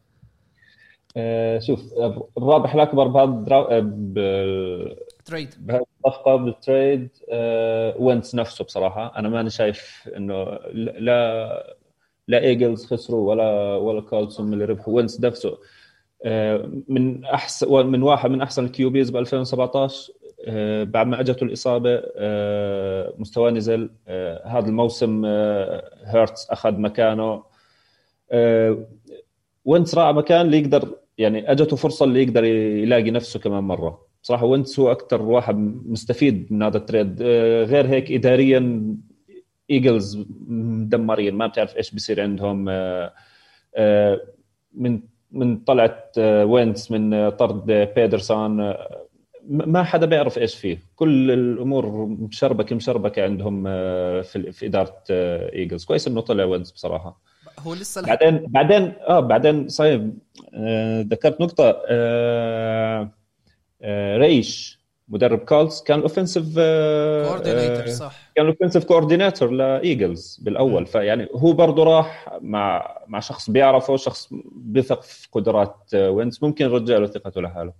شوف 1.59 1.93
الرابح 2.37 2.73
الأكبر 2.75 3.07
بهذا 3.07 3.23
ال 3.29 3.39
dra- 3.39 3.79
ب- 3.79 4.95
trade 5.25 5.49
بهذه 5.59 5.85
الصفقه 6.05 6.35
بال 6.35 6.56
trade 6.56 7.09
آه، 7.31 7.95
وينتس 7.99 8.35
نفسه 8.35 8.65
بصراحة. 8.65 9.13
أنا 9.19 9.29
ماني 9.29 9.49
شايف 9.49 10.09
إنه 10.17 10.43
لا 10.73 11.75
لا 12.27 12.39
ايجلز 12.43 12.85
خسروا 12.85 13.29
ولا 13.29 13.75
ولا 13.75 14.03
هم 14.39 14.53
اللي 14.53 14.65
ربحوا. 14.65 14.93
وينتس 14.93 15.21
نفسه 15.21 15.57
آه، 16.25 16.69
من 16.87 17.25
احسن 17.25 17.85
من 17.87 18.03
واحد 18.03 18.29
من 18.29 18.41
أحسن 18.41 18.65
ال 18.65 18.76
QBs 18.76 19.09
ب 19.09 19.17
2017 19.17 20.11
آه، 20.47 20.83
بعد 20.83 21.07
ما 21.07 21.19
أجته 21.19 21.43
الإصابة 21.43 22.01
آه، 22.15 23.13
مستواه 23.17 23.51
نزل. 23.51 23.89
آه، 24.07 24.47
هذا 24.47 24.67
الموسم 24.67 25.23
آه، 25.25 25.89
هيرتس 26.05 26.49
أخذ 26.49 26.71
مكانه. 26.73 27.43
آه، 28.31 28.77
وينتس 29.65 29.95
راح 29.95 30.15
مكان 30.15 30.45
اللي 30.45 30.59
يقدر 30.59 30.95
يعني 31.17 31.51
أجته 31.51 31.75
فرصة 31.75 32.05
اللي 32.05 32.23
يقدر 32.23 32.43
يلاقي 32.43 33.11
نفسه 33.11 33.39
كمان 33.39 33.63
مرة. 33.63 34.09
بصراحه 34.23 34.45
وينتس 34.45 34.79
هو 34.79 34.91
أكثر 34.91 35.21
واحد 35.21 35.55
مستفيد 35.85 36.53
من 36.53 36.63
هذا 36.63 36.77
ال 36.77 36.83
trade. 36.83 37.17
آه، 37.21 37.63
غير 37.63 37.87
هيك 37.87 38.11
اداريا 38.11 38.95
إيجلز 39.69 40.25
مدمرين 40.47 41.35
ما 41.35 41.47
بتعرف 41.47 41.77
إيش 41.77 41.91
بيصير 41.91 42.21
عندهم. 42.21 42.69
آه، 42.69 43.13
آه، 43.75 44.21
من 44.73 45.01
من 45.31 45.57
طلعت 45.57 46.17
وينتس 46.19 46.91
من 46.91 47.29
طرد 47.29 47.65
بيدرسون. 47.95 48.73
ما 49.49 49.83
حدا 49.83 50.05
بيعرف 50.05 50.37
إيش 50.37 50.55
فيه. 50.55 50.79
كل 50.95 51.31
الأمور 51.31 52.05
مشربكة 52.05 52.75
مشربكة 52.75 53.23
عندهم 53.23 53.63
في 54.23 54.59
إدارة 54.63 55.03
إيجلز. 55.09 55.85
كويس 55.85 56.07
إنه 56.07 56.21
طلع 56.21 56.43
وينتس 56.43 56.71
بصراحة. 56.71 57.21
هو 57.59 57.73
لسه 57.73 58.01
لح... 58.01 58.07
بعدين 58.09 58.45
بعدين 58.47 58.93
آه 59.07 59.19
بعدين 59.19 59.67
صحيح 59.67 60.01
آه، 60.53 61.01
ذكرت 61.01 61.41
نقطة. 61.41 61.81
آه، 61.89 63.11
آه، 63.81 64.17
رايش 64.17 64.79
مدرب 65.07 65.39
كولز 65.39 65.81
كان 65.81 66.01
offensive 66.01 66.55
coordinator 67.29 67.87
صح. 67.87 68.31
كان 68.35 68.45
offensive 68.45 68.83
coordinator 68.83 69.49
لايجلز 69.51 70.39
بالأول. 70.41 70.85
فيعني 70.85 71.27
هو 71.35 71.53
برضه 71.53 71.83
راح 71.83 72.37
مع 72.41 72.97
مع 73.07 73.19
شخص 73.19 73.49
بيعرفه 73.49 73.97
شخص 73.97 74.27
بيثق 74.51 75.01
في 75.01 75.27
قدرات 75.31 75.75
آه، 75.93 76.09
وينز 76.09 76.39
ممكن 76.41 76.65
يرجع 76.65 76.97
له 76.97 77.07
ثقته 77.07 77.41
لحاله. 77.41 77.73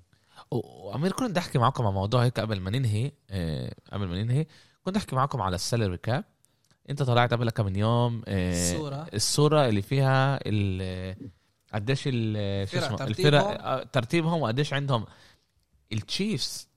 وأمير 0.52 1.12
كنت 1.12 1.30
بدي 1.30 1.40
أحكي 1.40 1.58
معكم 1.58 1.88
عن 1.88 1.94
موضوع 1.94 2.24
هيك 2.24 2.40
قبل 2.40 2.60
ما 2.60 2.70
ننهي 2.70 3.12
آه، 3.32 3.72
قبل 3.94 4.08
ما 4.08 4.24
ننهي. 4.24 4.46
كنت 4.84 4.98
أحكي 4.98 5.16
معكم 5.16 5.42
على 5.42 5.56
ال 5.56 5.62
salary 5.62 5.98
cap. 5.98 6.24
انت 6.90 7.04
طلعت 7.04 7.34
قبل 7.34 7.50
كم 7.50 7.66
من 7.66 7.76
يوم 7.76 8.22
آه، 8.28 8.52
الصورة. 8.74 9.08
الصورة 9.14 9.66
اللي 9.70 9.82
فيها 9.82 10.40
ال- 10.46 11.30
قديش 11.74 12.04
ال- 12.08 12.68
شو 12.70 12.78
اسمه. 12.78 13.04
الفرق 13.04 13.44
آه، 13.66 13.84
ترتيبهم 13.84 14.42
وقديش 14.42 14.74
عندهم 14.74 15.06
التشيفز 15.94 16.68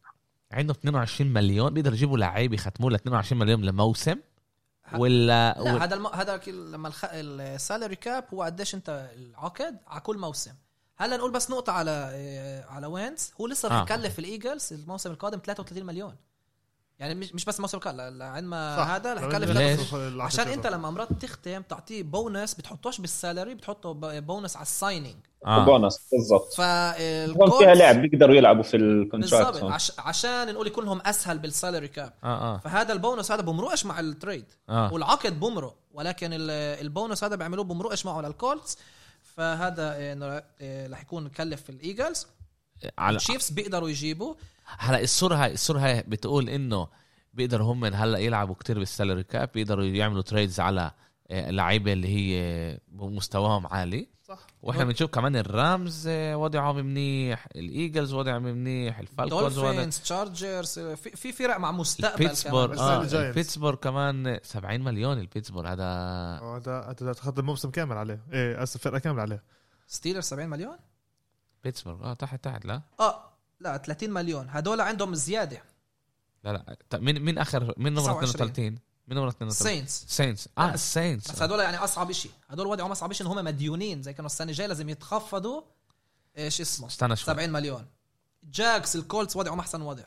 عندهم 0.52 0.76
22 0.80 1.32
مليون 1.32 1.74
بيقدروا 1.74 1.94
يجيبوا 1.97 2.18
لعيبه 2.18 2.55
يختموا 2.55 2.90
له 2.90 2.97
22 2.97 3.40
مليون 3.40 3.64
لموسم 3.64 4.16
ولا 4.94 5.26
لا 5.55 5.60
ولا- 5.60 5.84
هذا 5.84 5.94
الم... 5.94 6.06
هذا 6.06 6.40
لما 6.47 6.89
الخ... 6.89 7.05
السالري 7.12 7.97
كاب 7.97 8.24
هو 8.34 8.43
قديش 8.43 8.74
انت 8.74 9.10
العقد 9.16 9.78
على 9.86 10.01
كل 10.01 10.18
موسم 10.18 10.52
هلا 10.97 11.16
نقول 11.16 11.32
بس 11.32 11.51
نقطة 11.51 11.72
على 11.72 12.10
إيه، 12.14 12.64
على 12.64 12.86
وينز 12.86 13.32
هو 13.40 13.47
لسه 13.47 13.68
آه. 13.70 13.84
الإيجلز 14.18 14.72
الموسم 14.72 15.10
القادم 15.10 15.39
33 15.39 15.84
مليون 15.86 16.16
يعني 17.03 17.15
مش 17.15 17.35
مش 17.35 17.45
بس 17.45 17.61
لا- 17.87 18.11
لا، 18.11 18.24
عند 18.24 18.47
ما. 18.47 18.74
هذا 18.97 19.15
رح 19.15 19.23
يكلف 19.23 19.51
عشان. 20.20 20.49
انت 20.49 20.66
لما 20.66 20.91
مرات 20.91 21.12
تختم 21.12 21.62
تعطيه 21.62 22.03
بونس 22.03 22.55
بتحطوش 22.55 23.01
بال 23.01 23.14
salary 23.14 23.55
بتحطه 23.55 23.93
بونس 24.20 24.57
على 24.57 24.62
ال 24.62 24.69
signing 24.69 25.16
آه. 25.47 25.65
بونص 25.65 26.01
بالضبط. 26.12 26.55
فالكولتس 26.55 27.53
هون 27.55 27.65
فيها 27.65 27.74
لعب 27.74 28.03
بيقدروا 28.03 28.35
يلعبوا 28.35 28.62
في 28.62 28.77
ال 28.77 28.85
contract. 28.85 29.62
عش... 29.62 29.93
عشان 29.99 30.55
نقول 30.55 30.66
يكون 30.66 30.85
لهم 30.85 31.01
أسهل 31.07 31.39
بال 31.39 31.51
salary 31.51 31.89
cap. 31.89 32.12
آه 32.24 32.55
آه. 32.55 32.59
فهذا 32.59 32.93
البونس 32.93 33.33
هذا 33.33 33.43
بمرقش 33.43 33.87
مع 33.87 34.01
ال 34.01 34.08
trade 34.08 34.44
آه. 34.69 34.93
والعقد 34.93 35.41
بمرق. 35.41 35.74
ولكن 35.95 36.33
ال- 36.33 36.51
البونس 36.81 37.24
هذا 37.24 37.37
بيعملوه 37.37 37.65
بمرقش 37.65 38.07
معه 38.07 38.20
للكولتس 38.20 38.79
فهذا 39.37 40.12
إنه، 40.12 40.43
إيه، 40.61 40.87
رح 40.93 41.01
يكون 41.03 41.24
مكلف 41.24 41.62
في 41.62 41.70
الايجلز 41.70 42.27
على 42.99 43.16
الشيفز 43.16 43.51
بيقدروا 43.51 43.89
يجيبوا. 43.89 44.35
هلا 44.66 45.01
الصورة 45.01 45.34
هاي 45.34 45.52
الصورة 45.52 45.78
هاي 45.78 46.02
بتقول 46.09 46.48
إنه 46.48 46.89
بيقدروا 47.34 47.72
هم 47.72 47.84
هلا 47.84 48.18
يلعبوا 48.18 48.55
كتير 48.55 48.78
بالسالري 48.78 49.22
كاب 49.22 49.51
بيقدروا 49.55 49.84
يعملوا 49.84 50.22
تريدز 50.22 50.60
على 50.60 50.90
آه، 51.30 51.51
لعيبة 51.51 51.93
اللي 51.93 52.09
هي 52.09 52.78
مستواهم 52.93 53.66
عالي. 53.66 54.09
صح. 54.22 54.47
وإحنا 54.62 54.84
بنشوف 54.84 55.10
كمان 55.10 55.36
الرامز 55.36 56.06
آه، 56.09 56.36
وضعهم 56.36 56.76
منيح 56.76 57.48
الإيجلز 57.56 58.12
وضعهم 58.12 58.43
منيح 58.43 58.98
الفالكونز 58.98 59.55
دولفينز 59.59 59.98
تشارجرز 59.98 60.78
في 60.78 61.10
في 61.10 61.32
فرق 61.32 61.56
مع 61.56 61.72
مستقبل 61.72 62.18
بيتسبور 62.26 62.66
كمان 62.66 62.78
آه 62.78 63.02
الجاينتس. 63.02 63.34
بيتسبور 63.34 63.74
كمان 63.74 64.39
70 64.43 64.80
مليون 64.80 65.18
البيتسبور 65.18 65.68
هذا 65.68 65.84
آه 65.84 66.56
هذا 66.56 66.80
هذا 67.01 67.12
تاخذ 67.12 67.43
موسم 67.43 67.70
كامل 67.70 67.97
عليه. 67.97 68.22
إيه 68.32 68.62
أسف 68.62 68.80
فرقة 68.82 68.98
كاملة 68.98 69.22
عليه. 69.22 69.43
ستيلرز 69.86 70.24
70 70.24 70.48
مليون؟ 70.48 70.76
بيتسبور 71.64 72.05
آه 72.05 72.14
تحت 72.14 72.44
تحت 72.44 72.66
لا. 72.66 72.82
آه 73.01 73.31
لا 73.62 73.76
30 73.76 74.10
مليون. 74.10 74.47
هدول 74.51 74.80
عندهم 74.80 75.14
زيادة. 75.14 75.62
لا 76.44 76.52
لا. 76.52 76.76
ط- 76.90 76.94
مين 76.94 77.22
مين 77.22 77.39
آخر؟ 77.39 77.74
مين 77.76 77.93
نمرة 77.93 78.02
29. 78.12 78.26
32 78.30 78.78
مين 79.09 79.18
نمرة 79.18 79.28
32 79.28 79.51
سينتس 79.74 80.05
سينتس 80.09 80.48
آه 80.59 80.74
السينتس 80.74 81.30
بس 81.30 81.43
هدول 81.43 81.60
يعني 81.60 81.76
أصعب 81.76 82.12
شيء 82.12 82.30
هدول 82.48 82.66
وضعهم 82.66 82.90
أصعب 82.90 83.12
شيء 83.12 83.26
إن 83.26 83.32
هم 83.39 83.44
مديونين. 83.44 84.02
زي 84.02 84.12
كانوا 84.12 84.26
السنة 84.26 84.51
الجاية 84.51 84.66
لازم 84.68 84.89
يتخفضوا. 84.89 85.62
إيش 86.39 86.60
اسمه؟ 86.60 86.86
استنى 86.86 87.16
شوي. 87.16 87.34
70 87.34 87.51
مليون. 87.51 87.86
جاكس 88.44 88.97
الكولتس 88.97 89.36
وضعهم 89.36 89.59
أحسن 89.60 89.82
وضع. 89.82 90.05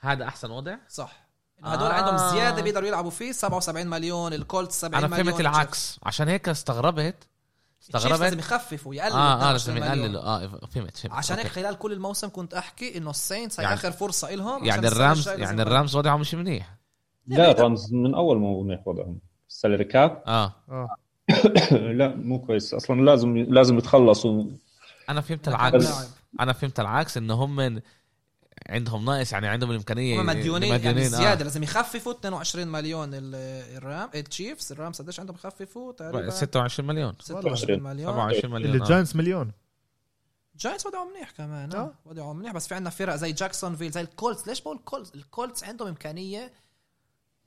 هذا 0.00 0.24
أحسن 0.24 0.50
وضع؟ 0.50 0.76
صح. 0.88 1.28
هدول 1.64 1.86
آه. 1.90 1.92
عندهم 1.92 2.30
زيادة 2.30 2.62
بيقدروا 2.62 2.88
يلعبوا 2.88 3.10
فيه. 3.10 3.32
77 3.32 3.86
مليون 3.86 4.32
الكولتس 4.32 4.80
70 4.80 5.04
أنا 5.04 5.06
مليون 5.16 5.26
فهمت 5.26 5.40
العكس 5.40 5.98
عشان 6.02 6.28
هيك 6.28 6.48
استغربت 6.48 7.14
ال 7.80 7.84
Chiefs 7.84 8.06
لازم 8.06 8.24
استغربت 8.24 8.38
يخففوا 8.38 8.94
يقللوا 8.94 9.16
آه 9.18 9.32
آه 9.32 9.56
22 9.56 9.78
لازم. 9.78 10.00
يقللوا 10.00 10.22
آه 10.22 10.46
فهمت 10.48 10.96
فهمت. 10.96 11.12
عشان 11.14 11.36
هيك. 11.36 11.46
خلال 11.46 11.78
كل 11.78 11.92
الموسم 11.92 12.28
كنت 12.28 12.54
أحكي 12.54 12.98
إنه 12.98 13.10
ال 13.10 13.17
Saints 13.17 13.60
هي 13.60 13.64
يعني- 13.64 13.74
آخر 13.76 13.92
فرصة 13.92 14.34
لهم 14.34 14.64
يعني 14.64 14.88
ال 14.88 14.96
Rams 14.96 15.28
يعني. 15.28 15.62
ال 15.62 15.69
Rams 15.69 15.96
وضعهم 15.96 16.20
مش 16.20 16.34
منيح. 16.34 16.74
لا 17.26 17.50
ال 17.50 17.58
Rams 17.58 17.92
من 17.92 18.14
أول 18.14 18.38
ما 18.40 18.62
منيح 18.62 18.88
وضعهم. 18.88 19.18
ال 19.48 19.53
salary 19.53 19.84
cap؟ 19.84 20.22
آه. 20.26 20.54
آه 20.68 20.96
لا 21.98 22.14
مو 22.16 22.38
كويس. 22.46 22.74
أصلا 22.74 23.00
لازم 23.00 23.36
لازم 23.36 23.78
يتخلصوا. 23.78 24.44
أنا 25.08 25.20
فهمت 25.20 25.48
العكس. 25.48 25.88
أنا 26.40 26.52
فهمت 26.52 26.80
العكس 26.80 27.16
ان 27.16 27.30
هم 27.30 27.56
من 27.56 27.80
عندهم 28.68 29.04
ناقص 29.04 29.32
يعني 29.32 29.48
عندهم 29.48 29.70
الإمكانية 29.70 30.20
هم 30.20 30.26
مديونين 30.26 30.70
يعني 30.70 30.88
مديونين، 30.88 31.08
زيادة 31.08 31.44
لازم 31.44 31.62
يخففوا 31.62 32.12
22 32.12 32.68
مليون 32.68 33.14
ال- 33.14 33.34
ال 33.76 33.85
Ram 33.85 34.10
ال 34.14 34.22
Chiefs 34.22 34.72
ال 34.72 34.78
Rams 34.78 35.02
قديش 35.02 35.20
عندهم 35.20 35.36
يخففوا 35.36 35.92
آه. 35.92 35.94
تقريبا 35.96 36.30
26 36.30 36.88
مليون 36.88 37.14
26 37.20 37.82
مليون 37.82 38.12
27 38.12 38.52
مليون 38.54 38.76
آه. 38.80 38.82
ال 38.84 38.89
Giants 38.89 39.16
مليون 39.16 39.52
Giants 40.58 40.86
وضعهم 40.86 41.12
منيح 41.12 41.30
كمان 41.30 41.72
آه. 41.74 41.78
آه 41.78 41.94
وضعهم 42.04 42.36
منيح 42.38 42.52
بس 42.52 42.66
في 42.68 42.74
عندنا 42.74 42.90
فرق 42.90 43.14
زي 43.16 43.32
Jacksonville 43.32 43.90
زي 43.90 44.00
ال 44.00 44.08
Colts 44.08 44.48
ليش 44.48 44.60
بقول 44.60 44.76
ال 44.76 44.82
Colts 44.82 45.14
ال 45.14 45.22
Colts 45.22 45.64
عندهم 45.64 45.88
إمكانية 45.88 46.52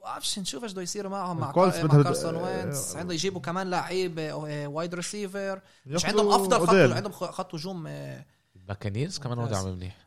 بعرفش 0.04 0.40
نشوف 0.40 0.64
إيش 0.64 0.72
بده 0.72 0.82
يصيروا 0.82 1.12
معهم 1.12 1.40
مع, 1.40 1.52
كار... 1.52 1.88
كارسون 2.04 2.36
وينتس 2.36 2.96
آه. 2.96 3.00
عنده 3.00 3.14
يجيبوا 3.14 3.42
كمان 3.42 3.70
لعيب 3.70 4.20
آه، 4.20 4.68
wide 4.68 4.96
receiver 4.96 5.62
مش 5.86 6.06
عندهم 6.06 6.32
أفضل 6.32 6.60
خط. 6.68 6.96
عندهم 6.96 7.12
خط 7.12 7.56
هجوم 7.56 7.88
آه، 7.88 8.26
ال 8.56 8.62
Buccaneers 8.62 9.18
كمان. 9.18 9.40
وضعهم 9.40 9.76
منيح 9.76 9.98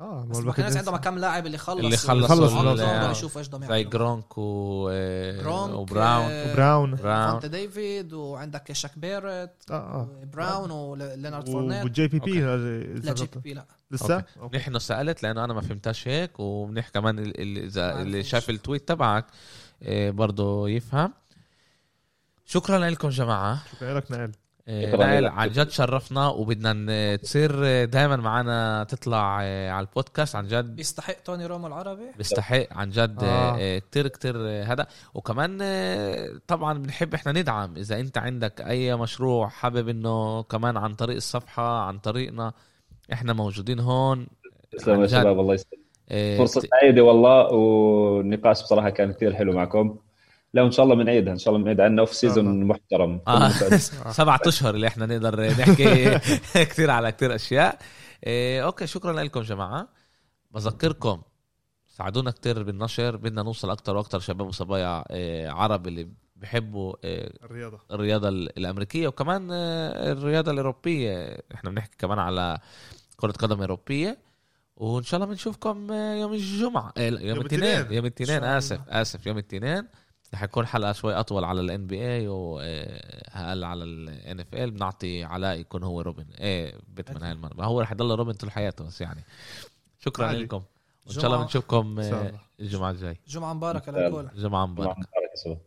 آه 0.00 0.24
بس 0.24 0.36
ما 0.36 0.52
كانش 0.52 0.76
عندهم 0.76 0.96
كم 0.96 1.18
لاعب 1.18 1.46
اللي 1.46 1.58
خلص 1.58 1.80
اللي 2.10 2.28
خلص 2.28 2.52
آه. 2.80 3.10
يشوفوا 3.10 3.40
إيش 3.40 3.48
بدهم 3.48 3.66
زي 3.66 3.84
جرونك 3.84 4.38
و 4.38 4.88
آه، 4.92 5.42
جرونك 5.42 5.74
وبراون 5.74 6.30
آه، 6.30 6.54
براون. 6.54 6.94
براون. 6.94 7.30
لافونتي 7.30 7.46
ديفيد 7.46 8.12
وعندك 8.12 8.72
شاك 8.72 8.98
باريت 8.98 9.70
آه 9.70 9.74
آه. 9.74 10.08
براون 10.32 10.70
ولينارد 10.70 11.48
فورنيت. 11.48 11.84
وال 11.84 12.08
JPP 12.08 12.40
لا 12.40 13.12
JPP 13.12 13.54
لا. 13.54 13.66
لسه؟ 13.90 14.24
انه 14.68 14.78
سألت 14.78 15.22
لأنه 15.22 15.44
أنا 15.44 15.54
ما 15.54 15.60
فهمتهاش 15.60 16.08
هيك 16.08 16.40
ومنيح 16.40 16.88
كمان 16.88 17.18
ال- 17.18 17.40
ال- 17.40 17.64
إذا 17.64 18.02
اللي. 18.02 18.22
شاف 18.22 18.50
ال 18.50 18.56
tweet 18.56 18.88
تبعك 18.88 19.26
آه، 19.82 20.10
برضه 20.10 20.68
يفهم. 20.68 21.12
شكرا 22.46 22.78
لكم 22.90 23.08
جماعة. 23.08 23.62
شكرا 23.76 23.94
لك 23.94 24.10
نائل. 24.10 24.22
آه، 24.22 24.32
نائل. 24.68 25.26
عن 25.26 25.48
جد 25.48 25.70
شرفنا 25.70 26.28
وبدنا 26.28 27.16
تصير 27.16 27.50
دائما 27.84 28.16
معنا 28.16 28.84
تطلع 28.84 29.40
آه، 29.42 29.70
على 29.70 29.86
البودكاست 29.86 30.36
عن 30.36 30.46
جد 30.46 30.76
بيستحق 30.76 31.14
توني 31.24 31.46
رومو 31.46 31.66
العربي 31.66 32.04
بيستحق 32.18 32.66
عن 32.70 32.90
جد 32.90 33.22
آه. 33.22 33.56
آه. 33.58 33.78
كتير 33.78 34.08
كتير 34.08 34.34
آه، 34.38 34.64
هذا 34.64 34.86
وكمان 35.14 35.58
آه، 35.62 36.28
طبعا 36.46 36.78
بنحب 36.78 37.14
إحنا 37.14 37.32
ندعم 37.32 37.76
إذا 37.76 38.00
أنت 38.00 38.18
عندك 38.18 38.60
أي 38.60 38.96
مشروع 38.96 39.48
حابب 39.48 39.88
إنه 39.88 40.42
كمان 40.42 40.76
عن 40.76 40.94
طريق 40.94 41.16
الصفحة 41.16 41.80
عن 41.82 41.98
طريقنا 41.98 42.52
إحنا 43.12 43.32
موجودين 43.32 43.80
هون 43.80 44.26
تسلموا 44.72 44.96
عن 44.96 45.02
يا. 45.02 45.06
شباب 45.06 45.40
الله 45.40 45.54
يسلمك 45.54 45.84
آه، 46.10 46.38
فرصة 46.38 46.60
سعيدة 46.60 47.02
والله 47.02 47.52
والنقاش 47.52 48.62
بصراحة 48.62 48.90
كان 48.90 49.12
كثير 49.12 49.34
حلو 49.34 49.52
معكم 49.52 49.96
لا 50.54 50.62
وإن 50.62 50.70
شاء 50.70 50.84
الله 50.84 50.94
بنعيدها 50.96 51.32
إن 51.32 51.38
شاء 51.38 51.54
الله 51.54 51.62
بنعيدها 51.64 51.84
عندنا 51.84 52.00
off 52.00 52.14
season 52.14 52.64
محترم. 52.64 53.20
آه. 53.28 53.48
سبعة 54.20 54.40
أشهر 54.46 54.74
اللي 54.74 54.86
إحنا 54.86 55.06
نقدر 55.06 55.40
نحكي 55.50 56.18
كثير 56.70 56.90
على 56.90 57.12
كثير 57.12 57.34
أشياء. 57.34 57.78
إيه 58.26 58.64
أوكي 58.64 58.86
شكرا 58.86 59.12
لكم 59.22 59.40
جماعة. 59.40 59.88
بذكركم 60.50 61.22
ساعدونا 61.88 62.30
كتير 62.30 62.62
بالنشر. 62.62 63.16
بدنا 63.16 63.42
نوصل 63.42 63.70
أكتر 63.70 63.96
وأكتر 63.96 64.18
شباب 64.20 64.46
وصبايا 64.48 65.04
إيه 65.14 65.48
عرب 65.48 65.86
اللي 65.86 66.08
بحبوا 66.36 66.94
إيه 67.04 67.30
الرياضة. 67.44 67.78
الرياضة 67.90 68.28
ال- 68.28 68.58
الأمريكية 68.58 69.08
وكمان 69.08 69.48
آه، 69.52 70.12
الرياضة 70.12 70.50
الأوروبية. 70.52 71.38
إحنا 71.54 71.70
بنحكي 71.70 71.96
كمان 71.98 72.18
على 72.18 72.58
كرة 73.16 73.32
قدم 73.32 73.60
أوروبية. 73.60 74.18
وإن 74.76 75.02
شاء 75.02 75.20
الله 75.20 75.32
بنشوفكم 75.32 75.92
آه، 75.92 76.14
يوم 76.14 76.32
الجمعة 76.32 76.92
آه، 76.96 77.00
يوم 77.02 77.40
الاثنين. 77.40 77.92
يوم 77.92 78.06
الاثنين. 78.06 78.44
آسف 78.44 78.80
آسف 78.88 79.26
يوم 79.26 79.38
الاثنين. 79.38 79.86
رح 80.34 80.42
يكون 80.42 80.66
حلقة 80.66 80.92
شوي 80.92 81.14
أطول 81.20 81.44
على 81.44 81.60
ال 81.60 81.86
NBA 81.86 82.28
واقل 82.28 83.64
على 83.64 83.84
ال 83.84 84.40
NFL 84.40 84.70
بنعطي 84.70 85.24
علاء 85.24 85.58
يكون 85.58 85.82
هو 85.82 86.00
روبن. 86.00 86.26
إيه 86.40 86.74
باتمان 86.88 87.22
هاي 87.22 87.32
المره 87.32 87.64
هو 87.64 87.80
رح 87.80 87.92
يضل 87.92 88.14
روبن 88.16 88.32
طول 88.32 88.50
حياته 88.50 88.84
بس 88.84 89.00
يعني. 89.00 89.24
شكرا 89.98 90.26
عادي. 90.26 90.38
لكم. 90.42 90.62
وإن 91.06 91.14
شاء 91.14 91.26
الله 91.26 91.36
جمعة- 91.38 91.40
بنشوفكم 91.42 92.00
آه، 92.00 92.02
الله. 92.28 92.38
الجمعة 92.60 92.90
الجاي. 92.90 93.16
جمعة 93.28 93.52
مباركة 93.54 93.92
للكل 93.92 94.28
جمعة 94.36 94.66
مباركة. 94.66 94.92
مبارك 95.00 95.30
يا 95.36 95.44
شباب 95.44 95.58